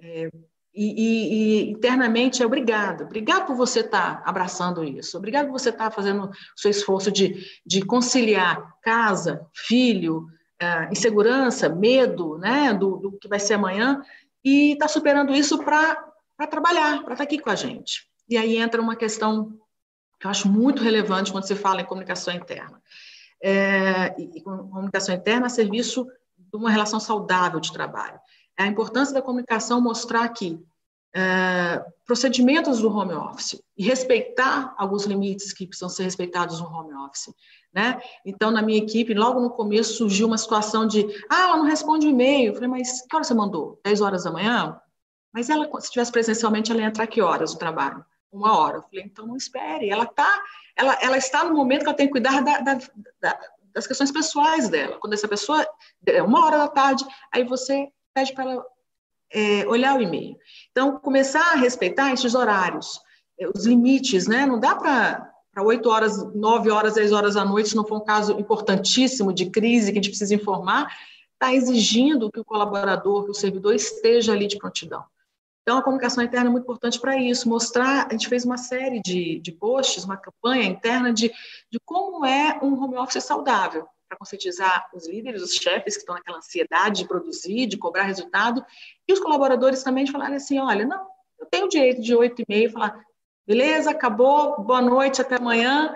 É, 0.02 0.30
e, 0.76 0.86
e, 0.86 1.34
e, 1.34 1.72
internamente 1.72 2.42
é 2.42 2.46
obrigado, 2.46 3.04
obrigado 3.04 3.46
por 3.46 3.56
você 3.56 3.82
estar 3.82 4.24
tá 4.24 4.30
abraçando 4.30 4.84
isso, 4.84 5.18
obrigado 5.18 5.46
por 5.46 5.60
você 5.60 5.70
estar 5.70 5.90
tá 5.90 5.92
fazendo 5.92 6.26
o 6.26 6.32
seu 6.56 6.72
esforço 6.72 7.12
de, 7.12 7.46
de 7.64 7.86
conciliar 7.86 8.76
casa, 8.82 9.48
filho, 9.54 10.28
uh, 10.62 10.92
insegurança, 10.92 11.70
medo 11.70 12.38
né, 12.38 12.74
do, 12.74 12.98
do, 12.98 13.12
que 13.14 13.28
vai 13.28 13.40
ser 13.40 13.56
amanhã, 13.56 14.04
e 14.44 14.74
está 14.74 14.88
superando 14.88 15.34
isso 15.34 15.58
para 15.64 15.96
trabalhar, 16.50 17.04
para 17.04 17.14
estar 17.14 17.18
tá 17.18 17.24
aqui 17.24 17.40
com 17.40 17.50
a 17.50 17.56
gente. 17.56 18.08
E 18.30 18.38
aí 18.38 18.58
entra 18.58 18.82
uma 18.82 18.96
questão 18.96 19.58
que 20.20 20.28
eu 20.28 20.32
acho 20.32 20.50
muito 20.50 20.84
relevante 20.84 21.32
quando 21.32 21.48
se 21.48 21.56
fala 21.56 21.82
em 21.82 21.86
comunicação 21.86 22.34
interna. 22.34 22.82
É, 23.42 24.16
e, 24.18 24.38
e 24.38 24.42
comunicação 24.42 25.14
interna 25.14 25.48
a 25.48 25.50
serviço 25.50 26.06
de 26.38 26.58
uma 26.58 26.70
relação 26.70 27.00
saudável 27.00 27.60
de 27.60 27.74
trabalho 27.74 28.20
a 28.58 28.68
importância 28.68 29.14
da 29.14 29.22
comunicação 29.22 29.82
mostrar 29.82 30.28
que 30.30 30.60
é, 31.16 31.84
procedimentos 32.06 32.80
do 32.80 32.96
home 32.96 33.14
office 33.14 33.62
e 33.78 33.84
respeitar 33.84 34.74
alguns 34.78 35.06
limites 35.06 35.54
que 35.54 35.68
precisam 35.68 35.90
ser 35.90 36.04
respeitados 36.04 36.60
no 36.60 36.68
home 36.68 36.94
office. 36.94 37.34
Né? 37.74 38.00
Então, 38.24 38.52
na 38.52 38.62
minha 38.62 38.78
equipe, 38.78 39.14
logo 39.14 39.40
no 39.40 39.50
começo 39.50 39.96
surgiu 39.96 40.28
uma 40.28 40.38
situação 40.38 40.86
de, 40.86 41.08
ah, 41.30 41.42
ela 41.42 41.58
não 41.58 41.66
responde 41.66 42.08
e-mail. 42.08 42.50
Eu 42.50 42.54
falei, 42.54 42.70
mas 42.70 43.02
que 43.02 43.16
hora 43.16 43.24
você 43.24 43.34
mandou? 43.34 43.80
10 43.84 44.02
horas 44.02 44.24
da 44.26 44.32
manhã? 44.32 44.80
Mas 45.34 45.50
ela, 45.50 45.66
se 45.80 45.86
estivesse 45.86 46.12
presencialmente, 46.12 46.72
ela 46.72 46.82
ia 46.82 46.88
entrar 46.88 47.08
que 47.08 47.22
horas 47.22 47.54
o 47.54 47.58
trabalho? 47.58 48.06
Uma 48.32 48.58
hora. 48.58 48.78
Eu 48.78 48.84
falei, 48.84 49.04
então 49.04 49.26
não 49.26 49.36
espere. 49.36 49.90
Ela, 49.90 50.06
tá, 50.06 50.44
ela, 50.76 50.98
ela 51.02 51.18
está 51.18 51.44
no 51.44 51.56
momento 51.56 51.82
que 51.82 51.88
ela 51.88 51.98
tem 51.98 52.06
que 52.06 52.12
cuidar 52.12 52.42
da, 52.42 52.60
da, 52.60 52.80
da, 53.20 53.40
das 53.74 53.88
questões 53.88 54.12
pessoais 54.12 54.70
dela. 54.70 55.00
Quando 55.00 55.14
essa 55.14 55.28
pessoa, 55.28 55.68
é 56.06 56.22
uma 56.22 56.46
hora 56.46 56.60
da 56.60 56.68
tarde, 56.68 57.04
aí 57.32 57.44
você 57.44 57.90
pede 58.14 58.34
para 58.34 58.44
ela 58.44 58.66
é, 59.32 59.68
olhar 59.68 59.98
o 59.98 60.02
e-mail. 60.02 60.38
Então, 60.72 61.00
começar 61.00 61.54
a 61.54 61.56
respeitar 61.56 62.14
esses 62.14 62.36
horários, 62.36 63.02
é, 63.40 63.48
os 63.48 63.66
limites, 63.66 64.28
né? 64.28 64.46
Não 64.46 64.60
dá 64.60 64.76
para 64.76 65.33
para 65.54 65.64
8 65.64 65.88
horas, 65.88 66.34
9 66.34 66.72
horas, 66.72 66.96
10 66.96 67.12
horas 67.12 67.36
da 67.36 67.46
noite, 67.46 67.76
não 67.76 67.86
for 67.86 67.98
um 67.98 68.04
caso 68.04 68.40
importantíssimo 68.40 69.32
de 69.32 69.50
crise 69.52 69.92
que 69.92 70.00
a 70.00 70.02
gente 70.02 70.10
precisa 70.10 70.34
informar, 70.34 70.92
está 71.34 71.54
exigindo 71.54 72.32
que 72.32 72.40
o 72.40 72.46
colaborador, 72.46 73.26
que 73.26 73.32
o 73.32 73.36
servidor 73.36 73.76
esteja 73.76 74.34
ali 74.34 74.48
de 74.48 74.58
prontidão. 74.58 75.04
Então, 75.62 75.78
a 75.78 75.82
comunicação 75.82 76.24
interna 76.24 76.50
é 76.50 76.52
muito 76.52 76.64
importante 76.64 77.00
para 77.00 77.18
isso, 77.18 77.48
mostrar, 77.48 78.08
a 78.08 78.12
gente 78.12 78.28
fez 78.28 78.44
uma 78.44 78.58
série 78.58 79.00
de, 79.02 79.40
de 79.40 79.52
posts, 79.52 80.04
uma 80.04 80.18
campanha 80.18 80.66
interna 80.66 81.14
de, 81.14 81.32
de 81.72 81.80
como 81.86 82.26
é 82.26 82.60
um 82.62 82.74
home 82.82 82.98
office 82.98 83.24
saudável, 83.24 83.88
para 84.10 84.18
conscientizar 84.18 84.90
os 84.94 85.08
líderes, 85.08 85.42
os 85.42 85.54
chefes 85.54 85.96
que 85.96 86.02
estão 86.02 86.16
naquela 86.16 86.40
ansiedade 86.40 87.04
de 87.04 87.08
produzir, 87.08 87.66
de 87.68 87.78
cobrar 87.78 88.04
resultado, 88.04 88.66
e 89.08 89.14
os 89.14 89.20
colaboradores 89.20 89.84
também 89.84 90.04
de 90.04 90.12
falarem 90.12 90.36
assim, 90.36 90.60
olha, 90.60 90.86
não, 90.86 91.08
eu 91.40 91.46
tenho 91.46 91.66
o 91.66 91.70
direito 91.70 92.02
de 92.02 92.14
oito 92.14 92.42
e 92.42 92.46
meia 92.50 92.70
falar, 92.70 93.02
beleza, 93.46 93.92
acabou, 93.92 94.62
boa 94.62 94.82
noite, 94.82 95.22
até 95.22 95.36
amanhã, 95.36 95.96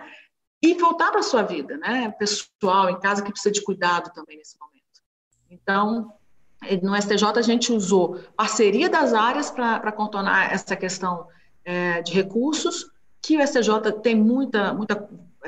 e 0.62 0.74
voltar 0.74 1.12
para 1.12 1.20
a 1.20 1.24
sua 1.24 1.44
vida, 1.44 1.78
né, 1.78 2.10
pessoal, 2.18 2.90
em 2.90 3.00
casa, 3.00 3.22
que 3.22 3.32
precisa 3.32 3.52
de 3.52 3.64
cuidado 3.64 4.12
também 4.14 4.38
nesse 4.38 4.58
momento. 4.60 4.78
Então, 5.50 6.14
no 6.82 6.96
STJ 6.96 7.26
a 7.36 7.42
gente 7.42 7.72
usou 7.72 8.20
parceria 8.36 8.90
das 8.90 9.14
áreas 9.14 9.52
para 9.52 9.92
contornar 9.92 10.52
essa 10.52 10.76
questão 10.76 11.28
é, 11.64 12.02
de 12.02 12.12
recursos, 12.14 12.90
que 13.22 13.38
o 13.38 13.46
STJ 13.46 13.92
tem 14.02 14.16
muita, 14.16 14.74
muita 14.74 15.08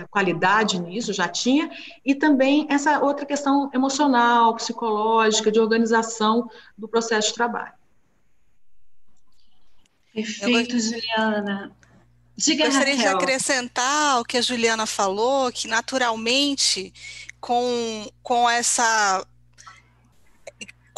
qualidade 0.10 0.80
nisso, 0.80 1.12
já 1.12 1.28
tinha, 1.28 1.70
e 2.06 2.14
também 2.16 2.68
essa 2.70 3.00
outra 3.00 3.26
questão 3.26 3.70
emocional, 3.74 4.56
psicológica, 4.56 5.52
de 5.52 5.60
organização 5.60 6.50
do 6.78 6.88
processo 6.88 7.30
de 7.30 7.34
trabalho. 7.34 7.74
Perfeito, 10.14 10.80
Juliana. 10.80 11.76
Diga, 12.40 12.66
Gostaria 12.68 12.96
Raquel. 12.96 13.18
de 13.18 13.24
acrescentar 13.24 14.22
o 14.22 14.24
que 14.24 14.38
a 14.38 14.42
Juliana 14.42 14.86
falou, 14.86 15.52
que 15.52 15.68
naturalmente, 15.68 16.94
com, 17.42 18.10
com 18.24 18.50
essa 18.50 19.26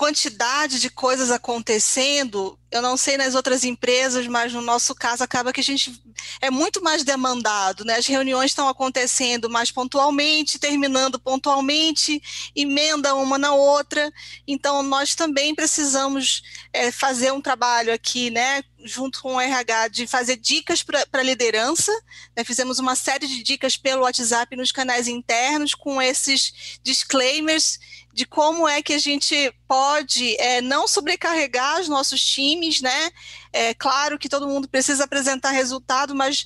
quantidade 0.01 0.79
de 0.79 0.89
coisas 0.89 1.29
acontecendo, 1.29 2.57
eu 2.71 2.81
não 2.81 2.97
sei 2.97 3.17
nas 3.17 3.35
outras 3.35 3.63
empresas, 3.63 4.25
mas 4.25 4.51
no 4.51 4.59
nosso 4.59 4.95
caso 4.95 5.23
acaba 5.23 5.53
que 5.53 5.59
a 5.59 5.63
gente 5.63 6.01
é 6.41 6.49
muito 6.49 6.81
mais 6.81 7.03
demandado, 7.03 7.85
né? 7.85 7.97
As 7.97 8.07
reuniões 8.07 8.49
estão 8.49 8.67
acontecendo 8.67 9.47
mais 9.47 9.69
pontualmente, 9.69 10.57
terminando 10.57 11.19
pontualmente, 11.19 12.19
emenda 12.55 13.13
uma 13.13 13.37
na 13.37 13.53
outra. 13.53 14.11
Então 14.47 14.81
nós 14.81 15.13
também 15.13 15.53
precisamos 15.53 16.41
é, 16.73 16.91
fazer 16.91 17.31
um 17.31 17.41
trabalho 17.41 17.93
aqui, 17.93 18.31
né? 18.31 18.63
Junto 18.83 19.21
com 19.21 19.35
o 19.35 19.39
RH, 19.39 19.89
de 19.89 20.07
fazer 20.07 20.37
dicas 20.37 20.81
para 20.81 21.05
a 21.13 21.21
liderança. 21.21 21.91
Né? 22.35 22.43
Fizemos 22.43 22.79
uma 22.79 22.95
série 22.95 23.27
de 23.27 23.43
dicas 23.43 23.77
pelo 23.77 24.01
WhatsApp 24.01 24.55
nos 24.55 24.71
canais 24.71 25.07
internos, 25.07 25.75
com 25.75 26.01
esses 26.01 26.79
disclaimers 26.81 27.77
de 28.13 28.25
como 28.25 28.67
é 28.67 28.81
que 28.81 28.93
a 28.93 28.99
gente 28.99 29.53
pode 29.67 30.35
é, 30.39 30.61
não 30.61 30.87
sobrecarregar 30.87 31.79
os 31.79 31.87
nossos 31.87 32.23
times, 32.23 32.81
né? 32.81 33.11
É 33.53 33.73
claro 33.73 34.19
que 34.19 34.29
todo 34.29 34.47
mundo 34.47 34.67
precisa 34.67 35.03
apresentar 35.03 35.51
resultado, 35.51 36.13
mas 36.15 36.45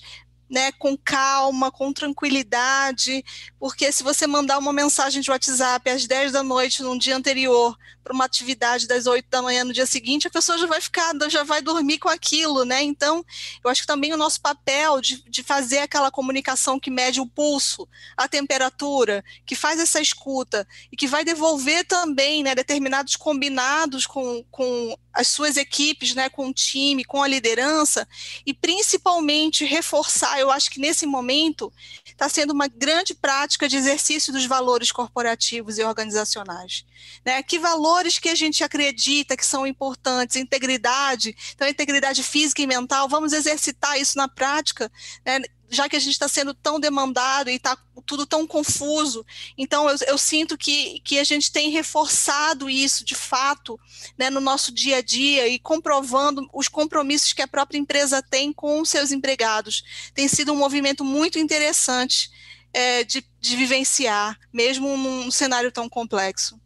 né, 0.50 0.72
com 0.74 0.96
calma, 0.98 1.72
com 1.72 1.92
tranquilidade, 1.92 3.24
porque 3.66 3.92
se 3.92 4.04
você 4.04 4.28
mandar 4.28 4.60
uma 4.60 4.72
mensagem 4.72 5.24
de 5.24 5.32
WhatsApp 5.32 5.90
às 5.90 6.06
10 6.06 6.34
da 6.34 6.44
noite 6.44 6.84
num 6.84 6.96
dia 6.96 7.18
anterior 7.18 7.76
para 8.04 8.14
uma 8.14 8.26
atividade 8.26 8.88
das 8.88 9.08
8 9.08 9.28
da 9.28 9.42
manhã 9.42 9.64
no 9.64 9.74
dia 9.74 9.88
seguinte, 9.88 10.28
a 10.28 10.30
pessoa 10.30 10.56
já 10.60 10.68
vai 10.68 10.80
ficar, 10.80 11.12
já 11.28 11.44
vai 11.44 11.60
dormir 11.60 11.98
com 11.98 12.08
aquilo, 12.08 12.64
né? 12.64 12.84
Então, 12.84 13.26
eu 13.64 13.72
acho 13.72 13.82
que 13.82 13.88
também 13.88 14.14
o 14.14 14.18
nosso 14.18 14.40
papel 14.40 15.02
de, 15.02 15.28
de 15.28 15.42
fazer 15.42 15.80
aquela 15.80 16.12
comunicação 16.12 16.80
que 16.80 16.92
mede 16.92 17.20
o 17.20 17.26
pulso, 17.26 17.88
a 18.16 18.28
temperatura, 18.28 19.26
que 19.44 19.56
faz 19.56 19.80
essa 19.80 20.00
escuta 20.00 20.68
e 20.92 20.96
que 20.96 21.08
vai 21.08 21.26
devolver 21.26 21.84
também 21.86 22.44
né, 22.44 22.54
determinados 22.54 23.16
combinados 23.16 24.06
com, 24.06 24.46
com 24.52 24.96
as 25.12 25.30
suas 25.30 25.58
equipes, 25.58 26.14
né, 26.14 26.30
com 26.30 26.50
o 26.50 26.54
time, 26.54 27.04
com 27.04 27.24
a 27.24 27.28
liderança, 27.28 28.08
e 28.46 28.54
principalmente 28.54 29.66
reforçar, 29.66 30.40
eu 30.40 30.52
acho 30.52 30.70
que 30.70 30.80
nesse 30.80 31.08
momento 31.08 31.74
está 32.06 32.30
sendo 32.30 32.52
uma 32.52 32.68
grande 32.68 33.16
prática 33.16 33.55
de 33.58 33.78
exercício 33.78 34.34
dos 34.34 34.46
valores 34.46 34.92
corporativos 34.92 35.78
e 35.78 35.84
organizacionais. 35.84 36.86
Né? 37.26 37.42
Que 37.42 37.58
valores 37.58 38.20
que 38.20 38.30
a 38.30 38.36
gente 38.36 38.64
acredita 38.64 39.38
que 39.38 39.46
são 39.46 39.66
importantes, 39.66 40.36
integridade, 40.36 41.36
então 41.56 41.68
integridade 41.68 42.22
física 42.22 42.62
e 42.62 42.68
mental, 42.68 43.08
vamos 43.08 43.32
exercitar 43.32 43.98
isso 43.98 44.18
na 44.18 44.28
prática, 44.28 44.92
né? 45.26 45.40
já 45.70 45.90
que 45.90 45.96
a 45.96 46.00
gente 46.00 46.14
está 46.14 46.28
sendo 46.28 46.54
tão 46.54 46.80
demandado 46.80 47.50
e 47.50 47.56
está 47.56 47.78
tudo 48.06 48.26
tão 48.26 48.46
confuso. 48.46 49.26
Então, 49.58 49.90
eu, 49.90 49.98
eu, 50.08 50.18
sinto 50.18 50.58
que, 50.58 51.00
que 51.02 51.20
a 51.20 51.24
gente 51.24 51.52
tem 51.52 51.70
reforçado 51.70 52.70
isso 52.70 53.04
de 53.04 53.16
fato 53.16 53.80
né, 54.18 54.30
no 54.30 54.40
nosso 54.40 54.72
dia 54.72 54.98
a 54.98 55.02
dia 55.02 55.48
e 55.48 55.60
comprovando 55.60 56.48
os 56.54 56.68
compromissos 56.68 57.34
que 57.34 57.42
a 57.42 57.48
própria 57.48 57.78
empresa 57.78 58.22
tem 58.22 58.54
com 58.54 58.82
os 58.82 58.90
seus 58.90 59.12
empregados. 59.12 59.84
Tem 60.14 60.28
sido 60.28 60.54
um 60.54 60.58
movimento 60.58 61.04
muito 61.04 61.40
interessante 61.40 62.30
é, 62.74 63.04
de, 63.04 63.26
de 63.48 63.56
vivenciar, 63.56 64.38
mesmo 64.52 64.98
num 64.98 65.32
cenário 65.32 65.72
tão 65.72 65.88
complexo. 65.88 66.60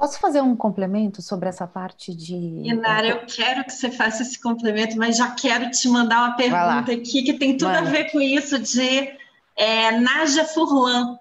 Posso 0.00 0.18
fazer 0.18 0.40
um 0.40 0.56
complemento 0.56 1.20
sobre 1.20 1.50
essa 1.50 1.66
parte 1.66 2.14
de. 2.14 2.34
Inara, 2.34 3.06
eu 3.06 3.26
quero 3.26 3.62
que 3.64 3.72
você 3.72 3.90
faça 3.90 4.22
esse 4.22 4.40
complemento, 4.40 4.96
mas 4.96 5.18
já 5.18 5.30
quero 5.32 5.70
te 5.70 5.86
mandar 5.90 6.20
uma 6.20 6.36
pergunta 6.36 6.90
aqui 6.90 7.22
que 7.22 7.34
tem 7.34 7.54
tudo 7.54 7.72
Mano. 7.72 7.86
a 7.86 7.90
ver 7.90 8.10
com 8.10 8.18
isso 8.18 8.58
de 8.58 9.12
é, 9.58 9.90
Naja 9.98 10.46
Furlan. 10.46 11.18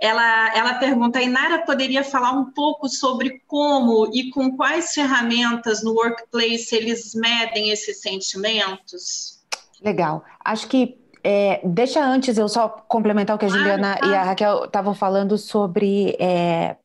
Ela, 0.00 0.56
ela 0.56 0.74
pergunta: 0.74 1.18
a 1.18 1.22
Inara 1.22 1.58
poderia 1.66 2.02
falar 2.02 2.32
um 2.32 2.46
pouco 2.52 2.88
sobre 2.88 3.42
como 3.46 4.10
e 4.14 4.30
com 4.30 4.56
quais 4.56 4.94
ferramentas 4.94 5.84
no 5.84 5.92
workplace 5.92 6.74
eles 6.74 7.14
medem 7.14 7.68
esses 7.68 8.00
sentimentos? 8.00 9.42
Legal. 9.82 10.24
Acho 10.42 10.68
que 10.68 11.01
é, 11.24 11.60
deixa 11.64 12.04
antes 12.04 12.36
eu 12.36 12.48
só 12.48 12.68
complementar 12.68 13.36
o 13.36 13.38
que 13.38 13.44
a 13.44 13.48
Juliana 13.48 13.98
e 14.04 14.14
a 14.14 14.22
Raquel 14.24 14.64
estavam 14.64 14.94
falando 14.94 15.38
sobre 15.38 16.16
é, 16.20 16.76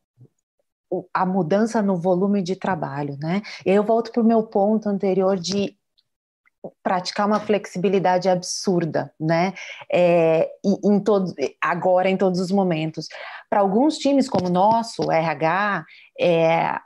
a 1.14 1.26
mudança 1.26 1.82
no 1.82 1.96
volume 1.96 2.42
de 2.42 2.56
trabalho, 2.56 3.18
né? 3.20 3.42
Eu 3.66 3.84
volto 3.84 4.12
para 4.12 4.22
o 4.22 4.26
meu 4.26 4.44
ponto 4.44 4.88
anterior 4.88 5.38
de 5.38 5.76
praticar 6.84 7.28
uma 7.28 7.40
flexibilidade 7.40 8.30
absurda, 8.30 9.14
né? 9.20 9.54
É, 9.92 10.50
em 10.64 11.00
todo, 11.00 11.34
agora 11.62 12.10
em 12.10 12.18
todos 12.18 12.40
os 12.40 12.52
momentos. 12.52 13.08
Para 13.50 13.62
alguns 13.62 13.98
times 13.98 14.30
como 14.30 14.48
o 14.48 14.52
nosso, 14.52 15.04
o 15.08 15.12
RH, 15.12 15.86
é, 16.20 16.80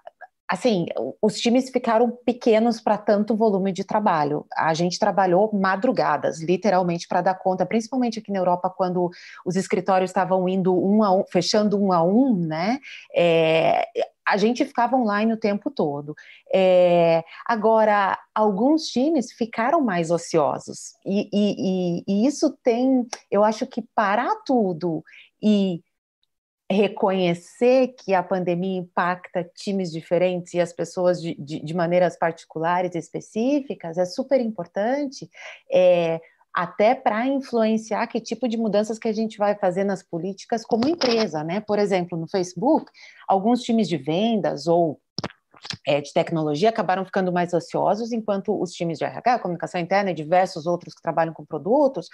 assim, 0.52 0.86
os 1.22 1.40
times 1.40 1.70
ficaram 1.70 2.12
pequenos 2.26 2.82
para 2.82 2.98
tanto 2.98 3.38
volume 3.38 3.72
de 3.72 3.86
trabalho. 3.86 4.46
A 4.54 4.74
gente 4.74 5.00
trabalhou 5.00 5.50
madrugadas, 5.54 6.42
literalmente, 6.42 7.08
para 7.08 7.22
dar 7.22 7.36
conta, 7.36 7.66
principalmente 7.66 8.20
aqui 8.20 8.34
na 8.34 8.40
Europa, 8.40 8.70
quando 8.70 9.10
os 9.46 9.56
escritórios 9.56 10.10
estavam 10.10 10.50
indo 10.50 10.76
um 10.76 11.06
a 11.06 11.16
um, 11.16 11.24
fechando 11.24 11.82
um 11.82 11.94
a 11.94 12.04
um, 12.04 12.36
né? 12.36 12.80
É, 13.16 13.88
a 14.28 14.36
gente 14.36 14.66
ficava 14.66 14.98
online 14.98 15.32
o 15.32 15.40
tempo 15.40 15.72
todo. 15.72 16.14
É, 16.54 17.24
agora, 17.46 18.20
alguns 18.36 18.88
times 18.88 19.32
ficaram 19.32 19.80
mais 19.80 20.12
ociosos, 20.12 20.96
e, 21.06 21.30
e, 21.32 21.56
e, 21.60 22.04
e 22.06 22.28
isso 22.28 22.58
tem, 22.62 23.08
eu 23.32 23.42
acho 23.46 23.66
que 23.66 23.82
parar 23.96 24.36
tudo 24.46 25.02
e 25.42 25.82
reconhecer 26.72 27.90
que 27.98 28.14
a 28.14 28.24
pandemia 28.24 28.80
impacta 28.80 29.44
times 29.56 29.92
diferentes 29.92 30.54
e 30.54 30.60
as 30.60 30.74
pessoas 30.74 31.22
de, 31.22 31.36
de, 31.36 31.60
de 31.60 31.74
maneiras 31.74 32.18
particulares 32.18 32.96
específicas 32.96 33.98
é 33.98 34.06
super 34.06 34.40
importante, 34.40 35.30
é, 35.72 36.20
até 36.54 36.94
para 36.94 37.26
influenciar 37.28 38.08
que 38.08 38.20
tipo 38.20 38.48
de 38.48 38.58
mudanças 38.58 39.00
que 39.00 39.08
a 39.08 39.14
gente 39.14 39.38
vai 39.38 39.56
fazer 39.56 39.84
nas 39.84 40.04
políticas 40.04 40.66
como 40.66 40.88
empresa, 40.88 41.44
né? 41.44 41.62
Por 41.62 41.80
exemplo, 41.80 42.18
no 42.18 42.28
Facebook, 42.28 42.92
alguns 43.28 43.62
times 43.62 43.88
de 43.88 43.98
vendas 43.98 44.68
ou 44.68 45.00
é, 45.86 46.02
de 46.02 46.12
tecnologia 46.14 46.70
acabaram 46.70 47.06
ficando 47.06 47.32
mais 47.32 47.54
ociosos, 47.54 48.12
enquanto 48.12 48.60
os 48.60 48.72
times 48.72 48.98
de 48.98 49.06
RH, 49.06 49.40
comunicação 49.40 49.80
interna 49.80 50.12
e 50.12 50.14
diversos 50.14 50.66
outros 50.66 50.94
que 50.94 51.02
trabalham 51.02 51.34
com 51.34 51.46
produtos, 51.46 52.08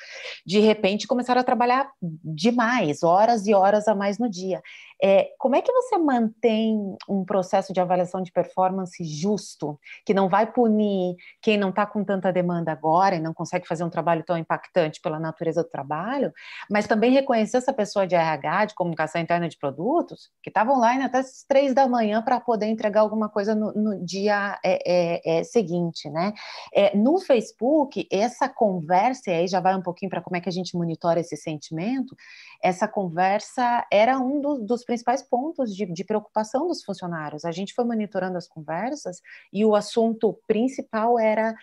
de 0.46 0.60
repente 0.60 1.08
começaram 1.08 1.42
a 1.42 1.44
trabalhar 1.44 1.90
demais, 2.02 3.04
horas 3.04 3.48
e 3.48 3.54
horas 3.54 3.88
a 3.88 3.96
mais 3.96 4.18
no 4.18 4.30
dia. 4.30 4.62
É, 5.02 5.30
como 5.38 5.56
é 5.56 5.62
que 5.62 5.72
você 5.72 5.98
mantém 5.98 6.96
um 7.08 7.24
processo 7.24 7.72
de 7.72 7.80
avaliação 7.80 8.22
de 8.22 8.32
performance 8.32 9.04
justo, 9.04 9.80
que 10.06 10.14
não 10.14 10.28
vai 10.28 10.52
punir 10.52 11.16
quem 11.42 11.58
não 11.58 11.70
está 11.70 11.86
com 11.86 12.04
tanta 12.04 12.32
demanda 12.32 12.72
agora 12.72 13.16
e 13.16 13.20
não 13.20 13.34
consegue 13.34 13.68
fazer 13.68 13.84
um 13.84 13.90
trabalho 13.90 14.24
tão 14.24 14.38
impactante 14.38 15.00
pela 15.02 15.20
natureza 15.20 15.64
do 15.64 15.70
trabalho, 15.70 16.32
mas 16.70 16.88
também 16.88 17.12
reconhecer 17.12 17.58
essa 17.58 17.74
pessoa 17.74 18.08
de 18.08 18.16
RH, 18.16 18.66
de 18.66 18.76
comunicação 18.76 19.22
interna 19.22 19.48
de 19.48 19.58
produtos, 19.58 20.30
que 20.42 20.50
estava 20.50 20.72
online 20.72 21.04
até 21.04 21.20
as 21.20 21.44
três 21.48 21.74
da 21.74 21.88
manhã 21.88 22.22
para 22.22 22.40
poder 22.40 22.68
entregar 22.68 23.02
alguma 23.02 23.30
coisa 23.30 23.54
no, 23.54 23.72
no 23.74 24.06
dia 24.06 24.60
é, 24.64 24.80
é, 24.86 25.40
é 25.40 25.44
seguinte, 25.44 26.10
né? 26.10 26.34
É, 26.74 26.96
no 26.98 27.20
Facebook, 27.20 28.08
essa 28.12 28.50
conversa, 28.50 29.30
e 29.30 29.34
aí 29.34 29.48
já 29.48 29.60
vai 29.60 29.76
um 29.76 29.82
pouquinho 29.82 30.10
para 30.10 30.22
como 30.22 30.36
é 30.36 30.42
que 30.42 30.50
a 30.50 30.52
gente 30.52 30.76
monitora 30.76 31.20
esse 31.20 31.38
sentimento, 31.38 32.16
essa 32.64 32.88
conversa 32.88 33.86
era 33.92 34.20
um 34.20 34.42
do, 34.42 34.60
dos 34.60 34.84
principais 34.84 35.22
pontos 35.22 35.76
de, 35.76 35.86
de, 35.86 36.04
preocupação 36.04 36.68
dos 36.68 36.84
funcionários. 36.84 37.46
A 37.46 37.52
gente 37.52 37.74
foi 37.74 37.86
monitorando 37.86 38.38
as 38.38 38.48
conversas 38.48 39.22
e 39.52 39.66
o 39.66 39.76
assunto 39.76 40.40
principal 40.48 41.20
era 41.20 41.56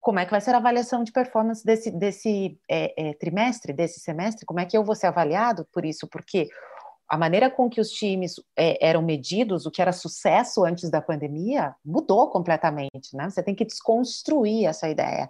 como 0.00 0.18
é 0.18 0.24
que 0.24 0.32
vai 0.32 0.40
ser 0.40 0.52
a 0.54 0.58
avaliação 0.58 1.04
de 1.04 1.12
performance 1.12 1.64
desse, 1.64 1.90
desse 1.90 2.58
é, 2.68 3.10
é, 3.10 3.14
trimestre, 3.14 3.72
desse 3.72 4.00
semestre, 4.00 4.44
como 4.44 4.58
é 4.58 4.66
que 4.66 4.76
eu 4.76 4.84
vou 4.84 4.96
ser 4.96 5.06
avaliado 5.06 5.64
por 5.72 5.84
isso, 5.84 6.08
porque 6.08 6.48
a 7.08 7.18
maneira 7.18 7.50
com 7.50 7.68
que 7.68 7.80
os 7.80 7.90
times 7.90 8.36
é, 8.56 8.78
eram 8.86 9.02
medidos, 9.02 9.66
o 9.66 9.70
que 9.70 9.82
era 9.82 9.92
sucesso 9.92 10.64
antes 10.64 10.90
da 10.90 11.00
pandemia, 11.00 11.74
mudou 11.84 12.30
completamente, 12.30 13.14
né? 13.14 13.28
Você 13.28 13.42
tem 13.42 13.54
que 13.54 13.64
desconstruir 13.64 14.66
essa 14.66 14.88
ideia. 14.88 15.28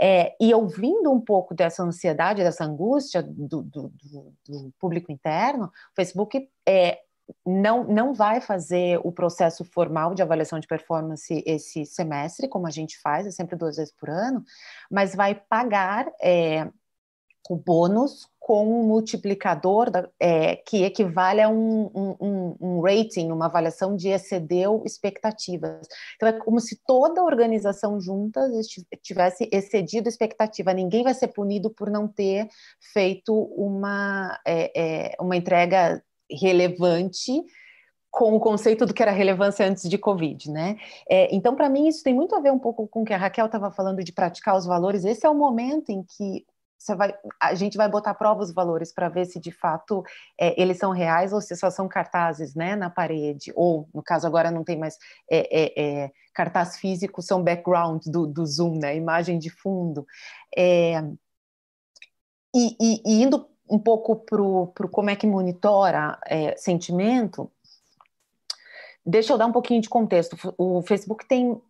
É, 0.00 0.34
e 0.40 0.52
ouvindo 0.52 1.10
um 1.10 1.20
pouco 1.20 1.54
dessa 1.54 1.82
ansiedade, 1.82 2.42
dessa 2.42 2.64
angústia 2.64 3.22
do, 3.22 3.62
do, 3.62 3.92
do, 4.02 4.34
do 4.48 4.72
público 4.78 5.12
interno, 5.12 5.66
o 5.66 5.94
Facebook 5.94 6.48
é, 6.66 6.98
não, 7.44 7.84
não 7.84 8.12
vai 8.12 8.40
fazer 8.40 9.00
o 9.04 9.12
processo 9.12 9.64
formal 9.64 10.14
de 10.14 10.22
avaliação 10.22 10.58
de 10.58 10.66
performance 10.66 11.42
esse 11.46 11.84
semestre, 11.84 12.48
como 12.48 12.66
a 12.66 12.70
gente 12.70 12.98
faz, 13.00 13.26
é 13.26 13.30
sempre 13.30 13.56
duas 13.56 13.76
vezes 13.76 13.92
por 13.94 14.10
ano, 14.10 14.44
mas 14.90 15.14
vai 15.14 15.34
pagar 15.34 16.10
é, 16.20 16.68
o 17.48 17.56
bônus 17.56 18.28
com 18.50 18.80
um 18.80 18.82
multiplicador 18.84 19.90
da, 19.90 20.08
é, 20.18 20.56
que 20.56 20.82
equivale 20.82 21.40
a 21.40 21.48
um, 21.48 21.88
um, 21.94 22.56
um, 22.60 22.80
rating, 22.80 23.30
uma 23.30 23.46
avaliação 23.46 23.94
de 23.94 24.08
excedeu 24.08 24.82
expectativas. 24.84 25.86
Então, 26.16 26.28
é 26.28 26.32
como 26.32 26.58
se 26.58 26.80
toda 26.84 27.20
a 27.20 27.24
organização 27.24 28.00
junta 28.00 28.40
tivesse 29.02 29.48
excedido 29.52 30.08
expectativa. 30.08 30.74
Ninguém 30.74 31.04
vai 31.04 31.14
ser 31.14 31.28
punido 31.28 31.70
por 31.70 31.90
não 31.90 32.08
ter 32.08 32.48
feito 32.92 33.32
uma, 33.32 34.36
é, 34.44 34.72
é, 34.74 35.16
uma 35.20 35.36
entrega 35.36 36.02
relevante 36.28 37.32
com 38.10 38.34
o 38.34 38.40
conceito 38.40 38.84
do 38.84 38.92
que 38.92 39.02
era 39.02 39.12
relevância 39.12 39.64
antes 39.64 39.88
de 39.88 39.96
Covid, 39.96 40.50
né? 40.50 40.76
É, 41.08 41.32
então, 41.32 41.54
para 41.54 41.68
mim, 41.68 41.86
isso 41.86 42.02
tem 42.02 42.12
muito 42.12 42.34
a 42.34 42.40
ver 42.40 42.50
um 42.50 42.58
pouco 42.58 42.88
com 42.88 43.02
o 43.02 43.04
que 43.04 43.12
a 43.12 43.16
Raquel 43.16 43.46
estava 43.46 43.70
falando 43.70 44.02
de 44.02 44.12
praticar 44.12 44.56
os 44.56 44.66
valores. 44.66 45.04
Esse 45.04 45.24
é 45.24 45.30
o 45.30 45.34
momento 45.34 45.90
em 45.90 46.02
que 46.02 46.44
você 46.80 46.94
vai, 46.94 47.14
a 47.38 47.54
gente 47.54 47.76
vai 47.76 47.90
botar 47.90 48.14
prova 48.14 48.42
os 48.42 48.54
valores 48.54 48.90
para 48.90 49.10
ver 49.10 49.26
se 49.26 49.38
de 49.38 49.52
fato 49.52 50.02
é, 50.38 50.60
eles 50.60 50.78
são 50.78 50.92
reais 50.92 51.30
ou 51.30 51.40
se 51.40 51.54
só 51.54 51.70
são 51.70 51.86
cartazes 51.86 52.54
né, 52.54 52.74
na 52.74 52.88
parede, 52.88 53.52
ou 53.54 53.86
no 53.92 54.02
caso 54.02 54.26
agora 54.26 54.50
não 54.50 54.64
tem 54.64 54.78
mais 54.78 54.96
é, 55.30 55.62
é, 55.62 56.04
é 56.04 56.10
cartaz 56.32 56.78
físico, 56.78 57.20
são 57.20 57.44
background 57.44 58.06
do, 58.06 58.26
do 58.26 58.46
Zoom, 58.46 58.78
né, 58.78 58.96
imagem 58.96 59.38
de 59.38 59.50
fundo. 59.50 60.06
É, 60.56 61.02
e, 62.54 62.76
e, 62.80 63.02
e, 63.04 63.22
indo 63.22 63.46
um 63.68 63.78
pouco 63.78 64.16
para 64.16 64.88
como 64.88 65.10
é 65.10 65.16
que 65.16 65.26
monitora 65.26 66.18
é, 66.26 66.56
sentimento, 66.56 67.52
deixa 69.04 69.34
eu 69.34 69.38
dar 69.38 69.46
um 69.46 69.52
pouquinho 69.52 69.82
de 69.82 69.88
contexto. 69.88 70.34
O 70.56 70.80
Facebook 70.80 71.26
tem 71.28 71.60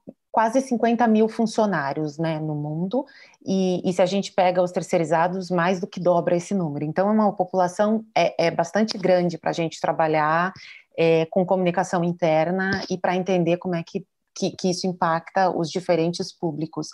quase 0.41 0.63
50 0.63 1.07
mil 1.07 1.29
funcionários 1.29 2.17
né, 2.17 2.41
no 2.41 2.55
mundo, 2.55 3.05
e, 3.45 3.83
e, 3.85 3.93
se 3.93 4.01
a 4.01 4.07
gente 4.07 4.33
pega 4.33 4.63
os 4.63 4.73
terceirizados, 4.73 5.51
mais 5.51 5.79
do 5.79 5.87
que 5.87 6.01
dobra 6.01 6.35
esse 6.35 6.55
número. 6.55 6.83
Então, 6.83 7.11
é 7.11 7.13
uma 7.13 7.31
população 7.37 8.07
é, 8.17 8.47
é 8.47 8.51
bastante 8.51 8.97
grande 8.97 9.37
para 9.37 9.51
a 9.51 9.53
gente 9.53 9.79
trabalhar 9.79 10.51
é, 10.97 11.27
com 11.27 11.45
comunicação 11.45 12.03
interna 12.03 12.83
e 12.89 12.97
para 12.97 13.15
entender 13.15 13.59
como 13.59 13.75
é 13.75 13.83
que 13.87 14.07
que, 14.35 14.53
que, 14.53 14.71
isso 14.71 14.87
impacta 14.87 15.51
os 15.51 15.69
diferentes 15.69 16.33
públicos. 16.33 16.89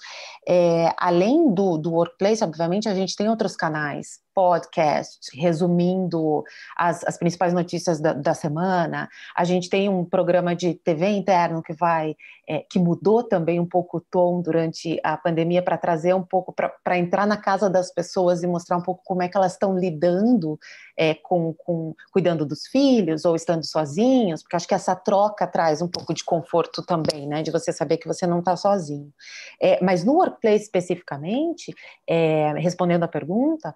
É, 0.49 0.93
além 0.99 1.53
do, 1.55 1.79
do 1.79 1.93
workplace, 1.93 2.43
obviamente, 2.43 2.89
a 2.89 2.95
gente 2.95 3.15
tem 3.15 3.29
outros 3.29 3.55
canais 3.55 4.19
podcast, 4.37 5.31
resumindo 5.33 6.45
as, 6.77 7.03
as 7.05 7.17
principais 7.17 7.55
notícias 7.55 7.99
da, 7.99 8.13
da, 8.13 8.35
semana. 8.35 9.09
A 9.35 9.45
gente 9.45 9.71
tem 9.71 9.89
um 9.89 10.05
programa 10.05 10.55
de 10.55 10.75
TV 10.75 11.09
interno 11.09 11.63
que 11.63 11.73
vai, 11.73 12.15
é, 12.47 12.59
que 12.71 12.79
mudou 12.79 13.23
também 13.23 13.59
um 13.59 13.65
pouco 13.65 13.97
o 13.97 14.01
tom 14.01 14.43
durante 14.43 15.01
a 15.03 15.17
pandemia 15.17 15.63
para 15.63 15.79
trazer 15.79 16.15
um 16.15 16.23
pouco, 16.23 16.55
para 16.85 16.99
entrar 16.99 17.27
na 17.27 17.39
casa 17.39 17.71
das 17.71 17.91
pessoas 17.91 18.43
e 18.43 18.47
mostrar 18.47 18.77
um 18.77 18.83
pouco 18.83 19.01
como 19.07 19.23
é 19.23 19.29
que 19.29 19.39
elas 19.39 19.53
estão 19.53 19.75
lidando 19.75 20.59
é, 20.99 21.15
com, 21.15 21.55
com 21.55 21.95
cuidando 22.13 22.45
dos 22.45 22.67
filhos 22.67 23.25
ou 23.25 23.37
estando 23.37 23.65
sozinhos, 23.65 24.43
porque 24.43 24.57
acho 24.57 24.69
que 24.69 24.75
essa 24.75 24.95
troca 24.95 25.47
traz 25.47 25.81
um 25.81 25.89
pouco 25.89 26.13
de 26.13 26.23
conforto 26.23 26.83
também, 26.83 27.27
né, 27.27 27.43
de 27.43 27.51
você 27.51 27.73
saber 27.73 27.97
que 27.97 28.07
você 28.07 28.27
não 28.27 28.41
está 28.41 28.55
sozinho. 28.55 29.11
É, 29.59 29.83
mas 29.83 30.05
no 30.05 30.13
workplace 30.13 30.65
especificamente, 30.65 31.75
é, 32.07 32.53
respondendo 32.59 33.05
a 33.05 33.09
pergunta, 33.09 33.75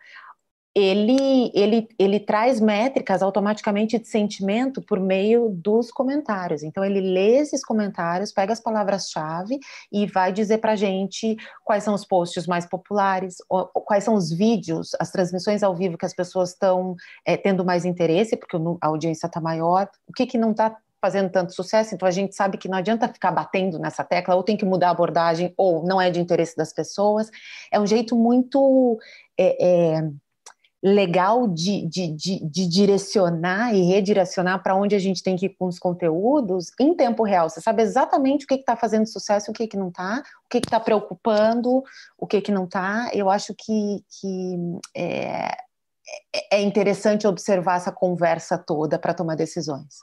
ele, 0.74 1.50
ele, 1.52 1.88
ele 1.98 2.20
traz 2.20 2.60
métricas 2.60 3.22
automaticamente 3.22 3.98
de 3.98 4.06
sentimento 4.06 4.80
por 4.80 5.00
meio 5.00 5.50
dos 5.50 5.90
comentários. 5.90 6.62
Então, 6.62 6.84
ele 6.84 7.00
lê 7.00 7.38
esses 7.38 7.64
comentários, 7.64 8.32
pega 8.32 8.52
as 8.52 8.60
palavras-chave 8.60 9.58
e 9.92 10.06
vai 10.06 10.32
dizer 10.32 10.58
para 10.58 10.72
a 10.72 10.76
gente 10.76 11.36
quais 11.64 11.82
são 11.82 11.92
os 11.92 12.04
posts 12.04 12.46
mais 12.46 12.66
populares, 12.66 13.38
quais 13.84 14.04
são 14.04 14.14
os 14.14 14.30
vídeos, 14.30 14.90
as 15.00 15.10
transmissões 15.10 15.62
ao 15.62 15.74
vivo 15.74 15.98
que 15.98 16.06
as 16.06 16.14
pessoas 16.14 16.50
estão 16.50 16.94
é, 17.24 17.36
tendo 17.36 17.64
mais 17.64 17.84
interesse, 17.84 18.36
porque 18.36 18.56
a 18.80 18.86
audiência 18.86 19.26
está 19.26 19.40
maior, 19.40 19.88
o 20.06 20.12
que, 20.12 20.26
que 20.26 20.38
não 20.38 20.52
está 20.52 20.76
fazendo 21.00 21.30
tanto 21.30 21.54
sucesso, 21.54 21.94
então 21.94 22.06
a 22.06 22.10
gente 22.10 22.34
sabe 22.34 22.58
que 22.58 22.68
não 22.68 22.76
adianta 22.76 23.08
ficar 23.08 23.30
batendo 23.32 23.78
nessa 23.78 24.04
tecla, 24.04 24.34
ou 24.34 24.42
tem 24.42 24.56
que 24.56 24.66
mudar 24.66 24.88
a 24.88 24.90
abordagem, 24.90 25.52
ou 25.56 25.82
não 25.82 26.00
é 26.00 26.10
de 26.10 26.20
interesse 26.20 26.54
das 26.54 26.72
pessoas. 26.72 27.30
É 27.72 27.80
um 27.80 27.86
jeito 27.86 28.14
muito. 28.14 28.98
É, 29.38 29.96
é, 29.96 30.10
legal 30.82 31.46
de, 31.46 31.86
de, 31.86 32.08
de, 32.12 32.40
de 32.42 32.66
direcionar 32.66 33.74
e 33.74 33.82
redirecionar 33.82 34.62
para 34.62 34.74
onde 34.74 34.94
a 34.94 34.98
gente 34.98 35.22
tem 35.22 35.36
que 35.36 35.46
ir 35.46 35.56
com 35.58 35.66
os 35.66 35.78
conteúdos 35.78 36.70
em 36.80 36.94
tempo 36.94 37.22
real. 37.22 37.50
Você 37.50 37.60
sabe 37.60 37.82
exatamente 37.82 38.44
o 38.44 38.48
que 38.48 38.54
está 38.54 38.74
fazendo 38.74 39.06
sucesso, 39.06 39.50
o 39.50 39.54
que, 39.54 39.66
que 39.66 39.76
não 39.76 39.88
está, 39.88 40.22
o 40.46 40.48
que 40.48 40.58
está 40.58 40.80
preocupando, 40.80 41.82
o 42.16 42.26
que, 42.26 42.40
que 42.40 42.50
não 42.50 42.64
está. 42.64 43.10
Eu 43.12 43.28
acho 43.28 43.54
que, 43.54 44.02
que 44.20 44.56
é, 44.94 45.54
é, 46.32 46.56
é 46.56 46.62
interessante 46.62 47.26
observar 47.26 47.76
essa 47.76 47.92
conversa 47.92 48.56
toda 48.56 48.98
para 48.98 49.12
tomar 49.12 49.36
decisões. 49.36 49.98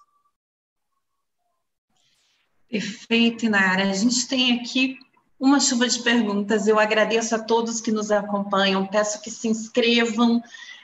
Perfeito, 2.69 3.45
Inara. 3.45 3.89
A 3.89 3.93
gente 3.93 4.27
tem 4.27 4.59
aqui 4.59 4.99
uma 5.39 5.59
chuva 5.59 5.87
de 5.87 5.99
perguntas. 5.99 6.67
Eu 6.67 6.79
agradeço 6.79 7.35
a 7.35 7.39
todos 7.39 7.81
que 7.81 7.91
nos 7.91 8.11
acompanham. 8.11 8.85
Peço 8.87 9.21
que 9.21 9.29
se 9.29 9.47
inscrevam 9.47 10.41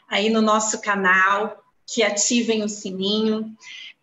aí 0.09 0.29
no 0.29 0.41
nosso 0.41 0.79
canal, 0.81 1.63
que 1.87 2.03
ativem 2.03 2.63
o 2.63 2.69
sininho. 2.69 3.55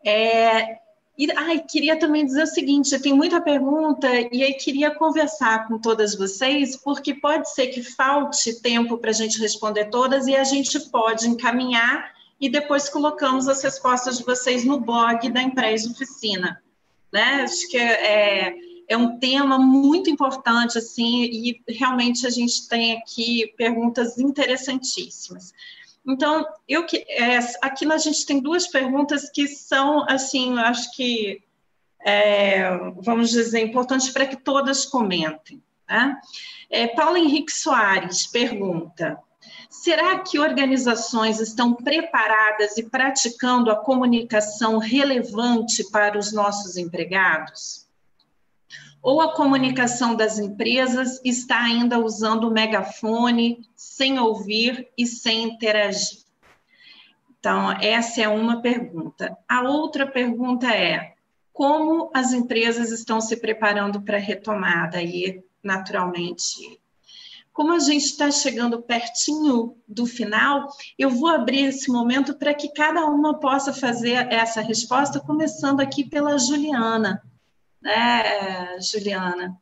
É, 0.04 0.78
e 1.16 1.30
ai, 1.36 1.60
queria 1.60 1.98
também 1.98 2.24
dizer 2.24 2.44
o 2.44 2.46
seguinte: 2.46 2.98
tem 2.98 3.12
muita 3.12 3.40
pergunta 3.40 4.08
e 4.32 4.42
aí 4.42 4.54
queria 4.54 4.90
conversar 4.90 5.68
com 5.68 5.78
todas 5.78 6.16
vocês, 6.16 6.76
porque 6.76 7.14
pode 7.14 7.52
ser 7.52 7.68
que 7.68 7.82
falte 7.82 8.60
tempo 8.60 8.98
para 8.98 9.10
a 9.10 9.14
gente 9.14 9.38
responder 9.38 9.90
todas 9.90 10.26
e 10.26 10.34
a 10.34 10.44
gente 10.44 10.80
pode 10.90 11.28
encaminhar 11.28 12.12
e 12.40 12.48
depois 12.48 12.88
colocamos 12.88 13.48
as 13.48 13.62
respostas 13.62 14.16
de 14.16 14.24
vocês 14.24 14.64
no 14.64 14.80
blog 14.80 15.28
da 15.30 15.42
empresa 15.42 15.90
oficina. 15.90 16.62
Né? 17.12 17.42
Acho 17.42 17.68
que 17.68 17.76
é, 17.76 18.54
é 18.90 18.96
um 18.96 19.20
tema 19.20 19.56
muito 19.56 20.10
importante, 20.10 20.76
assim, 20.76 21.22
e 21.22 21.62
realmente 21.68 22.26
a 22.26 22.30
gente 22.30 22.68
tem 22.68 22.98
aqui 22.98 23.54
perguntas 23.56 24.18
interessantíssimas. 24.18 25.54
Então, 26.04 26.44
eu 26.68 26.84
que 26.84 26.96
é, 27.08 27.38
aqui 27.62 27.90
a 27.90 27.98
gente 27.98 28.26
tem 28.26 28.40
duas 28.40 28.66
perguntas 28.66 29.30
que 29.30 29.46
são, 29.46 30.04
assim, 30.08 30.58
acho 30.58 30.92
que, 30.96 31.40
é, 32.04 32.68
vamos 32.96 33.30
dizer, 33.30 33.60
importantes 33.60 34.10
para 34.10 34.26
que 34.26 34.36
todas 34.36 34.84
comentem. 34.84 35.62
Né? 35.88 36.20
É, 36.68 36.88
Paulo 36.88 37.16
Henrique 37.16 37.52
Soares 37.52 38.26
pergunta: 38.26 39.20
será 39.68 40.18
que 40.18 40.40
organizações 40.40 41.38
estão 41.38 41.74
preparadas 41.74 42.76
e 42.76 42.82
praticando 42.82 43.70
a 43.70 43.76
comunicação 43.76 44.78
relevante 44.78 45.88
para 45.92 46.18
os 46.18 46.32
nossos 46.32 46.76
empregados? 46.76 47.88
Ou 49.02 49.20
a 49.20 49.34
comunicação 49.34 50.14
das 50.14 50.38
empresas 50.38 51.20
está 51.24 51.62
ainda 51.62 51.98
usando 51.98 52.44
o 52.48 52.50
megafone, 52.50 53.66
sem 53.74 54.18
ouvir 54.18 54.88
e 54.96 55.06
sem 55.06 55.44
interagir. 55.44 56.20
Então, 57.38 57.72
essa 57.80 58.20
é 58.20 58.28
uma 58.28 58.60
pergunta. 58.60 59.36
A 59.48 59.62
outra 59.62 60.06
pergunta 60.06 60.66
é: 60.66 61.14
como 61.52 62.10
as 62.14 62.32
empresas 62.32 62.90
estão 62.90 63.20
se 63.20 63.36
preparando 63.36 64.02
para 64.02 64.18
a 64.18 64.20
retomada? 64.20 65.02
E, 65.02 65.42
naturalmente, 65.62 66.78
como 67.52 67.72
a 67.72 67.78
gente 67.78 68.04
está 68.04 68.30
chegando 68.30 68.82
pertinho 68.82 69.76
do 69.88 70.06
final, 70.06 70.68
eu 70.98 71.10
vou 71.10 71.28
abrir 71.28 71.64
esse 71.64 71.90
momento 71.90 72.34
para 72.34 72.54
que 72.54 72.72
cada 72.72 73.06
uma 73.06 73.38
possa 73.38 73.72
fazer 73.72 74.32
essa 74.32 74.60
resposta, 74.60 75.20
começando 75.20 75.80
aqui 75.80 76.04
pela 76.04 76.38
Juliana. 76.38 77.22
Né, 77.82 78.78
Juliana? 78.80 79.58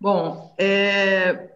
Bom, 0.00 0.54
é, 0.58 1.54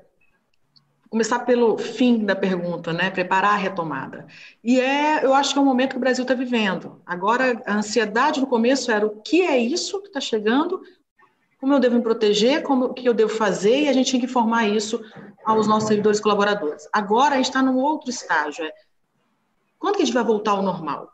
começar 1.08 1.40
pelo 1.40 1.78
fim 1.78 2.24
da 2.24 2.36
pergunta, 2.36 2.92
né? 2.92 3.10
Preparar 3.10 3.54
a 3.54 3.56
retomada. 3.56 4.26
E 4.62 4.80
é, 4.80 5.24
eu 5.24 5.34
acho 5.34 5.52
que 5.52 5.58
é 5.58 5.62
o 5.62 5.64
momento 5.64 5.90
que 5.90 5.96
o 5.96 6.00
Brasil 6.00 6.22
está 6.22 6.34
vivendo. 6.34 7.00
Agora, 7.04 7.60
a 7.66 7.76
ansiedade 7.76 8.40
no 8.40 8.46
começo 8.46 8.90
era 8.90 9.06
o 9.06 9.20
que 9.22 9.42
é 9.42 9.58
isso 9.58 10.00
que 10.00 10.08
está 10.08 10.20
chegando, 10.20 10.80
como 11.58 11.74
eu 11.74 11.80
devo 11.80 11.96
me 11.96 12.02
proteger, 12.02 12.62
como 12.62 12.86
o 12.86 12.94
que 12.94 13.08
eu 13.08 13.14
devo 13.14 13.34
fazer, 13.34 13.82
e 13.82 13.88
a 13.88 13.92
gente 13.92 14.10
tinha 14.10 14.20
que 14.20 14.26
informar 14.26 14.68
isso 14.68 15.00
aos 15.44 15.66
nossos 15.66 15.88
servidores 15.88 16.20
colaboradores. 16.20 16.88
Agora 16.92 17.34
a 17.34 17.36
gente 17.38 17.46
está 17.46 17.62
num 17.62 17.76
outro 17.76 18.10
estágio. 18.10 18.64
É, 18.64 18.72
quando 19.78 19.96
que 19.96 20.02
a 20.02 20.04
gente 20.04 20.14
vai 20.14 20.24
voltar 20.24 20.52
ao 20.52 20.62
normal? 20.62 21.10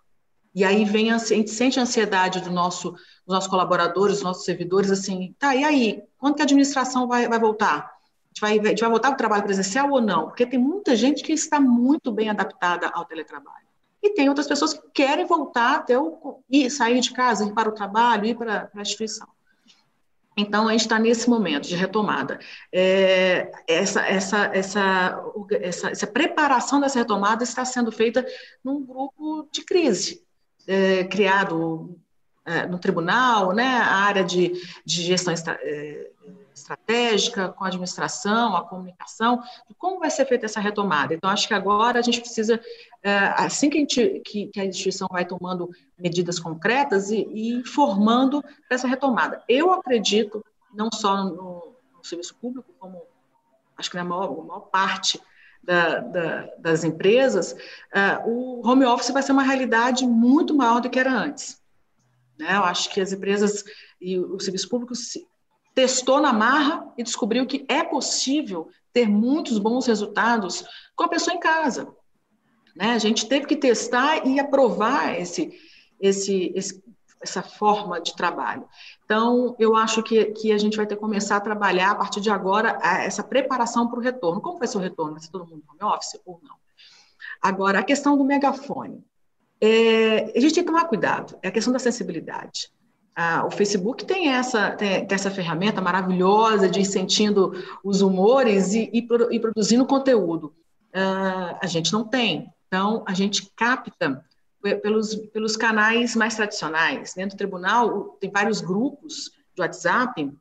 E 0.54 0.62
aí 0.62 0.84
vem 0.84 1.10
a, 1.10 1.18
gente 1.18 1.50
sente 1.50 1.80
a 1.80 1.82
ansiedade 1.82 2.40
do 2.40 2.50
nosso, 2.50 2.92
dos 2.92 3.34
nossos 3.34 3.50
colaboradores, 3.50 4.16
dos 4.16 4.22
nossos 4.24 4.44
servidores, 4.44 4.90
assim, 4.90 5.34
tá, 5.38 5.54
e 5.54 5.64
aí? 5.64 6.02
Quando 6.16 6.36
que 6.36 6.42
a 6.42 6.44
administração 6.44 7.08
vai, 7.08 7.28
vai 7.28 7.38
voltar? 7.38 7.78
A 7.78 8.28
gente 8.28 8.40
vai, 8.40 8.58
a 8.58 8.68
gente 8.70 8.80
vai 8.80 8.90
voltar 8.90 9.08
para 9.08 9.14
o 9.14 9.18
trabalho 9.18 9.44
presencial 9.44 9.90
ou 9.90 10.00
não? 10.00 10.26
Porque 10.26 10.46
tem 10.46 10.58
muita 10.58 10.94
gente 10.94 11.22
que 11.22 11.32
está 11.32 11.58
muito 11.58 12.12
bem 12.12 12.30
adaptada 12.30 12.88
ao 12.94 13.04
teletrabalho. 13.04 13.64
E 14.02 14.10
tem 14.10 14.28
outras 14.28 14.46
pessoas 14.46 14.74
que 14.74 14.82
querem 14.92 15.26
voltar 15.26 15.76
até 15.76 15.98
o, 15.98 16.40
ir, 16.50 16.70
sair 16.70 17.00
de 17.00 17.12
casa, 17.12 17.44
ir 17.44 17.52
para 17.52 17.68
o 17.68 17.72
trabalho, 17.72 18.26
ir 18.26 18.36
para 18.36 18.70
a 18.74 18.80
instituição. 18.80 19.26
Então, 20.36 20.68
a 20.68 20.72
gente 20.72 20.82
está 20.82 20.98
nesse 20.98 21.30
momento 21.30 21.68
de 21.68 21.76
retomada. 21.76 22.38
É, 22.72 23.52
essa, 23.68 24.04
essa, 24.06 24.50
essa, 24.52 25.22
essa, 25.60 25.90
essa, 25.90 26.06
preparação 26.06 26.80
dessa 26.80 26.98
retomada 26.98 27.44
está 27.44 27.64
sendo 27.64 27.92
feita 27.92 28.26
num 28.62 28.84
grupo 28.84 29.48
de 29.52 29.64
crise, 29.64 30.23
é, 30.66 31.04
criado 31.04 31.98
é, 32.44 32.66
no 32.66 32.78
tribunal, 32.78 33.52
né, 33.52 33.78
a 33.78 33.94
área 33.94 34.24
de, 34.24 34.52
de 34.84 35.02
gestão 35.02 35.32
é, 35.32 36.10
estratégica, 36.54 37.48
com 37.48 37.64
a 37.64 37.66
administração, 37.66 38.56
a 38.56 38.62
comunicação, 38.62 39.42
como 39.78 39.98
vai 39.98 40.10
ser 40.10 40.24
feita 40.26 40.46
essa 40.46 40.60
retomada. 40.60 41.14
Então, 41.14 41.28
acho 41.28 41.48
que 41.48 41.54
agora 41.54 41.98
a 41.98 42.02
gente 42.02 42.20
precisa, 42.20 42.60
é, 43.02 43.16
assim 43.36 43.68
que 43.68 43.76
a, 43.76 43.80
gente, 43.80 44.22
que, 44.24 44.46
que 44.46 44.60
a 44.60 44.64
instituição 44.64 45.08
vai 45.10 45.24
tomando 45.24 45.70
medidas 45.98 46.38
concretas 46.38 47.10
e, 47.10 47.26
e 47.32 47.54
informando 47.54 48.42
essa 48.70 48.86
retomada. 48.86 49.42
Eu 49.48 49.72
acredito, 49.72 50.44
não 50.72 50.88
só 50.92 51.24
no, 51.24 51.74
no 51.96 52.04
serviço 52.04 52.34
público, 52.36 52.72
como 52.78 53.02
acho 53.76 53.90
que 53.90 53.96
na 53.96 54.04
maior, 54.04 54.30
maior 54.44 54.60
parte 54.60 55.20
da, 55.64 56.00
da, 56.00 56.48
das 56.58 56.84
empresas, 56.84 57.52
uh, 57.52 58.28
o 58.28 58.66
home 58.66 58.84
office 58.84 59.10
vai 59.10 59.22
ser 59.22 59.32
uma 59.32 59.42
realidade 59.42 60.06
muito 60.06 60.54
maior 60.54 60.80
do 60.80 60.90
que 60.90 60.98
era 60.98 61.12
antes. 61.12 61.60
Né? 62.38 62.56
Eu 62.56 62.64
acho 62.64 62.90
que 62.90 63.00
as 63.00 63.12
empresas 63.12 63.64
e 64.00 64.18
o 64.18 64.38
serviço 64.38 64.68
público 64.68 64.94
se, 64.94 65.26
testou 65.74 66.20
na 66.20 66.32
marra 66.32 66.92
e 66.96 67.02
descobriu 67.02 67.46
que 67.46 67.64
é 67.68 67.82
possível 67.82 68.68
ter 68.92 69.08
muitos 69.08 69.58
bons 69.58 69.86
resultados 69.86 70.64
com 70.94 71.04
a 71.04 71.08
pessoa 71.08 71.34
em 71.34 71.40
casa. 71.40 71.92
Né? 72.76 72.92
A 72.92 72.98
gente 72.98 73.26
teve 73.26 73.46
que 73.46 73.56
testar 73.56 74.26
e 74.26 74.38
aprovar 74.38 75.18
esse, 75.18 75.52
esse, 76.00 76.52
esse, 76.54 76.82
essa 77.24 77.42
forma 77.42 78.00
de 78.00 78.14
trabalho. 78.14 78.64
Então, 79.04 79.56
eu 79.58 79.74
acho 79.74 80.02
que, 80.02 80.26
que 80.26 80.52
a 80.52 80.58
gente 80.58 80.76
vai 80.76 80.86
ter 80.86 80.94
que 80.94 81.00
começar 81.00 81.36
a 81.36 81.40
trabalhar 81.40 81.90
a 81.90 81.94
partir 81.94 82.20
de 82.20 82.30
agora 82.30 82.78
essa 82.82 83.22
preparação 83.22 83.88
para 83.88 83.98
o 83.98 84.02
retorno. 84.02 84.40
Como 84.40 84.58
vai 84.58 84.68
ser 84.68 84.78
o 84.78 84.80
retorno? 84.80 85.12
Vai 85.12 85.22
ser 85.22 85.30
todo 85.30 85.46
mundo 85.46 85.64
home 85.68 85.92
office 85.92 86.20
ou 86.24 86.40
não? 86.42 86.54
Agora, 87.42 87.80
a 87.80 87.82
questão 87.82 88.16
do 88.16 88.24
megafone. 88.24 89.04
É, 89.60 90.32
a 90.36 90.40
gente 90.40 90.54
tem 90.54 90.64
que 90.64 90.70
tomar 90.70 90.84
cuidado, 90.84 91.38
é 91.42 91.48
a 91.48 91.50
questão 91.50 91.72
da 91.72 91.78
sensibilidade. 91.78 92.70
Ah, 93.16 93.46
o 93.46 93.50
Facebook 93.50 94.04
tem 94.04 94.28
essa, 94.28 94.72
tem, 94.72 95.06
tem, 95.06 95.14
essa 95.14 95.30
ferramenta 95.30 95.80
maravilhosa 95.80 96.68
de 96.68 96.84
sentindo 96.84 97.52
os 97.82 98.02
humores 98.02 98.74
e, 98.74 98.90
e, 98.92 99.06
e 99.30 99.40
produzindo 99.40 99.86
conteúdo. 99.86 100.52
Ah, 100.92 101.58
a 101.62 101.66
gente 101.66 101.92
não 101.92 102.04
tem. 102.04 102.52
Então, 102.66 103.04
a 103.06 103.14
gente 103.14 103.50
capta 103.56 104.22
pelos, 104.80 105.14
pelos 105.14 105.56
canais 105.56 106.16
mais 106.16 106.34
tradicionais. 106.34 107.14
Dentro 107.14 107.36
do 107.36 107.38
tribunal, 107.38 108.16
tem 108.20 108.30
vários 108.30 108.60
grupos 108.60 109.30
de 109.54 109.60
WhatsApp, 109.60 110.32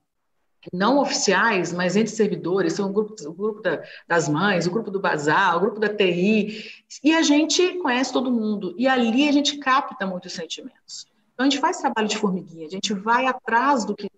não 0.71 0.99
oficiais, 0.99 1.73
mas 1.73 1.97
entre 1.97 2.13
servidores, 2.13 2.73
são 2.73 2.89
o 2.89 2.93
grupo, 2.93 3.15
o 3.27 3.33
grupo 3.33 3.61
da, 3.61 3.83
das 4.07 4.29
mães, 4.29 4.65
o 4.65 4.71
grupo 4.71 4.89
do 4.89 4.99
bazar, 4.99 5.57
o 5.57 5.59
grupo 5.59 5.79
da 5.79 5.89
TI, 5.89 6.71
e 7.03 7.13
a 7.13 7.21
gente 7.21 7.79
conhece 7.79 8.13
todo 8.13 8.31
mundo, 8.31 8.73
e 8.77 8.87
ali 8.87 9.27
a 9.27 9.31
gente 9.31 9.57
capta 9.57 10.07
muitos 10.07 10.31
sentimentos. 10.31 11.05
Então, 11.33 11.45
a 11.45 11.49
gente 11.49 11.59
faz 11.59 11.77
trabalho 11.79 12.07
de 12.07 12.17
formiguinha, 12.17 12.67
a 12.67 12.69
gente 12.69 12.93
vai 12.93 13.25
atrás 13.25 13.83
do 13.83 13.95
que. 13.95 14.09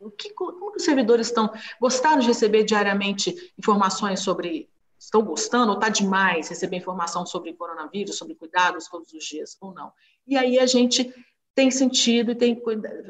Do 0.00 0.10
que 0.10 0.34
como 0.34 0.70
que 0.70 0.76
os 0.76 0.84
servidores 0.84 1.28
estão. 1.28 1.50
Gostaram 1.80 2.18
de 2.18 2.26
receber 2.26 2.62
diariamente 2.64 3.52
informações 3.58 4.20
sobre. 4.20 4.68
Estão 5.04 5.22
gostando 5.22 5.70
ou 5.70 5.78
está 5.78 5.88
demais 5.88 6.48
receber 6.48 6.76
informação 6.76 7.24
sobre 7.24 7.52
coronavírus, 7.52 8.16
sobre 8.16 8.34
cuidados 8.34 8.88
todos 8.88 9.12
os 9.12 9.24
dias 9.24 9.56
ou 9.60 9.72
não? 9.72 9.92
E 10.26 10.36
aí 10.36 10.58
a 10.58 10.66
gente 10.66 11.12
tem 11.54 11.70
sentido 11.70 12.32
e 12.32 12.34
tem 12.34 12.60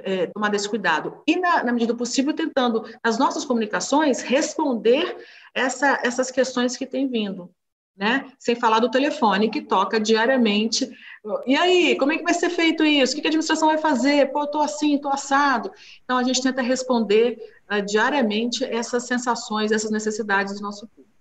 é, 0.03 0.27
tomado 0.27 0.55
esse 0.55 0.69
cuidado. 0.69 1.23
E, 1.27 1.37
na, 1.37 1.65
na, 1.65 1.73
medida 1.73 1.95
possível, 1.95 2.35
tentando, 2.35 2.85
nas 3.03 3.19
nossas 3.19 3.45
comunicações, 3.45 4.21
responder 4.21 5.17
essa, 5.55 5.99
essas 6.05 6.31
questões 6.31 6.77
que 6.77 6.85
têm 6.85 7.09
vindo 7.09 7.51
né? 7.97 8.33
Sem 8.39 8.57
falar 8.57 8.81
do 8.81 8.91
telefone 8.91 9.51
que 9.51 9.63
toca 9.63 10.01
diariamente. 10.01 10.91
E 11.47 11.57
aí, 11.57 11.97
como 11.97 12.13
é 12.13 12.19
que 12.19 12.25
vai 12.25 12.35
ser 12.35 12.51
feito 12.51 12.85
isso? 12.85 13.13
O 13.13 13.21
que 13.21 13.27
a 13.27 13.29
administração 13.29 13.69
vai 13.69 13.79
fazer? 13.79 14.33
Pô, 14.33 14.45
estou 14.45 14.63
assim, 14.63 14.97
estou 14.97 15.13
assado. 15.13 15.71
Então, 16.03 16.19
a 16.19 16.23
gente 16.23 16.43
tenta 16.43 16.61
responder 16.61 17.39
uh, 17.71 17.81
diariamente 17.83 18.65
essas 18.65 19.05
sensações, 19.05 19.71
essas 19.71 19.91
necessidades 19.91 20.57
do 20.57 20.63
nosso 20.63 20.89
público. 20.89 21.14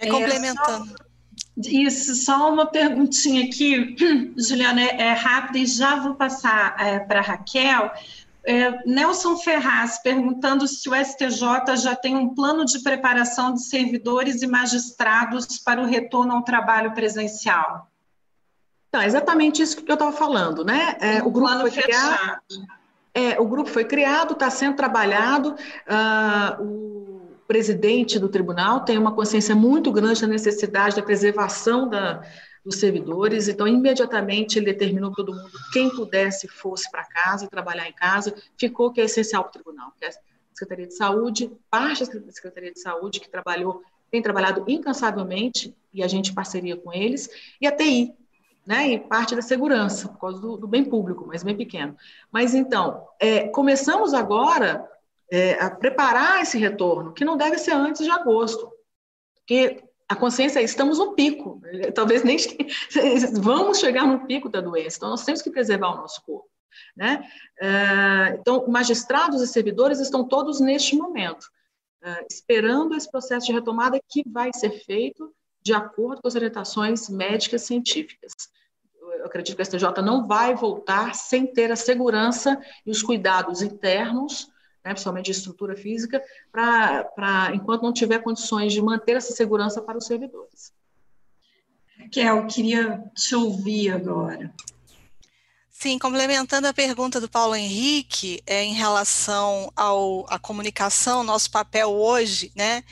É, 0.00 0.08
complementando. 0.08 0.90
É, 0.90 1.62
só, 1.62 1.70
isso, 1.70 2.14
só 2.14 2.52
uma 2.52 2.66
perguntinha 2.66 3.44
aqui, 3.44 3.94
Juliana, 4.36 4.82
é, 4.82 5.02
é 5.02 5.12
rápida 5.12 5.58
e 5.58 5.66
já 5.66 5.96
vou 5.96 6.14
passar 6.14 6.74
é, 6.80 6.98
para 6.98 7.20
a 7.20 7.22
Raquel. 7.22 7.92
É, 8.42 8.82
Nelson 8.86 9.36
Ferraz 9.36 10.02
perguntando 10.02 10.66
se 10.66 10.88
o 10.88 10.94
STJ 10.94 11.76
já 11.76 11.94
tem 11.94 12.16
um 12.16 12.34
plano 12.34 12.64
de 12.64 12.78
preparação 12.82 13.52
de 13.52 13.62
servidores 13.62 14.40
e 14.40 14.46
magistrados 14.46 15.58
para 15.58 15.80
o 15.80 15.84
retorno 15.84 16.32
ao 16.32 16.42
trabalho 16.42 16.92
presencial. 16.92 17.86
Então, 18.88 19.02
exatamente 19.02 19.62
isso 19.62 19.76
que 19.76 19.90
eu 19.90 19.94
estava 19.94 20.10
falando, 20.10 20.64
né? 20.64 20.96
É, 21.00 21.22
o 21.22 21.30
grupo 21.30 21.60
foi 21.60 21.70
criado. 21.70 22.40
É, 23.12 23.40
o 23.40 23.46
grupo 23.46 23.68
foi 23.68 23.84
criado, 23.84 24.32
está 24.32 24.50
sendo 24.50 24.76
trabalhado. 24.76 25.54
Uh, 25.86 26.62
o 26.62 27.29
presidente 27.50 28.16
do 28.16 28.28
tribunal 28.28 28.84
tem 28.84 28.96
uma 28.96 29.12
consciência 29.12 29.56
muito 29.56 29.90
grande 29.90 30.20
da 30.20 30.28
necessidade 30.28 30.94
da 30.94 31.02
preservação 31.02 31.88
da, 31.88 32.22
dos 32.64 32.76
servidores, 32.76 33.48
então 33.48 33.66
imediatamente 33.66 34.56
ele 34.56 34.66
determinou 34.66 35.10
todo 35.10 35.34
mundo, 35.34 35.50
quem 35.72 35.90
pudesse 35.90 36.46
fosse 36.46 36.88
para 36.88 37.02
casa, 37.02 37.48
trabalhar 37.48 37.88
em 37.88 37.92
casa, 37.92 38.32
ficou 38.56 38.92
que 38.92 39.00
é 39.00 39.04
essencial 39.04 39.42
para 39.42 39.50
o 39.50 39.52
tribunal, 39.54 39.92
que 39.98 40.04
é 40.04 40.10
a 40.10 40.12
Secretaria 40.54 40.86
de 40.86 40.94
Saúde, 40.94 41.50
parte 41.68 42.04
da 42.20 42.30
Secretaria 42.30 42.72
de 42.72 42.80
Saúde 42.80 43.18
que 43.18 43.28
trabalhou, 43.28 43.82
tem 44.12 44.22
trabalhado 44.22 44.62
incansavelmente, 44.68 45.74
e 45.92 46.04
a 46.04 46.06
gente 46.06 46.32
parceria 46.32 46.76
com 46.76 46.92
eles, 46.92 47.28
e 47.60 47.66
a 47.66 47.72
TI, 47.72 48.14
né, 48.64 48.90
e 48.90 49.00
parte 49.00 49.34
da 49.34 49.42
segurança, 49.42 50.08
por 50.08 50.20
causa 50.20 50.40
do, 50.40 50.56
do 50.56 50.68
bem 50.68 50.84
público, 50.84 51.24
mas 51.26 51.42
bem 51.42 51.56
pequeno. 51.56 51.96
Mas 52.30 52.54
então, 52.54 53.08
é, 53.18 53.48
começamos 53.48 54.14
agora 54.14 54.88
é, 55.30 55.54
a 55.62 55.70
preparar 55.70 56.42
esse 56.42 56.58
retorno, 56.58 57.12
que 57.12 57.24
não 57.24 57.36
deve 57.36 57.58
ser 57.58 57.72
antes 57.72 58.04
de 58.04 58.10
agosto, 58.10 58.70
porque 59.36 59.82
a 60.08 60.16
consciência 60.16 60.58
é, 60.58 60.64
estamos 60.64 60.98
no 60.98 61.14
pico, 61.14 61.62
talvez 61.94 62.24
nem 62.24 62.36
vamos 63.40 63.78
chegar 63.78 64.06
no 64.06 64.26
pico 64.26 64.48
da 64.48 64.60
doença, 64.60 64.96
então 64.96 65.10
nós 65.10 65.24
temos 65.24 65.40
que 65.40 65.50
preservar 65.50 65.92
o 65.92 65.98
nosso 65.98 66.22
corpo. 66.24 66.48
Né? 66.96 67.24
Ah, 67.60 68.36
então, 68.38 68.66
magistrados 68.68 69.40
e 69.42 69.46
servidores 69.46 70.00
estão 70.00 70.26
todos 70.26 70.60
neste 70.60 70.96
momento, 70.96 71.46
ah, 72.02 72.24
esperando 72.30 72.96
esse 72.96 73.10
processo 73.10 73.46
de 73.46 73.52
retomada 73.52 74.00
que 74.08 74.22
vai 74.28 74.50
ser 74.54 74.70
feito 74.84 75.32
de 75.62 75.72
acordo 75.72 76.22
com 76.22 76.28
as 76.28 76.34
orientações 76.34 77.08
médicas 77.08 77.62
científicas. 77.62 78.32
Eu 79.00 79.26
acredito 79.26 79.56
que 79.56 79.62
a 79.62 79.64
STJ 79.64 80.02
não 80.02 80.26
vai 80.26 80.54
voltar 80.54 81.14
sem 81.14 81.46
ter 81.46 81.70
a 81.70 81.76
segurança 81.76 82.60
e 82.86 82.90
os 82.90 83.02
cuidados 83.02 83.62
internos 83.62 84.49
né, 84.84 84.92
principalmente 84.92 85.26
de 85.26 85.32
estrutura 85.32 85.76
física, 85.76 86.22
para 86.50 87.52
enquanto 87.54 87.82
não 87.82 87.92
tiver 87.92 88.20
condições 88.20 88.72
de 88.72 88.80
manter 88.80 89.16
essa 89.16 89.32
segurança 89.32 89.80
para 89.82 89.98
os 89.98 90.06
servidores. 90.06 90.72
Raquel, 91.98 92.46
queria 92.46 93.02
te 93.14 93.34
ouvir 93.34 93.90
agora. 93.90 94.52
Sim, 95.70 95.98
complementando 95.98 96.66
a 96.66 96.74
pergunta 96.74 97.20
do 97.20 97.28
Paulo 97.28 97.54
Henrique, 97.54 98.42
é, 98.46 98.62
em 98.62 98.74
relação 98.74 99.72
à 100.28 100.38
comunicação, 100.38 101.22
nosso 101.22 101.50
papel 101.50 101.90
hoje, 101.90 102.52
né? 102.54 102.84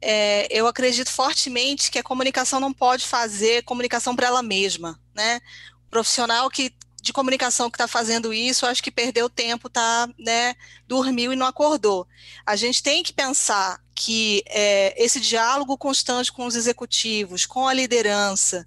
É, 0.00 0.48
eu 0.50 0.66
acredito 0.66 1.08
fortemente 1.08 1.88
que 1.88 2.00
a 2.00 2.02
comunicação 2.02 2.58
não 2.58 2.72
pode 2.72 3.06
fazer 3.06 3.62
comunicação 3.62 4.16
para 4.16 4.26
ela 4.26 4.42
mesma, 4.42 4.98
né? 5.14 5.40
O 5.86 5.90
profissional 5.90 6.50
que 6.50 6.74
de 7.02 7.12
comunicação 7.12 7.68
que 7.68 7.74
está 7.74 7.88
fazendo 7.88 8.32
isso, 8.32 8.64
acho 8.64 8.80
que 8.80 8.90
perdeu 8.90 9.28
tempo, 9.28 9.68
tá, 9.68 10.08
né, 10.16 10.54
dormiu 10.86 11.32
e 11.32 11.36
não 11.36 11.44
acordou. 11.44 12.06
A 12.46 12.54
gente 12.54 12.80
tem 12.80 13.02
que 13.02 13.12
pensar 13.12 13.82
que 13.92 14.44
é, 14.46 14.94
esse 14.96 15.20
diálogo 15.20 15.76
constante 15.76 16.32
com 16.32 16.46
os 16.46 16.54
executivos, 16.54 17.44
com 17.44 17.66
a 17.66 17.74
liderança, 17.74 18.64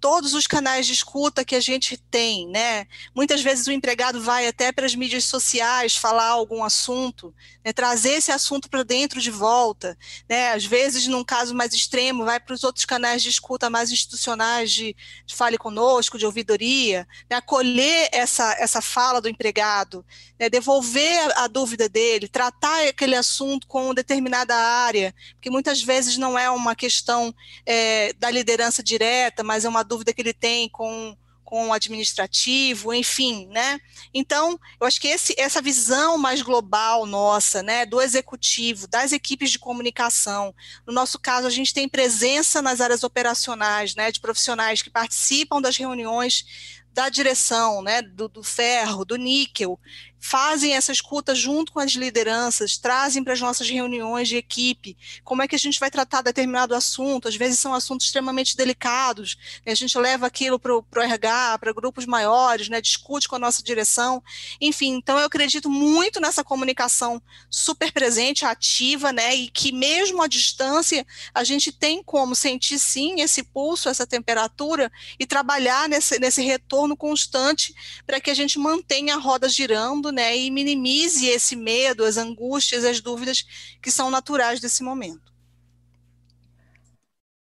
todos 0.00 0.34
os 0.34 0.46
canais 0.46 0.86
de 0.86 0.92
escuta 0.92 1.44
que 1.44 1.54
a 1.54 1.60
gente 1.60 1.96
tem, 1.96 2.48
né? 2.48 2.86
Muitas 3.14 3.42
vezes 3.42 3.66
o 3.66 3.72
empregado 3.72 4.20
vai 4.20 4.46
até 4.46 4.72
para 4.72 4.86
as 4.86 4.94
mídias 4.94 5.24
sociais 5.24 5.96
falar 5.96 6.28
algum 6.28 6.62
assunto, 6.62 7.34
né? 7.64 7.72
trazer 7.72 8.12
esse 8.12 8.30
assunto 8.30 8.68
para 8.68 8.82
dentro 8.82 9.20
de 9.20 9.30
volta, 9.30 9.96
né? 10.28 10.52
Às 10.52 10.64
vezes, 10.64 11.06
num 11.06 11.24
caso 11.24 11.54
mais 11.54 11.72
extremo, 11.72 12.24
vai 12.24 12.38
para 12.38 12.54
os 12.54 12.64
outros 12.64 12.84
canais 12.84 13.22
de 13.22 13.28
escuta 13.28 13.70
mais 13.70 13.90
institucionais 13.90 14.70
de, 14.70 14.94
de 15.24 15.34
fale 15.34 15.58
conosco, 15.58 16.18
de 16.18 16.26
ouvidoria, 16.26 17.06
né? 17.28 17.36
acolher 17.36 18.08
essa, 18.12 18.54
essa 18.58 18.80
fala 18.80 19.20
do 19.20 19.28
empregado, 19.28 20.04
né? 20.38 20.48
devolver 20.48 21.18
a, 21.32 21.44
a 21.44 21.46
dúvida 21.46 21.88
dele, 21.88 22.28
tratar 22.28 22.88
aquele 22.88 23.14
assunto 23.14 23.66
com 23.66 23.94
determinada 23.94 24.54
área, 24.54 25.14
porque 25.34 25.50
muitas 25.50 25.82
vezes 25.82 26.16
não 26.16 26.38
é 26.38 26.50
uma 26.50 26.74
questão 26.74 27.34
é, 27.64 28.12
da 28.14 28.30
liderança 28.30 28.82
direta, 28.82 29.42
mas 29.42 29.64
é 29.64 29.68
uma 29.68 29.82
dúvida 29.86 30.12
que 30.12 30.20
ele 30.20 30.34
tem 30.34 30.68
com, 30.68 31.16
com 31.46 31.68
o 31.68 31.72
administrativo, 31.72 32.92
enfim, 32.92 33.46
né? 33.46 33.80
Então, 34.12 34.58
eu 34.80 34.86
acho 34.86 35.00
que 35.00 35.08
esse, 35.08 35.34
essa 35.38 35.62
visão 35.62 36.18
mais 36.18 36.42
global 36.42 37.06
nossa, 37.06 37.62
né, 37.62 37.86
do 37.86 38.02
executivo, 38.02 38.88
das 38.88 39.12
equipes 39.12 39.50
de 39.50 39.58
comunicação, 39.58 40.54
no 40.84 40.92
nosso 40.92 41.18
caso, 41.18 41.46
a 41.46 41.50
gente 41.50 41.72
tem 41.72 41.88
presença 41.88 42.60
nas 42.60 42.80
áreas 42.80 43.04
operacionais, 43.04 43.94
né, 43.94 44.10
de 44.10 44.20
profissionais 44.20 44.82
que 44.82 44.90
participam 44.90 45.62
das 45.62 45.76
reuniões 45.76 46.44
da 46.92 47.08
direção, 47.08 47.82
né, 47.82 48.02
do, 48.02 48.26
do 48.26 48.42
ferro, 48.42 49.04
do 49.04 49.16
níquel, 49.16 49.78
fazem 50.20 50.74
essa 50.74 50.92
escuta 50.92 51.34
junto 51.34 51.72
com 51.72 51.80
as 51.80 51.92
lideranças, 51.92 52.76
trazem 52.76 53.22
para 53.22 53.32
as 53.32 53.40
nossas 53.40 53.68
reuniões 53.68 54.28
de 54.28 54.36
equipe 54.36 54.96
como 55.22 55.42
é 55.42 55.48
que 55.48 55.54
a 55.54 55.58
gente 55.58 55.78
vai 55.78 55.90
tratar 55.90 56.22
determinado 56.22 56.74
assunto. 56.74 57.28
Às 57.28 57.36
vezes 57.36 57.58
são 57.58 57.74
assuntos 57.74 58.06
extremamente 58.06 58.56
delicados, 58.56 59.36
né? 59.64 59.72
a 59.72 59.76
gente 59.76 59.96
leva 59.98 60.26
aquilo 60.26 60.58
para 60.58 60.74
o 60.74 60.84
RH, 60.96 61.58
para 61.58 61.72
grupos 61.72 62.06
maiores, 62.06 62.68
né? 62.68 62.80
discute 62.80 63.28
com 63.28 63.36
a 63.36 63.38
nossa 63.38 63.62
direção. 63.62 64.22
Enfim, 64.60 64.94
então 64.96 65.18
eu 65.18 65.26
acredito 65.26 65.70
muito 65.70 66.20
nessa 66.20 66.42
comunicação 66.42 67.22
super 67.50 67.92
presente, 67.92 68.44
ativa, 68.44 69.12
né? 69.12 69.34
e 69.34 69.48
que 69.48 69.72
mesmo 69.72 70.22
à 70.22 70.26
distância 70.26 71.06
a 71.34 71.44
gente 71.44 71.72
tem 71.72 72.02
como 72.02 72.34
sentir 72.34 72.78
sim 72.78 73.20
esse 73.20 73.42
pulso, 73.42 73.88
essa 73.88 74.06
temperatura 74.06 74.90
e 75.18 75.26
trabalhar 75.26 75.88
nesse, 75.88 76.18
nesse 76.18 76.42
retorno 76.42 76.96
constante 76.96 77.74
para 78.06 78.20
que 78.20 78.30
a 78.30 78.34
gente 78.34 78.58
mantenha 78.58 79.14
a 79.14 79.18
roda 79.18 79.48
girando 79.48 80.05
né, 80.12 80.36
e 80.36 80.50
minimize 80.50 81.26
esse 81.26 81.56
medo, 81.56 82.04
as 82.04 82.16
angústias, 82.16 82.84
as 82.84 83.00
dúvidas 83.00 83.44
que 83.82 83.90
são 83.90 84.10
naturais 84.10 84.60
desse 84.60 84.82
momento. 84.82 85.32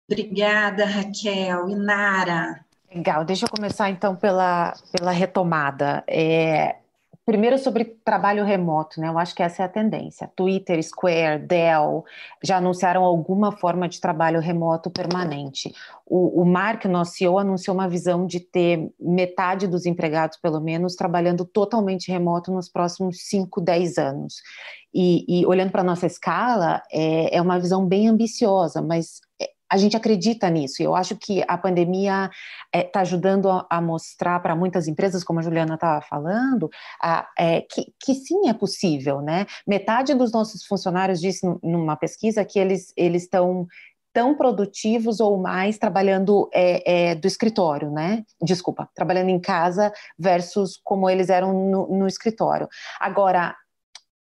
Obrigada, 0.09 0.85
Raquel. 0.85 1.69
E 1.69 1.75
Nara? 1.75 2.65
Legal, 2.93 3.23
deixa 3.23 3.45
eu 3.45 3.49
começar 3.49 3.89
então 3.89 4.15
pela, 4.15 4.73
pela 4.91 5.11
retomada. 5.11 6.03
É, 6.05 6.80
Primeiro 7.31 7.57
sobre 7.57 7.85
trabalho 7.85 8.43
remoto, 8.43 8.99
né? 8.99 9.07
Eu 9.07 9.17
acho 9.17 9.33
que 9.33 9.41
essa 9.41 9.63
é 9.63 9.65
a 9.65 9.69
tendência. 9.69 10.29
Twitter, 10.35 10.83
Square, 10.83 11.47
Dell 11.47 12.03
já 12.43 12.57
anunciaram 12.57 13.05
alguma 13.05 13.53
forma 13.53 13.87
de 13.87 14.01
trabalho 14.01 14.41
remoto 14.41 14.91
permanente. 14.91 15.73
O, 16.05 16.41
o 16.41 16.45
Mark, 16.45 16.83
nosso 16.83 17.13
CEO, 17.13 17.39
anunciou 17.39 17.73
uma 17.73 17.87
visão 17.87 18.27
de 18.27 18.41
ter 18.41 18.91
metade 18.99 19.65
dos 19.65 19.85
empregados, 19.85 20.37
pelo 20.39 20.59
menos, 20.59 20.93
trabalhando 20.93 21.45
totalmente 21.45 22.11
remoto 22.11 22.51
nos 22.51 22.67
próximos 22.67 23.21
5, 23.21 23.61
10 23.61 23.97
anos. 23.97 24.41
E, 24.93 25.39
e 25.39 25.45
olhando 25.45 25.71
para 25.71 25.79
a 25.79 25.85
nossa 25.85 26.05
escala, 26.05 26.83
é, 26.91 27.37
é 27.37 27.41
uma 27.41 27.57
visão 27.57 27.85
bem 27.85 28.09
ambiciosa, 28.09 28.81
mas 28.81 29.21
a 29.71 29.77
gente 29.77 29.95
acredita 29.95 30.49
nisso. 30.49 30.81
E 30.81 30.85
eu 30.85 30.93
acho 30.93 31.15
que 31.15 31.43
a 31.47 31.57
pandemia 31.57 32.29
está 32.65 32.79
é, 32.79 32.83
tá 32.83 32.99
ajudando 33.01 33.49
a, 33.49 33.65
a 33.69 33.81
mostrar 33.81 34.39
para 34.41 34.55
muitas 34.55 34.87
empresas, 34.87 35.23
como 35.23 35.39
a 35.39 35.41
Juliana 35.41 35.75
estava 35.75 36.01
falando, 36.01 36.69
a, 37.01 37.27
é, 37.37 37.61
que, 37.61 37.93
que, 38.03 38.13
sim 38.13 38.49
é 38.49 38.53
possível, 38.53 39.21
né? 39.21 39.45
Metade 39.65 40.13
dos 40.13 40.31
nossos 40.33 40.65
funcionários 40.65 41.21
disse 41.21 41.47
numa 41.63 41.95
pesquisa 41.95 42.43
que 42.43 42.59
eles 42.59 42.91
eles 42.97 43.23
estão 43.23 43.65
tão 44.13 44.35
produtivos 44.35 45.21
ou 45.21 45.37
mais 45.37 45.77
trabalhando 45.77 46.49
é, 46.53 47.11
é, 47.11 47.15
do 47.15 47.25
escritório, 47.25 47.89
né? 47.91 48.25
Desculpa, 48.41 48.89
trabalhando 48.93 49.29
em 49.29 49.39
casa 49.39 49.93
versus 50.19 50.77
como 50.83 51.09
eles 51.09 51.29
eram 51.29 51.53
no, 51.53 51.87
no 51.87 52.07
escritório. 52.07 52.67
Agora, 52.99 53.55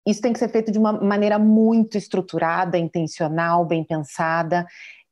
isso 0.07 0.21
tem 0.21 0.33
que 0.33 0.39
ser 0.39 0.49
feito 0.49 0.71
de 0.71 0.79
uma 0.79 0.93
maneira 0.93 1.37
muito 1.37 1.97
estruturada, 1.97 2.77
intencional, 2.77 3.65
bem 3.65 3.83
pensada. 3.83 4.65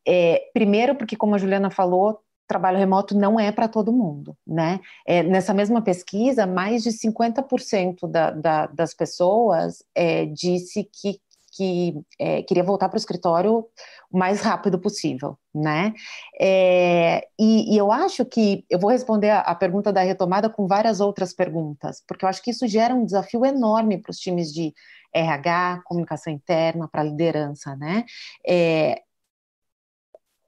É, 0.08 0.50
primeiro, 0.54 0.96
porque, 0.96 1.16
como 1.16 1.36
a 1.36 1.38
Juliana 1.38 1.70
falou, 1.70 2.20
trabalho 2.48 2.78
remoto 2.78 3.18
não 3.18 3.40
é 3.40 3.52
para 3.52 3.68
todo 3.68 3.92
mundo, 3.92 4.38
né? 4.46 4.80
É, 5.06 5.24
nessa 5.24 5.54
mesma 5.54 5.82
pesquisa, 5.82 6.46
mais 6.46 6.84
de 6.84 6.92
50% 6.92 8.08
da, 8.08 8.32
da, 8.32 8.68
das 8.68 8.94
pessoas 8.94 9.84
é, 9.96 10.26
disse 10.26 10.84
que, 10.84 11.20
que 11.52 12.00
é, 12.20 12.44
queria 12.44 12.64
voltar 12.64 12.90
para 12.90 12.98
o 12.98 13.00
escritório 13.00 13.66
o 14.12 14.18
mais 14.18 14.42
rápido 14.42 14.78
possível, 14.80 15.38
né? 15.54 15.94
É, 16.40 17.28
e, 17.40 17.74
e, 17.74 17.78
eu 17.78 17.92
acho 17.92 18.24
que 18.26 18.64
eu 18.70 18.80
vou 18.80 18.92
responder 18.92 19.32
a, 19.32 19.40
a, 19.40 19.56
pergunta 19.56 19.92
da 19.92 20.02
retomada 20.02 20.50
com 20.50 20.68
várias 20.68 21.02
outras 21.02 21.34
perguntas, 21.34 22.04
porque 22.08 22.26
eu 22.26 22.30
acho 22.30 22.44
que 22.44 22.52
isso 22.52 22.68
gera 22.68 22.94
um 22.94 23.06
desafio 23.06 23.44
enorme 23.46 23.98
para 23.98 24.12
os 24.12 24.18
times 24.18 24.54
de 24.54 24.74
RH, 25.14 25.82
comunicação 25.86 26.32
interna, 26.32 26.88
para 26.88 27.02
a 27.02 27.06
liderança, 27.06 27.76
né? 27.76 28.04
É, 28.48 29.02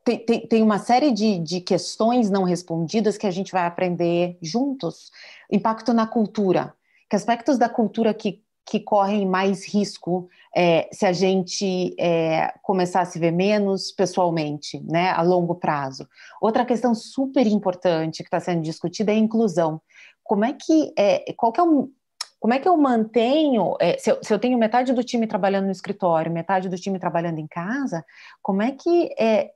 tem, 0.08 0.18
tem, 0.20 0.48
tem, 0.48 0.64
uma 0.64 0.80
série 0.80 1.12
de, 1.12 1.38
de 1.38 1.60
questões 1.60 2.30
não 2.30 2.44
respondidas 2.44 3.18
que 3.18 3.28
a 3.28 3.32
gente 3.32 3.52
vai 3.52 3.66
aprender 3.66 4.38
juntos. 4.42 5.12
Impacto 5.52 5.92
na 5.92 6.08
cultura. 6.08 6.74
Que 7.10 7.16
aspectos 7.18 7.58
da 7.58 7.68
cultura 7.68 8.14
que, 8.14 8.42
que 8.66 8.80
correm 8.80 9.26
mais 9.26 9.68
risco 9.68 10.30
é, 10.56 10.88
se 10.94 11.06
a 11.06 11.12
gente 11.12 11.94
é, 12.00 12.54
começar 12.64 13.02
a 13.02 13.06
se 13.06 13.20
ver 13.20 13.32
menos 13.32 13.92
pessoalmente, 13.92 14.82
né, 14.90 15.12
a 15.12 15.22
longo 15.22 15.56
prazo. 15.56 16.08
Outra 16.42 16.66
questão 16.66 16.96
super 16.96 17.46
importante 17.46 18.24
que 18.24 18.28
está 18.28 18.40
sendo 18.40 18.62
discutida 18.62 19.12
é 19.12 19.16
a 19.16 19.20
inclusão. 19.20 19.82
Como 20.24 20.46
é 20.46 20.54
que 20.54 20.94
é, 20.98 21.34
qual 21.34 21.52
que 21.52 21.60
é 21.60 21.64
o, 21.64 21.92
como 22.40 22.54
é 22.54 22.60
que 22.60 22.68
eu 22.68 22.78
mantenho, 22.78 23.76
é, 23.80 23.98
se, 23.98 24.12
eu, 24.12 24.20
se, 24.22 24.34
eu, 24.34 24.40
tenho 24.40 24.58
metade 24.58 24.94
do 24.94 25.04
time 25.04 25.28
trabalhando 25.28 25.66
no 25.66 25.72
escritório, 25.72 26.32
metade 26.32 26.70
do 26.70 26.78
time 26.78 27.00
trabalhando 27.00 27.40
em 27.40 27.48
casa, 27.48 28.06
como 28.42 28.62
é 28.62 28.72
que 28.72 29.14
é, 29.20 29.52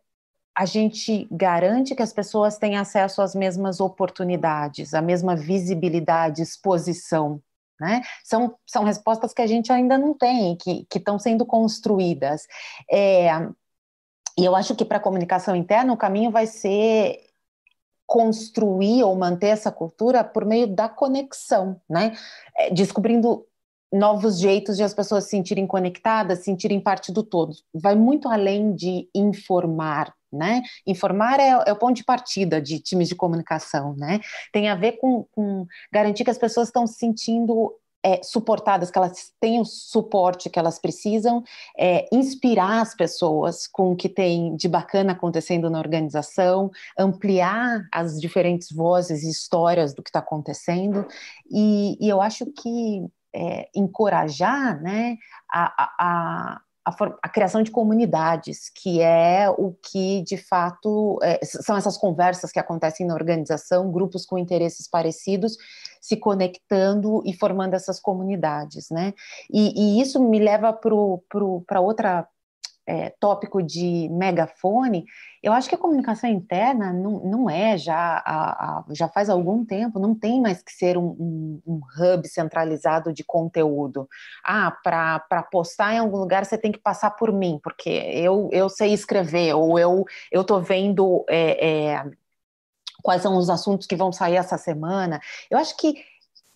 a 0.55 0.65
gente 0.65 1.27
garante 1.31 1.95
que 1.95 2.01
as 2.01 2.13
pessoas 2.13 2.57
têm 2.57 2.77
acesso 2.77 3.21
às 3.21 3.33
mesmas 3.33 3.79
oportunidades, 3.79 4.93
à 4.93 5.01
mesma 5.01 5.35
visibilidade, 5.35 6.41
exposição. 6.41 7.41
Né? 7.79 8.01
São, 8.23 8.55
são 8.67 8.83
respostas 8.83 9.33
que 9.33 9.41
a 9.41 9.47
gente 9.47 9.71
ainda 9.71 9.97
não 9.97 10.13
tem, 10.13 10.55
que, 10.55 10.85
estão 10.93 11.17
sendo 11.17 11.45
construídas. 11.45 12.45
É, 12.91 13.29
e 14.37 14.45
eu 14.45 14.55
acho 14.55 14.75
que 14.75 14.85
para 14.85 14.97
a 14.97 15.01
comunicação 15.01 15.55
interna 15.55 15.91
o 15.91 15.97
caminho 15.97 16.29
vai 16.31 16.45
ser 16.45 17.19
construir 18.05 19.03
ou 19.03 19.15
manter 19.15 19.47
essa 19.47 19.71
cultura 19.71 20.23
por 20.23 20.45
meio 20.45 20.67
da 20.67 20.89
conexão, 20.89 21.79
né? 21.89 22.13
É, 22.57 22.69
descobrindo 22.69 23.47
novos 23.91 24.39
jeitos 24.39 24.77
de 24.77 24.83
as 24.83 24.93
pessoas 24.93 25.25
se 25.25 25.31
sentirem 25.31 25.65
conectadas, 25.65 26.43
sentirem 26.43 26.79
parte 26.79 27.11
do 27.11 27.23
todo. 27.23 27.53
Vai 27.73 27.95
muito 27.95 28.27
além 28.27 28.75
de 28.75 29.09
informar, 29.15 30.13
né? 30.31 30.61
Informar 30.85 31.39
é, 31.39 31.49
é, 31.49 31.71
o 31.71 31.75
ponto 31.75 31.95
de 31.95 32.03
partida 32.03 32.61
de 32.61 32.79
times 32.79 33.07
de 33.07 33.15
comunicação, 33.15 33.95
né? 33.95 34.19
Tem 34.51 34.69
a 34.69 34.75
ver 34.75 34.93
com, 34.93 35.25
com 35.31 35.65
garantir 35.91 36.23
que 36.23 36.31
as 36.31 36.37
pessoas 36.37 36.67
estão 36.67 36.87
se 36.87 36.95
sentindo 36.95 37.73
é, 38.03 38.21
suportadas, 38.23 38.89
que 38.89 38.97
elas 38.97 39.31
têm 39.39 39.59
o 39.59 39.65
suporte 39.65 40.49
que 40.49 40.57
elas 40.57 40.79
precisam, 40.79 41.43
é, 41.77 42.07
inspirar 42.11 42.81
as 42.81 42.95
pessoas 42.95 43.67
com 43.67 43.91
o 43.91 43.95
que 43.95 44.09
tem 44.09 44.55
de 44.55 44.67
bacana 44.67 45.11
acontecendo 45.13 45.69
na 45.69 45.79
organização, 45.79 46.71
ampliar 46.97 47.87
as 47.91 48.19
diferentes 48.19 48.71
vozes 48.71 49.23
e 49.23 49.29
histórias 49.29 49.93
do 49.93 50.01
que 50.01 50.09
está 50.09 50.19
acontecendo, 50.19 51.05
e, 51.49 51.97
e, 51.99 52.09
eu 52.09 52.21
acho 52.21 52.45
que 52.47 53.05
é, 53.33 53.69
encorajar 53.75 54.81
né, 54.81 55.17
a, 55.51 55.93
a, 55.99 56.61
a, 56.83 57.29
criação 57.29 57.61
de 57.61 57.69
comunidades, 57.69 58.69
que 58.69 59.01
é 59.01 59.49
o 59.49 59.73
que 59.73 60.23
de 60.23 60.37
fato 60.37 61.19
é, 61.21 61.39
são 61.43 61.77
essas 61.77 61.97
conversas 61.97 62.51
que 62.51 62.59
acontecem 62.59 63.05
na 63.05 63.13
organização, 63.13 63.91
grupos 63.91 64.25
com 64.25 64.37
interesses 64.37 64.87
parecidos 64.87 65.57
se 66.01 66.17
conectando 66.17 67.21
e 67.25 67.33
formando 67.33 67.75
essas 67.75 67.99
comunidades, 67.99 68.89
né? 68.89 69.13
E, 69.51 69.97
e 69.99 70.01
isso 70.01 70.19
me 70.19 70.39
leva 70.39 70.73
para 70.73 71.79
outra 71.79 72.27
é, 72.85 73.09
tópico 73.19 73.61
de 73.61 74.09
megafone, 74.09 75.05
eu 75.41 75.53
acho 75.53 75.69
que 75.69 75.75
a 75.75 75.77
comunicação 75.77 76.29
interna 76.29 76.91
não, 76.93 77.19
não 77.19 77.49
é 77.49 77.77
já, 77.77 78.21
a, 78.25 78.79
a, 78.79 78.85
já 78.91 79.07
faz 79.07 79.29
algum 79.29 79.65
tempo, 79.65 79.99
não 79.99 80.13
tem 80.13 80.41
mais 80.41 80.61
que 80.61 80.71
ser 80.71 80.97
um, 80.97 81.07
um, 81.19 81.61
um 81.65 81.81
hub 81.97 82.27
centralizado 82.27 83.13
de 83.13 83.23
conteúdo. 83.23 84.07
Ah, 84.43 84.71
para 84.83 85.43
postar 85.51 85.93
em 85.93 85.99
algum 85.99 86.17
lugar 86.17 86.45
você 86.45 86.57
tem 86.57 86.71
que 86.71 86.79
passar 86.79 87.11
por 87.11 87.31
mim, 87.31 87.59
porque 87.63 87.89
eu, 87.89 88.49
eu 88.51 88.69
sei 88.69 88.93
escrever, 88.93 89.53
ou 89.55 89.79
eu 89.79 90.05
estou 90.31 90.61
vendo 90.61 91.25
é, 91.29 91.93
é, 91.93 92.11
quais 93.01 93.21
são 93.21 93.37
os 93.37 93.49
assuntos 93.49 93.87
que 93.87 93.95
vão 93.95 94.11
sair 94.11 94.35
essa 94.35 94.57
semana. 94.57 95.19
Eu 95.49 95.57
acho 95.57 95.75
que 95.77 95.95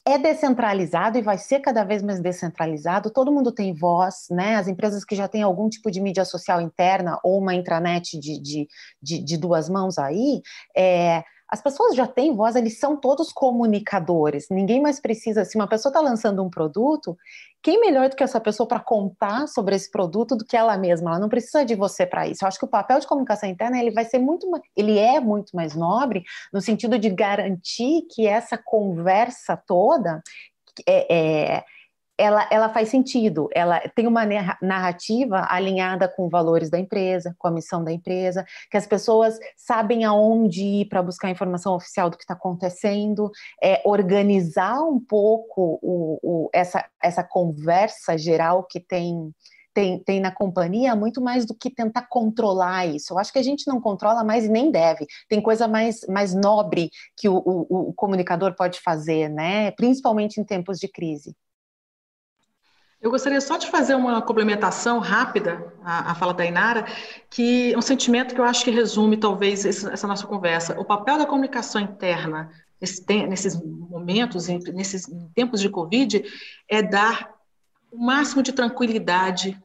é 0.07 0.19
descentralizado 0.19 1.17
e 1.17 1.21
vai 1.21 1.37
ser 1.37 1.59
cada 1.61 1.83
vez 1.83 2.03
mais 2.03 2.19
descentralizado. 2.19 3.09
Todo 3.09 3.31
mundo 3.31 3.51
tem 3.51 3.73
voz, 3.73 4.27
né? 4.29 4.55
As 4.55 4.67
empresas 4.67 5.03
que 5.03 5.15
já 5.15 5.27
têm 5.27 5.41
algum 5.41 5.67
tipo 5.67 5.89
de 5.89 5.99
mídia 5.99 6.23
social 6.23 6.61
interna 6.61 7.19
ou 7.23 7.39
uma 7.39 7.55
intranet 7.55 8.19
de, 8.19 8.39
de, 8.39 8.67
de, 9.01 9.19
de 9.23 9.37
duas 9.37 9.67
mãos 9.67 9.97
aí, 9.97 10.41
é, 10.77 11.23
as 11.49 11.61
pessoas 11.61 11.95
já 11.95 12.07
têm 12.07 12.35
voz, 12.35 12.55
eles 12.55 12.79
são 12.79 12.97
todos 12.97 13.31
comunicadores. 13.31 14.47
Ninguém 14.49 14.81
mais 14.81 14.99
precisa, 14.99 15.45
se 15.45 15.55
uma 15.55 15.67
pessoa 15.67 15.91
está 15.91 16.01
lançando 16.01 16.43
um 16.43 16.49
produto, 16.49 17.15
quem 17.61 17.79
melhor 17.79 18.09
do 18.09 18.15
que 18.15 18.23
essa 18.23 18.39
pessoa 18.39 18.67
para 18.67 18.79
contar 18.79 19.47
sobre 19.47 19.75
esse 19.75 19.89
produto 19.89 20.35
do 20.35 20.45
que 20.45 20.57
ela 20.57 20.77
mesma? 20.77 21.11
Ela 21.11 21.19
não 21.19 21.29
precisa 21.29 21.63
de 21.63 21.75
você 21.75 22.05
para 22.05 22.27
isso. 22.27 22.43
Eu 22.43 22.47
acho 22.47 22.59
que 22.59 22.65
o 22.65 22.69
papel 22.69 22.99
de 22.99 23.07
comunicação 23.07 23.47
interna 23.47 23.79
ele 23.79 23.91
vai 23.91 24.05
ser 24.05 24.19
muito, 24.19 24.47
ele 24.75 24.97
é 24.97 25.19
muito 25.19 25.55
mais 25.55 25.75
nobre 25.75 26.23
no 26.51 26.61
sentido 26.61 26.97
de 26.97 27.09
garantir 27.09 28.07
que 28.09 28.25
essa 28.25 28.57
conversa 28.57 29.55
toda 29.55 30.21
é, 30.87 31.15
é 31.15 31.63
ela, 32.17 32.47
ela 32.49 32.69
faz 32.69 32.89
sentido, 32.89 33.49
ela 33.53 33.79
tem 33.89 34.07
uma 34.07 34.25
narrativa 34.61 35.45
alinhada 35.49 36.07
com 36.07 36.29
valores 36.29 36.69
da 36.69 36.79
empresa, 36.79 37.35
com 37.37 37.47
a 37.47 37.51
missão 37.51 37.83
da 37.83 37.91
empresa, 37.91 38.45
que 38.71 38.77
as 38.77 38.87
pessoas 38.87 39.37
sabem 39.57 40.05
aonde 40.05 40.63
ir 40.63 40.85
para 40.85 41.03
buscar 41.03 41.29
informação 41.29 41.75
oficial 41.75 42.09
do 42.09 42.17
que 42.17 42.23
está 42.23 42.33
acontecendo, 42.33 43.29
é, 43.61 43.81
organizar 43.85 44.81
um 44.81 44.99
pouco 44.99 45.79
o, 45.81 46.19
o, 46.23 46.49
essa, 46.53 46.85
essa 47.03 47.23
conversa 47.23 48.17
geral 48.17 48.63
que 48.63 48.79
tem, 48.79 49.33
tem, 49.73 50.01
tem 50.01 50.19
na 50.21 50.31
companhia, 50.31 50.95
muito 50.95 51.21
mais 51.21 51.45
do 51.45 51.53
que 51.53 51.69
tentar 51.69 52.07
controlar 52.07 52.85
isso. 52.85 53.13
Eu 53.13 53.19
acho 53.19 53.33
que 53.33 53.39
a 53.39 53.43
gente 53.43 53.67
não 53.67 53.81
controla 53.81 54.23
mais 54.23 54.45
e 54.45 54.49
nem 54.49 54.71
deve. 54.71 55.05
Tem 55.27 55.41
coisa 55.41 55.67
mais, 55.67 55.99
mais 56.07 56.33
nobre 56.33 56.89
que 57.17 57.27
o, 57.27 57.35
o, 57.35 57.89
o 57.89 57.93
comunicador 57.93 58.55
pode 58.55 58.79
fazer, 58.79 59.29
né? 59.29 59.71
principalmente 59.71 60.39
em 60.39 60.45
tempos 60.45 60.79
de 60.79 60.87
crise. 60.87 61.35
Eu 63.05 63.11
gostaria 63.11 63.39
só 63.39 63.55
de 63.55 63.67
fazer 63.67 63.93
uma 63.93 64.19
complementação 64.19 64.97
rápida 64.97 65.71
à, 65.83 66.09
à 66.11 66.15
fala 66.15 66.33
da 66.33 66.43
Inara, 66.43 66.87
que 67.29 67.71
é 67.71 67.77
um 67.77 67.81
sentimento 67.81 68.33
que 68.33 68.41
eu 68.41 68.43
acho 68.43 68.65
que 68.65 68.71
resume 68.71 69.15
talvez 69.15 69.63
essa 69.63 70.07
nossa 70.07 70.25
conversa. 70.25 70.75
O 70.79 70.83
papel 70.83 71.19
da 71.19 71.25
comunicação 71.27 71.79
interna 71.79 72.49
nesses 72.81 73.55
momentos, 73.63 74.47
nesses 74.47 75.05
tempos 75.35 75.61
de 75.61 75.69
Covid, 75.69 76.23
é 76.67 76.81
dar 76.81 77.31
o 77.91 78.03
máximo 78.03 78.41
de 78.41 78.51
tranquilidade 78.51 79.55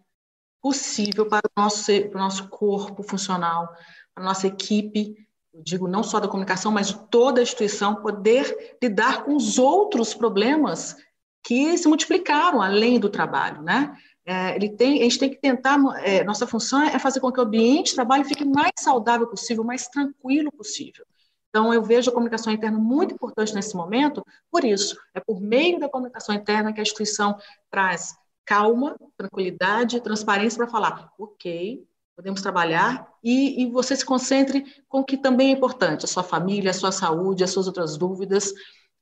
possível 0.61 1.27
para 1.27 1.49
o 1.57 1.63
nosso, 1.63 1.87
para 2.11 2.19
o 2.19 2.23
nosso 2.23 2.47
corpo 2.51 3.03
funcional, 3.03 3.69
para 4.15 4.23
a 4.23 4.27
nossa 4.27 4.49
equipe, 4.49 5.17
eu 5.55 5.63
digo 5.65 5.89
não 5.89 6.03
só 6.03 6.21
da 6.21 6.29
comunicação, 6.29 6.71
mas 6.71 6.89
de 6.89 6.99
toda 7.09 7.41
a 7.41 7.43
instituição, 7.43 8.03
poder 8.03 8.77
lidar 8.83 9.25
com 9.25 9.35
os 9.35 9.59
outros 9.59 10.13
problemas 10.13 10.95
que 11.43 11.77
se 11.77 11.89
multiplicaram 11.89 12.61
além 12.61 12.99
do 13.01 13.09
trabalho, 13.09 13.63
né? 13.63 13.97
É, 14.25 14.55
ele 14.55 14.69
tem, 14.69 15.01
a 15.01 15.03
gente 15.03 15.19
tem 15.19 15.31
que 15.31 15.41
tentar, 15.41 15.79
é, 16.05 16.23
nossa 16.23 16.47
função 16.47 16.83
é 16.83 16.99
fazer 16.99 17.21
com 17.21 17.33
que 17.33 17.41
o 17.41 17.43
ambiente 17.43 17.89
de 17.89 17.95
trabalho 17.95 18.25
fique 18.25 18.45
mais 18.45 18.73
saudável 18.79 19.27
possível, 19.27 19.65
mais 19.65 19.89
tranquilo 19.89 20.53
possível. 20.53 21.05
Então, 21.49 21.75
eu 21.75 21.83
vejo 21.83 22.11
a 22.11 22.15
comunicação 22.15 22.53
interna 22.53 22.79
muito 22.79 23.15
importante 23.15 23.55
nesse 23.55 23.75
momento, 23.75 24.25
por 24.51 24.65
isso, 24.65 24.97
é 25.15 25.21
por 25.21 25.41
meio 25.41 25.81
da 25.81 25.89
comunicação 25.89 26.33
interna 26.35 26.73
que 26.73 26.79
a 26.79 26.83
instituição 26.83 27.37
traz 27.69 28.15
calma, 28.45 28.97
tranquilidade, 29.17 30.01
transparência 30.01 30.59
para 30.59 30.69
falar, 30.69 31.13
ok, 31.19 31.85
podemos 32.15 32.41
trabalhar, 32.41 33.09
e, 33.25 33.63
e 33.63 33.71
você 33.71 33.97
se 33.97 34.05
concentre 34.05 34.65
com 34.89 35.01
o 35.01 35.05
que 35.05 35.17
também 35.17 35.49
é 35.49 35.53
importante, 35.53 36.05
a 36.05 36.09
sua 36.09 36.23
família, 36.23 36.71
a 36.71 36.75
sua 36.75 36.93
saúde, 36.93 37.43
as 37.43 37.51
suas 37.51 37.67
outras 37.67 37.97
dúvidas, 37.97 38.53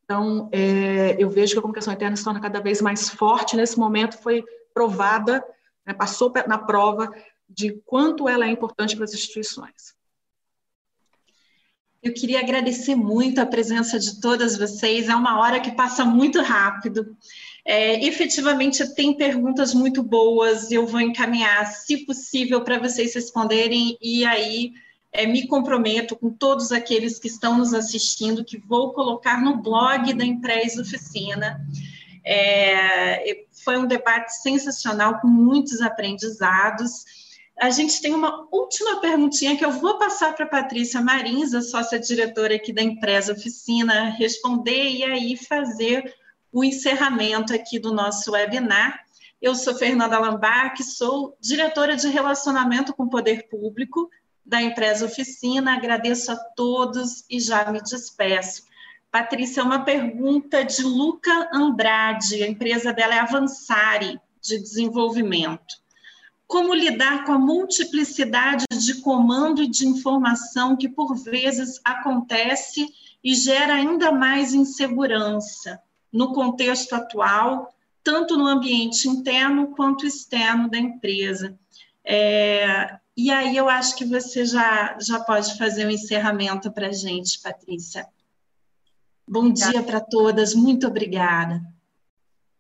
então, 0.09 0.49
é, 0.51 1.23
eu 1.23 1.29
vejo 1.29 1.53
que 1.53 1.59
a 1.59 1.61
comunicação 1.61 1.93
interna 1.93 2.17
se 2.17 2.25
torna 2.25 2.41
cada 2.41 2.61
vez 2.61 2.81
mais 2.81 3.11
forte. 3.11 3.55
Nesse 3.55 3.79
momento, 3.79 4.17
foi 4.17 4.43
provada, 4.73 5.45
né, 5.87 5.93
passou 5.93 6.33
na 6.47 6.57
prova 6.57 7.15
de 7.47 7.73
quanto 7.85 8.27
ela 8.27 8.47
é 8.47 8.51
importante 8.51 8.97
para 8.97 9.05
as 9.05 9.13
instituições. 9.13 9.95
Eu 12.03 12.15
queria 12.15 12.41
agradecer 12.41 12.95
muito 12.95 13.39
a 13.39 13.45
presença 13.45 13.99
de 13.99 14.19
todas 14.19 14.57
vocês. 14.57 15.11
É 15.11 15.15
uma 15.15 15.41
hora 15.41 15.61
que 15.61 15.73
passa 15.73 16.07
muito 16.07 16.41
rápido. 16.41 17.15
É, 17.63 18.03
efetivamente, 18.03 18.95
tem 18.95 19.15
perguntas 19.15 19.75
muito 19.75 20.03
boas. 20.03 20.71
Eu 20.71 20.87
vou 20.87 21.03
encaminhar, 21.03 21.67
se 21.67 22.07
possível, 22.07 22.63
para 22.65 22.79
vocês 22.79 23.15
responderem. 23.15 23.99
E 24.01 24.25
aí, 24.25 24.73
é, 25.13 25.27
me 25.27 25.47
comprometo 25.47 26.17
com 26.17 26.31
todos 26.31 26.73
aqueles 26.73 27.19
que 27.19 27.29
estão 27.29 27.57
nos 27.59 27.73
assistindo, 27.73 28.45
que 28.45 28.59
vou 28.59 28.93
colocar 28.93 29.43
no 29.43 29.57
blog 29.57 30.13
da 30.13 30.25
Empresa 30.25 30.83
Oficina. 30.83 31.61
É, 32.25 33.45
foi 33.65 33.79
um 33.79 33.87
debate 33.87 34.31
sensacional, 34.43 35.21
com 35.21 35.29
muitos 35.29 35.81
aprendizados. 35.81 37.05
A 37.59 37.71
gente 37.71 38.01
tem 38.01 38.15
uma 38.15 38.47
última 38.53 39.01
perguntinha 39.01 39.57
que 39.57 39.65
eu 39.65 39.73
vou 39.73 39.99
passar 39.99 40.35
para 40.35 40.45
a 40.45 40.49
Patrícia 40.49 41.01
Marins, 41.01 41.55
a 41.55 41.63
sócia-diretora 41.63 42.55
aqui 42.55 42.73
da 42.73 42.83
Empresa 42.83 43.33
Oficina, 43.33 44.11
responder 44.11 44.91
e 44.91 45.05
aí 45.05 45.37
fazer 45.37 46.15
o 46.53 46.63
encerramento 46.63 47.53
aqui 47.53 47.79
do 47.79 47.93
nosso 47.93 48.33
webinar. 48.33 49.01
Eu 49.41 49.55
sou 49.55 49.75
Fernanda 49.75 50.19
Lambac, 50.19 50.83
sou 50.83 51.37
diretora 51.41 51.97
de 51.97 52.09
Relacionamento 52.09 52.93
com 52.93 53.05
o 53.05 53.11
Poder 53.11 53.49
Público 53.49 54.09
da 54.49 54.63
empresa 54.63 55.05
Oficina. 55.05 55.75
Agradeço 55.75 56.33
a 56.33 56.37
todos 56.37 57.25
e 57.31 57.39
já 57.39 57.71
me 57.71 57.83
despeço. 57.83 58.63
Patrícia, 59.11 59.63
uma 59.63 59.85
pergunta 59.85 60.65
de 60.65 60.83
Luca 60.83 61.51
Andrade, 61.53 62.43
a 62.43 62.49
empresa 62.49 62.93
dela 62.93 63.15
é 63.15 63.19
Avançare, 63.19 64.19
de 64.41 64.59
desenvolvimento. 64.59 65.77
Como 66.47 66.75
lidar 66.75 67.25
com 67.25 67.33
a 67.33 67.39
multiplicidade 67.39 68.65
de 68.71 69.03
comando 69.03 69.63
e 69.63 69.69
de 69.69 69.87
informação 69.87 70.77
que 70.77 70.89
por 70.89 71.15
vezes 71.15 71.79
acontece 71.85 72.89
e 73.23 73.35
gera 73.35 73.75
ainda 73.75 74.11
mais 74.11 74.55
insegurança 74.55 75.81
no 76.11 76.33
contexto 76.33 76.95
atual, 76.95 77.75
tanto 78.03 78.37
no 78.37 78.47
ambiente 78.47 79.09
interno 79.09 79.69
quanto 79.69 80.07
externo 80.07 80.71
da 80.71 80.79
empresa? 80.79 81.59
É, 82.03 82.99
e 83.19 83.33
aí 83.33 83.57
eu 83.57 83.69
acho 83.69 83.97
que 83.97 84.05
você 84.05 84.45
já, 84.45 84.97
já 85.01 85.19
pode 85.19 85.59
fazer 85.59 85.85
o 85.85 85.89
um 85.89 85.91
encerramento 85.91 86.71
para 86.71 86.87
a 86.87 86.93
gente, 86.93 87.41
Patrícia. 87.41 88.07
Bom 89.27 89.53
dia 89.53 89.83
para 89.83 90.01
todas, 90.01 90.55
muito 90.55 90.87
obrigada. 90.87 91.61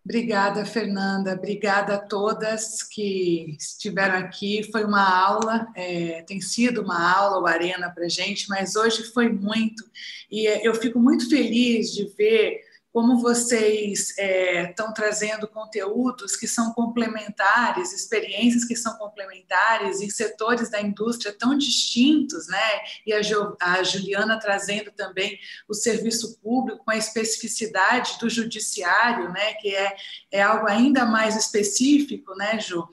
Obrigada, 0.04 0.66
Fernanda. 0.66 1.34
Obrigada 1.34 1.94
a 1.94 1.98
todas 1.98 2.82
que 2.82 3.54
estiveram 3.56 4.16
aqui. 4.16 4.68
Foi 4.72 4.82
uma 4.82 5.08
aula, 5.08 5.68
é, 5.76 6.22
tem 6.22 6.40
sido 6.40 6.82
uma 6.82 7.08
aula, 7.08 7.40
o 7.40 7.46
Arena, 7.46 7.88
para 7.90 8.06
a 8.06 8.08
gente, 8.08 8.48
mas 8.48 8.74
hoje 8.74 9.04
foi 9.12 9.28
muito. 9.28 9.84
E 10.28 10.48
é, 10.48 10.66
eu 10.66 10.74
fico 10.74 10.98
muito 10.98 11.28
feliz 11.28 11.92
de 11.92 12.04
ver 12.16 12.62
como 12.98 13.20
vocês 13.20 14.10
estão 14.18 14.88
é, 14.88 14.92
trazendo 14.92 15.46
conteúdos 15.46 16.34
que 16.34 16.48
são 16.48 16.72
complementares, 16.72 17.92
experiências 17.92 18.64
que 18.64 18.74
são 18.74 18.98
complementares 18.98 20.00
em 20.00 20.10
setores 20.10 20.68
da 20.68 20.80
indústria 20.80 21.32
tão 21.32 21.56
distintos, 21.56 22.48
né? 22.48 22.80
E 23.06 23.12
a, 23.12 23.20
a 23.60 23.82
Juliana 23.84 24.36
trazendo 24.40 24.90
também 24.90 25.38
o 25.68 25.74
serviço 25.74 26.40
público 26.40 26.84
com 26.84 26.90
a 26.90 26.96
especificidade 26.96 28.18
do 28.18 28.28
judiciário, 28.28 29.30
né? 29.30 29.54
Que 29.54 29.76
é, 29.76 29.94
é 30.32 30.42
algo 30.42 30.66
ainda 30.66 31.06
mais 31.06 31.36
específico, 31.36 32.34
né, 32.34 32.58
Ju? 32.58 32.84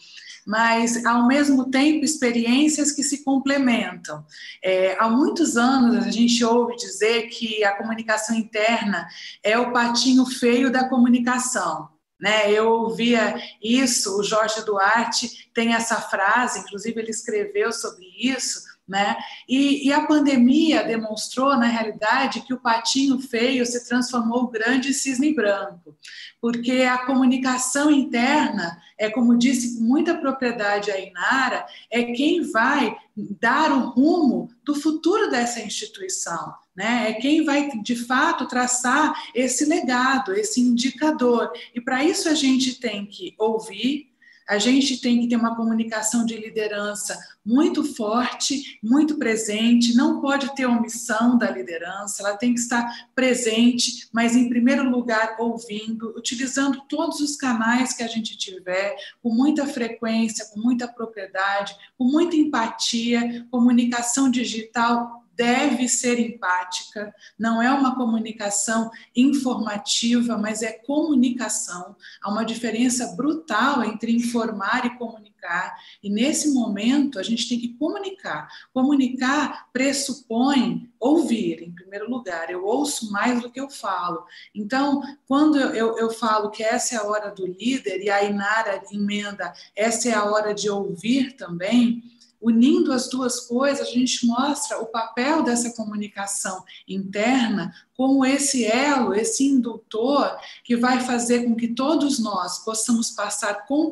Mas 0.45 1.03
ao 1.05 1.27
mesmo 1.27 1.71
tempo 1.71 2.05
experiências 2.05 2.91
que 2.91 3.01
se 3.01 3.23
complementam. 3.23 4.23
É, 4.63 4.95
há 4.99 5.09
muitos 5.09 5.57
anos 5.57 6.05
a 6.05 6.11
gente 6.11 6.43
ouve 6.43 6.75
dizer 6.75 7.23
que 7.29 7.63
a 7.63 7.75
comunicação 7.75 8.35
interna 8.35 9.07
é 9.41 9.57
o 9.57 9.71
patinho 9.71 10.25
feio 10.25 10.71
da 10.71 10.87
comunicação. 10.87 11.89
Né? 12.19 12.51
Eu 12.51 12.69
ouvia 12.69 13.35
isso, 13.61 14.19
o 14.19 14.23
Jorge 14.23 14.63
Duarte 14.63 15.49
tem 15.53 15.73
essa 15.73 15.95
frase, 15.95 16.59
inclusive 16.59 16.99
ele 16.99 17.11
escreveu 17.11 17.73
sobre 17.73 18.05
isso, 18.17 18.61
né? 18.87 19.17
E, 19.49 19.87
e, 19.87 19.93
a 19.93 20.05
pandemia 20.05 20.83
demonstrou, 20.83 21.57
na 21.57 21.65
realidade, 21.65 22.41
que 22.41 22.53
o 22.53 22.59
patinho 22.59 23.19
feio 23.19 23.65
se 23.65 23.87
transformou 23.87 24.43
o 24.43 24.51
grande 24.51 24.93
cisne 24.93 25.33
branco, 25.33 25.97
porque 26.39 26.83
a 26.83 26.99
comunicação 26.99 27.89
interna, 27.89 28.79
é 28.97 29.09
como 29.09 29.37
disse 29.37 29.77
com 29.77 29.83
muita 29.83 30.15
propriedade 30.15 30.91
a 30.91 30.99
Inara, 30.99 31.65
é 31.89 32.03
quem 32.03 32.41
vai 32.51 32.95
dar 33.39 33.71
o 33.71 33.89
rumo 33.89 34.49
do 34.63 34.75
futuro 34.75 35.31
dessa 35.31 35.59
instituição. 35.61 36.53
Né? 36.75 37.09
É 37.09 37.13
quem 37.13 37.43
vai 37.43 37.69
de 37.81 37.95
fato 37.95 38.47
traçar 38.47 39.13
esse 39.33 39.65
legado, 39.65 40.33
esse 40.33 40.61
indicador. 40.61 41.51
E 41.73 41.81
para 41.81 42.03
isso 42.03 42.29
a 42.29 42.35
gente 42.35 42.79
tem 42.79 43.05
que 43.05 43.33
ouvir, 43.39 44.14
a 44.47 44.57
gente 44.57 45.01
tem 45.01 45.21
que 45.21 45.27
ter 45.27 45.35
uma 45.35 45.55
comunicação 45.55 46.25
de 46.25 46.37
liderança 46.37 47.17
muito 47.45 47.83
forte, 47.83 48.79
muito 48.81 49.17
presente, 49.17 49.95
não 49.95 50.21
pode 50.21 50.55
ter 50.55 50.65
omissão 50.65 51.37
da 51.37 51.49
liderança, 51.49 52.21
ela 52.21 52.37
tem 52.37 52.53
que 52.53 52.59
estar 52.59 53.09
presente, 53.13 54.07
mas 54.11 54.35
em 54.35 54.49
primeiro 54.49 54.89
lugar 54.89 55.35
ouvindo, 55.39 56.13
utilizando 56.17 56.81
todos 56.87 57.19
os 57.19 57.35
canais 57.35 57.93
que 57.93 58.03
a 58.03 58.07
gente 58.07 58.37
tiver, 58.37 58.95
com 59.21 59.29
muita 59.29 59.65
frequência, 59.67 60.45
com 60.53 60.59
muita 60.59 60.87
propriedade, 60.87 61.75
com 61.97 62.05
muita 62.05 62.35
empatia, 62.35 63.45
comunicação 63.51 64.29
digital 64.29 65.24
deve 65.35 65.87
ser 65.87 66.19
empática, 66.19 67.13
não 67.37 67.61
é 67.61 67.71
uma 67.71 67.95
comunicação 67.95 68.89
informativa, 69.15 70.37
mas 70.37 70.61
é 70.61 70.71
comunicação. 70.71 71.95
Há 72.21 72.31
uma 72.31 72.45
diferença 72.45 73.15
brutal 73.15 73.83
entre 73.83 74.15
informar 74.15 74.85
e 74.85 74.97
comunicar, 74.97 75.75
e 76.01 76.09
nesse 76.09 76.53
momento 76.53 77.19
a 77.19 77.23
gente 77.23 77.47
tem 77.47 77.59
que 77.59 77.73
comunicar. 77.77 78.47
Comunicar 78.73 79.67
pressupõe 79.71 80.89
ouvir, 81.05 81.61
em 81.61 81.71
primeiro 81.71 82.09
lugar. 82.09 82.49
Eu 82.49 82.65
ouço 82.65 83.11
mais 83.11 83.39
do 83.39 83.51
que 83.51 83.59
eu 83.59 83.69
falo. 83.69 84.25
Então, 84.55 85.03
quando 85.27 85.59
eu, 85.59 85.97
eu, 85.97 86.09
falo 86.09 86.49
que 86.49 86.63
essa 86.63 86.95
é 86.95 86.97
a 86.97 87.03
hora 87.03 87.29
do 87.29 87.45
líder, 87.45 88.01
e 88.01 88.09
a 88.09 88.23
Inara 88.23 88.81
emenda, 88.91 89.53
essa 89.75 90.09
é 90.09 90.13
a 90.13 90.25
hora 90.25 90.53
de 90.53 90.67
ouvir 90.67 91.33
também 91.33 92.14
unindo 92.45 92.93
as 92.93 93.09
duas 93.09 93.39
coisas, 93.39 93.87
a 93.87 93.91
gente 93.91 94.23
mostra 94.27 94.79
o 94.79 94.85
papel 94.85 95.41
dessa 95.41 95.71
comunicação 95.71 96.63
interna 96.87 97.73
como 97.97 98.23
esse 98.23 98.63
elo, 98.63 99.15
esse 99.15 99.43
indutor 99.43 100.37
que 100.63 100.77
vai 100.77 100.99
fazer 100.99 101.45
com 101.45 101.55
que 101.55 101.69
todos 101.69 102.19
nós 102.19 102.63
possamos 102.63 103.09
passar 103.09 103.65
com 103.65 103.89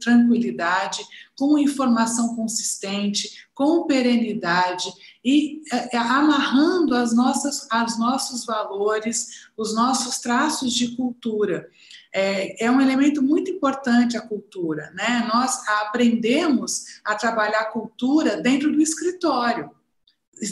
tranquilidade, 0.00 1.06
com 1.38 1.56
informação 1.56 2.34
consistente, 2.34 3.46
com 3.54 3.86
perenidade 3.86 4.92
e 5.24 5.62
é, 5.72 5.94
é, 5.94 5.98
amarrando 5.98 6.96
as 6.96 7.14
nossas, 7.14 7.68
os 7.86 7.98
nossos 7.98 8.44
valores, 8.44 9.46
os 9.56 9.72
nossos 9.72 10.18
traços 10.18 10.74
de 10.74 10.96
cultura 10.96 11.70
é, 12.14 12.64
é 12.64 12.70
um 12.70 12.80
elemento 12.80 13.20
muito 13.20 13.50
importante 13.50 14.16
a 14.16 14.22
cultura. 14.22 14.92
Né? 14.94 15.28
Nós 15.32 15.66
aprendemos 15.68 17.00
a 17.04 17.16
trabalhar 17.16 17.64
cultura 17.72 18.40
dentro 18.40 18.70
do 18.70 18.80
escritório. 18.80 19.70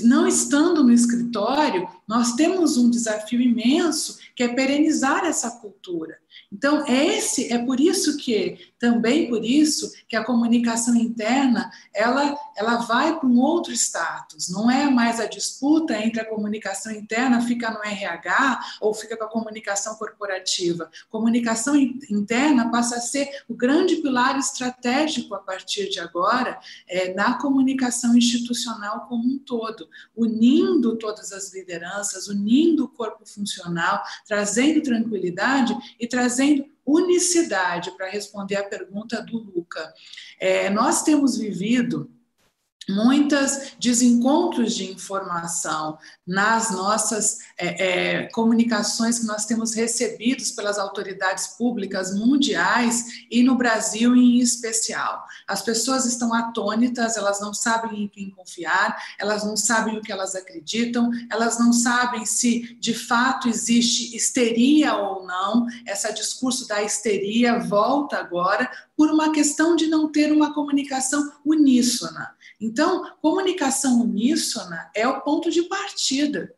Não 0.03 0.27
estando 0.27 0.83
no 0.83 0.93
escritório, 0.93 1.89
nós 2.13 2.35
temos 2.35 2.77
um 2.77 2.91
desafio 2.91 3.41
imenso 3.41 4.19
que 4.37 4.43
é 4.43 4.49
perenizar 4.49 5.25
essa 5.25 5.51
cultura. 5.51 6.19
Então, 6.53 6.85
esse 6.87 7.51
é 7.51 7.59
por 7.65 7.81
isso 7.81 8.19
que, 8.19 8.59
também 8.79 9.29
por 9.29 9.43
isso, 9.43 9.91
que 10.07 10.15
a 10.15 10.25
comunicação 10.25 10.95
interna, 10.95 11.71
ela, 11.95 12.37
ela 12.55 12.77
vai 12.77 13.19
para 13.19 13.27
um 13.27 13.39
outro 13.41 13.73
status. 13.73 14.51
Não 14.51 14.71
é 14.71 14.91
mais 14.91 15.19
a 15.19 15.27
disputa 15.27 15.97
entre 15.97 16.21
a 16.21 16.29
comunicação 16.29 16.93
interna 16.93 17.41
fica 17.41 17.71
no 17.71 17.83
RH 17.83 18.61
ou 18.83 18.93
fica 18.93 19.17
com 19.17 19.25
a 19.25 19.31
comunicação 19.31 19.95
corporativa. 19.95 20.91
Comunicação 21.09 21.75
interna 21.75 22.71
passa 22.71 22.97
a 22.97 23.01
ser 23.01 23.29
o 23.49 23.55
grande 23.55 23.97
pilar 23.97 24.39
estratégico 24.39 25.35
a 25.35 25.39
partir 25.39 25.89
de 25.89 26.01
agora 26.01 26.61
é, 26.87 27.15
na 27.15 27.39
comunicação 27.39 28.17
institucional 28.17 29.07
como 29.09 29.25
um 29.25 29.39
todo, 29.39 29.89
unindo 30.15 30.97
todas 30.97 31.33
as 31.33 31.53
lideranças, 31.55 32.02
unindo 32.29 32.85
o 32.85 32.89
corpo 32.89 33.25
funcional, 33.27 34.03
trazendo 34.27 34.83
tranquilidade 34.83 35.77
e 35.99 36.07
trazendo 36.07 36.65
unicidade 36.85 37.91
para 37.93 38.11
responder 38.11 38.57
à 38.57 38.65
pergunta 38.65 39.23
do 39.23 39.39
Luca. 39.39 39.93
É, 40.39 40.69
nós 40.71 41.03
temos 41.03 41.37
vivido 41.37 42.11
muitas 42.89 43.75
desencontros 43.79 44.75
de 44.75 44.91
informação 44.91 45.99
nas 46.27 46.73
nossas 46.73 47.39
é, 47.63 48.23
é, 48.23 48.23
comunicações 48.31 49.21
que 49.21 49.27
nós 49.27 49.47
temos 49.47 49.73
recebidos 49.73 50.51
pelas 50.51 50.81
autoridades 50.81 51.47
públicas 51.47 52.13
mundiais 52.13 53.25
e 53.31 53.41
no 53.45 53.55
Brasil 53.55 54.17
em 54.17 54.39
especial. 54.39 55.25
As 55.47 55.63
pessoas 55.63 56.05
estão 56.05 56.35
atônitas, 56.35 57.17
elas 57.17 57.41
não 57.41 57.55
sabem 57.55 58.03
em 58.03 58.09
quem 58.09 58.31
confiar, 58.31 59.01
elas 59.17 59.45
não 59.45 59.57
sabem 59.57 59.97
o 59.97 60.03
que 60.03 60.11
elas 60.11 60.35
acreditam, 60.35 61.09
elas 61.31 61.57
não 61.57 61.73
sabem 61.73 62.27
se 62.27 62.77
de 62.81 62.95
fato 62.95 63.49
existe 63.49 64.17
histeria 64.17 64.97
ou 64.97 65.25
não. 65.25 65.65
Esse 65.87 66.13
discurso 66.13 66.67
da 66.67 66.83
histeria 66.83 67.61
volta 67.61 68.19
agora 68.19 68.69
por 68.97 69.09
uma 69.09 69.31
questão 69.31 69.77
de 69.77 69.87
não 69.87 70.11
ter 70.11 70.33
uma 70.33 70.53
comunicação 70.53 71.33
uníssona. 71.45 72.35
Então, 72.61 73.13
comunicação 73.21 74.01
uníssona 74.01 74.91
é 74.95 75.07
o 75.07 75.21
ponto 75.21 75.49
de 75.49 75.63
partida. 75.63 76.53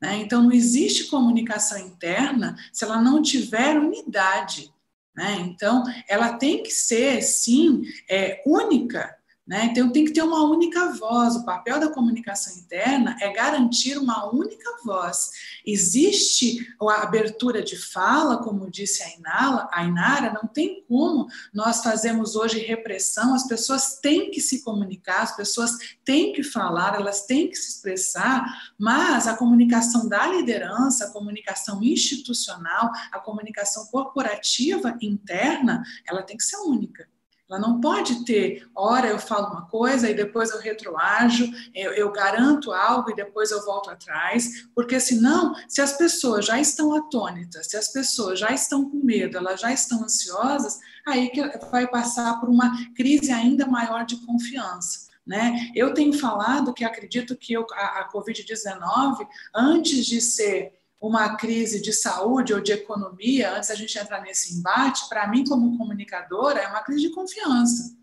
Né? 0.00 0.16
Então, 0.18 0.42
não 0.42 0.52
existe 0.52 1.06
comunicação 1.06 1.78
interna 1.78 2.56
se 2.72 2.84
ela 2.84 3.00
não 3.00 3.20
tiver 3.20 3.76
unidade. 3.76 4.72
Né? 5.14 5.36
Então, 5.40 5.84
ela 6.08 6.34
tem 6.34 6.62
que 6.62 6.70
ser, 6.70 7.22
sim, 7.22 7.82
é, 8.08 8.42
única 8.46 9.17
né? 9.48 9.64
Então, 9.64 9.90
tem 9.90 10.04
que 10.04 10.12
ter 10.12 10.20
uma 10.20 10.44
única 10.44 10.92
voz. 10.92 11.34
O 11.34 11.44
papel 11.46 11.80
da 11.80 11.88
comunicação 11.88 12.54
interna 12.58 13.16
é 13.18 13.32
garantir 13.32 13.96
uma 13.96 14.30
única 14.30 14.68
voz. 14.84 15.30
Existe 15.64 16.68
a 16.78 17.02
abertura 17.02 17.62
de 17.62 17.74
fala, 17.74 18.42
como 18.42 18.70
disse 18.70 19.02
a, 19.02 19.08
Inala, 19.16 19.66
a 19.72 19.84
Inara, 19.84 20.34
não 20.34 20.46
tem 20.46 20.84
como 20.86 21.28
nós 21.54 21.82
fazemos 21.82 22.36
hoje 22.36 22.58
repressão. 22.58 23.34
As 23.34 23.48
pessoas 23.48 23.98
têm 24.02 24.30
que 24.30 24.42
se 24.42 24.62
comunicar, 24.62 25.22
as 25.22 25.34
pessoas 25.34 25.72
têm 26.04 26.34
que 26.34 26.42
falar, 26.42 26.96
elas 26.96 27.24
têm 27.24 27.48
que 27.48 27.56
se 27.56 27.70
expressar, 27.70 28.44
mas 28.78 29.26
a 29.26 29.34
comunicação 29.34 30.06
da 30.06 30.26
liderança, 30.26 31.06
a 31.06 31.10
comunicação 31.10 31.82
institucional, 31.82 32.90
a 33.10 33.18
comunicação 33.18 33.86
corporativa 33.86 34.94
interna, 35.00 35.82
ela 36.06 36.22
tem 36.22 36.36
que 36.36 36.44
ser 36.44 36.58
única. 36.58 37.08
Ela 37.48 37.58
não 37.58 37.80
pode 37.80 38.26
ter, 38.26 38.68
hora 38.74 39.08
eu 39.08 39.18
falo 39.18 39.48
uma 39.52 39.66
coisa 39.66 40.10
e 40.10 40.14
depois 40.14 40.50
eu 40.50 40.58
retroajo, 40.58 41.50
eu, 41.74 41.92
eu, 41.92 42.12
garanto 42.12 42.72
algo 42.72 43.10
e 43.10 43.14
depois 43.16 43.50
eu 43.50 43.64
volto 43.64 43.88
atrás, 43.88 44.68
porque 44.74 45.00
senão, 45.00 45.54
se 45.66 45.80
as 45.80 45.94
pessoas 45.94 46.44
já 46.44 46.60
estão 46.60 46.94
atônitas, 46.94 47.68
se 47.68 47.76
as 47.76 47.90
pessoas 47.90 48.38
já 48.38 48.50
estão 48.50 48.90
com 48.90 48.98
medo, 48.98 49.38
elas 49.38 49.60
já 49.60 49.72
estão 49.72 50.04
ansiosas, 50.04 50.78
aí 51.06 51.30
que 51.30 51.40
vai 51.70 51.86
passar 51.86 52.38
por 52.38 52.50
uma 52.50 52.70
crise 52.94 53.32
ainda 53.32 53.66
maior 53.66 54.04
de 54.04 54.16
confiança. 54.26 55.08
Né? 55.26 55.70
Eu 55.74 55.92
tenho 55.92 56.12
falado 56.12 56.72
que 56.72 56.84
acredito 56.84 57.36
que 57.36 57.52
eu, 57.52 57.66
a, 57.72 58.00
a 58.00 58.10
Covid-19, 58.10 59.26
antes 59.54 60.06
de 60.06 60.20
ser 60.20 60.77
uma 61.00 61.36
crise 61.36 61.80
de 61.80 61.92
saúde 61.92 62.52
ou 62.52 62.60
de 62.60 62.72
economia, 62.72 63.54
antes 63.56 63.68
da 63.68 63.74
gente 63.74 63.96
entrar 63.98 64.20
nesse 64.22 64.58
embate, 64.58 65.08
para 65.08 65.28
mim, 65.28 65.44
como 65.44 65.78
comunicadora, 65.78 66.60
é 66.60 66.68
uma 66.68 66.82
crise 66.82 67.02
de 67.02 67.14
confiança. 67.14 67.96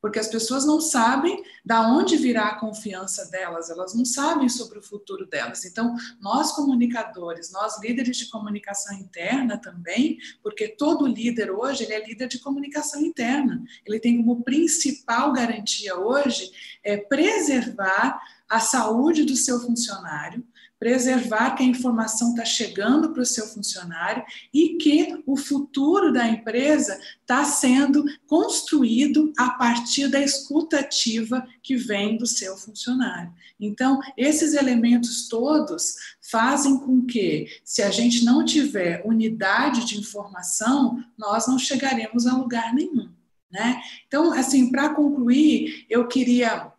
Porque 0.00 0.20
as 0.20 0.28
pessoas 0.28 0.64
não 0.64 0.80
sabem 0.80 1.42
da 1.64 1.88
onde 1.88 2.16
virá 2.16 2.48
a 2.48 2.60
confiança 2.60 3.28
delas, 3.28 3.70
elas 3.70 3.92
não 3.92 4.04
sabem 4.04 4.48
sobre 4.48 4.78
o 4.78 4.82
futuro 4.82 5.26
delas. 5.26 5.64
Então, 5.64 5.96
nós 6.20 6.52
comunicadores, 6.52 7.50
nós 7.50 7.80
líderes 7.80 8.16
de 8.16 8.30
comunicação 8.30 8.96
interna 8.96 9.58
também, 9.58 10.18
porque 10.44 10.68
todo 10.68 11.06
líder 11.08 11.50
hoje 11.50 11.82
ele 11.82 11.94
é 11.94 12.06
líder 12.06 12.28
de 12.28 12.38
comunicação 12.38 13.00
interna. 13.00 13.64
Ele 13.84 13.98
tem 13.98 14.18
como 14.18 14.44
principal 14.44 15.32
garantia 15.32 15.96
hoje 15.96 16.52
é 16.84 16.96
preservar 16.96 18.20
a 18.48 18.60
saúde 18.60 19.24
do 19.24 19.34
seu 19.34 19.58
funcionário, 19.58 20.46
preservar 20.78 21.52
que 21.52 21.62
a 21.62 21.66
informação 21.66 22.30
está 22.30 22.44
chegando 22.44 23.12
para 23.12 23.22
o 23.22 23.26
seu 23.26 23.46
funcionário 23.46 24.22
e 24.52 24.76
que 24.76 25.22
o 25.26 25.36
futuro 25.36 26.12
da 26.12 26.28
empresa 26.28 26.98
está 27.20 27.44
sendo 27.44 28.04
construído 28.26 29.32
a 29.38 29.50
partir 29.50 30.08
da 30.08 30.20
escutativa 30.20 31.46
que 31.62 31.76
vem 31.76 32.16
do 32.16 32.26
seu 32.26 32.56
funcionário. 32.56 33.32
Então, 33.58 33.98
esses 34.16 34.54
elementos 34.54 35.28
todos 35.28 35.94
fazem 36.30 36.78
com 36.78 37.06
que, 37.06 37.46
se 37.64 37.82
a 37.82 37.90
gente 37.90 38.24
não 38.24 38.44
tiver 38.44 39.02
unidade 39.06 39.86
de 39.86 39.98
informação, 39.98 41.02
nós 41.16 41.46
não 41.46 41.58
chegaremos 41.58 42.26
a 42.26 42.36
lugar 42.36 42.74
nenhum. 42.74 43.08
Né? 43.50 43.80
Então, 44.06 44.32
assim, 44.32 44.70
para 44.70 44.90
concluir, 44.90 45.86
eu 45.88 46.06
queria 46.06 46.70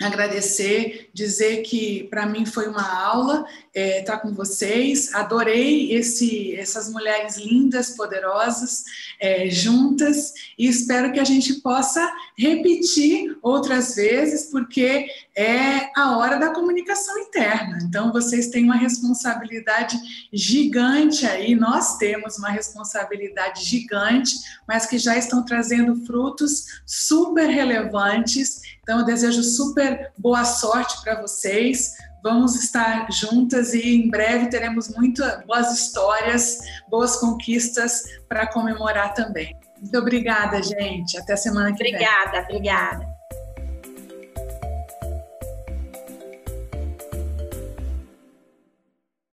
agradecer, 0.00 1.05
dizer 1.16 1.62
que 1.62 2.04
para 2.10 2.26
mim 2.26 2.44
foi 2.44 2.68
uma 2.68 2.86
aula 2.86 3.46
estar 3.74 3.80
é, 3.80 4.02
tá 4.02 4.18
com 4.18 4.32
vocês. 4.34 5.14
Adorei 5.14 5.92
esse, 5.92 6.54
essas 6.54 6.90
mulheres 6.90 7.38
lindas, 7.38 7.90
poderosas, 7.90 8.84
é, 9.18 9.48
juntas, 9.48 10.32
e 10.58 10.68
espero 10.68 11.12
que 11.12 11.18
a 11.18 11.24
gente 11.24 11.54
possa 11.54 12.06
repetir 12.36 13.36
outras 13.42 13.94
vezes, 13.94 14.50
porque 14.50 15.06
é 15.34 15.90
a 15.96 16.16
hora 16.16 16.38
da 16.38 16.50
comunicação 16.50 17.18
interna. 17.18 17.78
Então, 17.82 18.12
vocês 18.12 18.48
têm 18.48 18.64
uma 18.64 18.76
responsabilidade 18.76 19.98
gigante 20.32 21.26
aí, 21.26 21.54
nós 21.54 21.96
temos 21.96 22.38
uma 22.38 22.50
responsabilidade 22.50 23.64
gigante, 23.64 24.34
mas 24.68 24.84
que 24.84 24.98
já 24.98 25.16
estão 25.16 25.44
trazendo 25.44 25.96
frutos 26.04 26.80
super 26.84 27.46
relevantes. 27.48 28.60
Então, 28.82 29.00
eu 29.00 29.04
desejo 29.04 29.42
super 29.42 30.12
boa 30.16 30.44
sorte 30.44 31.02
para 31.06 31.22
vocês 31.22 31.94
Vamos 32.26 32.56
estar 32.56 33.06
juntas 33.12 33.72
e 33.72 33.94
em 33.94 34.10
breve 34.10 34.48
teremos 34.48 34.88
muitas 34.88 35.46
boas 35.46 35.72
histórias, 35.72 36.58
boas 36.88 37.14
conquistas 37.20 38.02
para 38.28 38.48
comemorar 38.48 39.14
também. 39.14 39.56
Muito 39.80 39.96
obrigada, 39.96 40.60
gente. 40.60 41.16
Até 41.16 41.36
semana 41.36 41.72
que 41.72 41.74
obrigada, 41.74 42.02
vem. 42.48 42.56
Obrigada, 42.56 42.98
obrigada. 42.98 43.15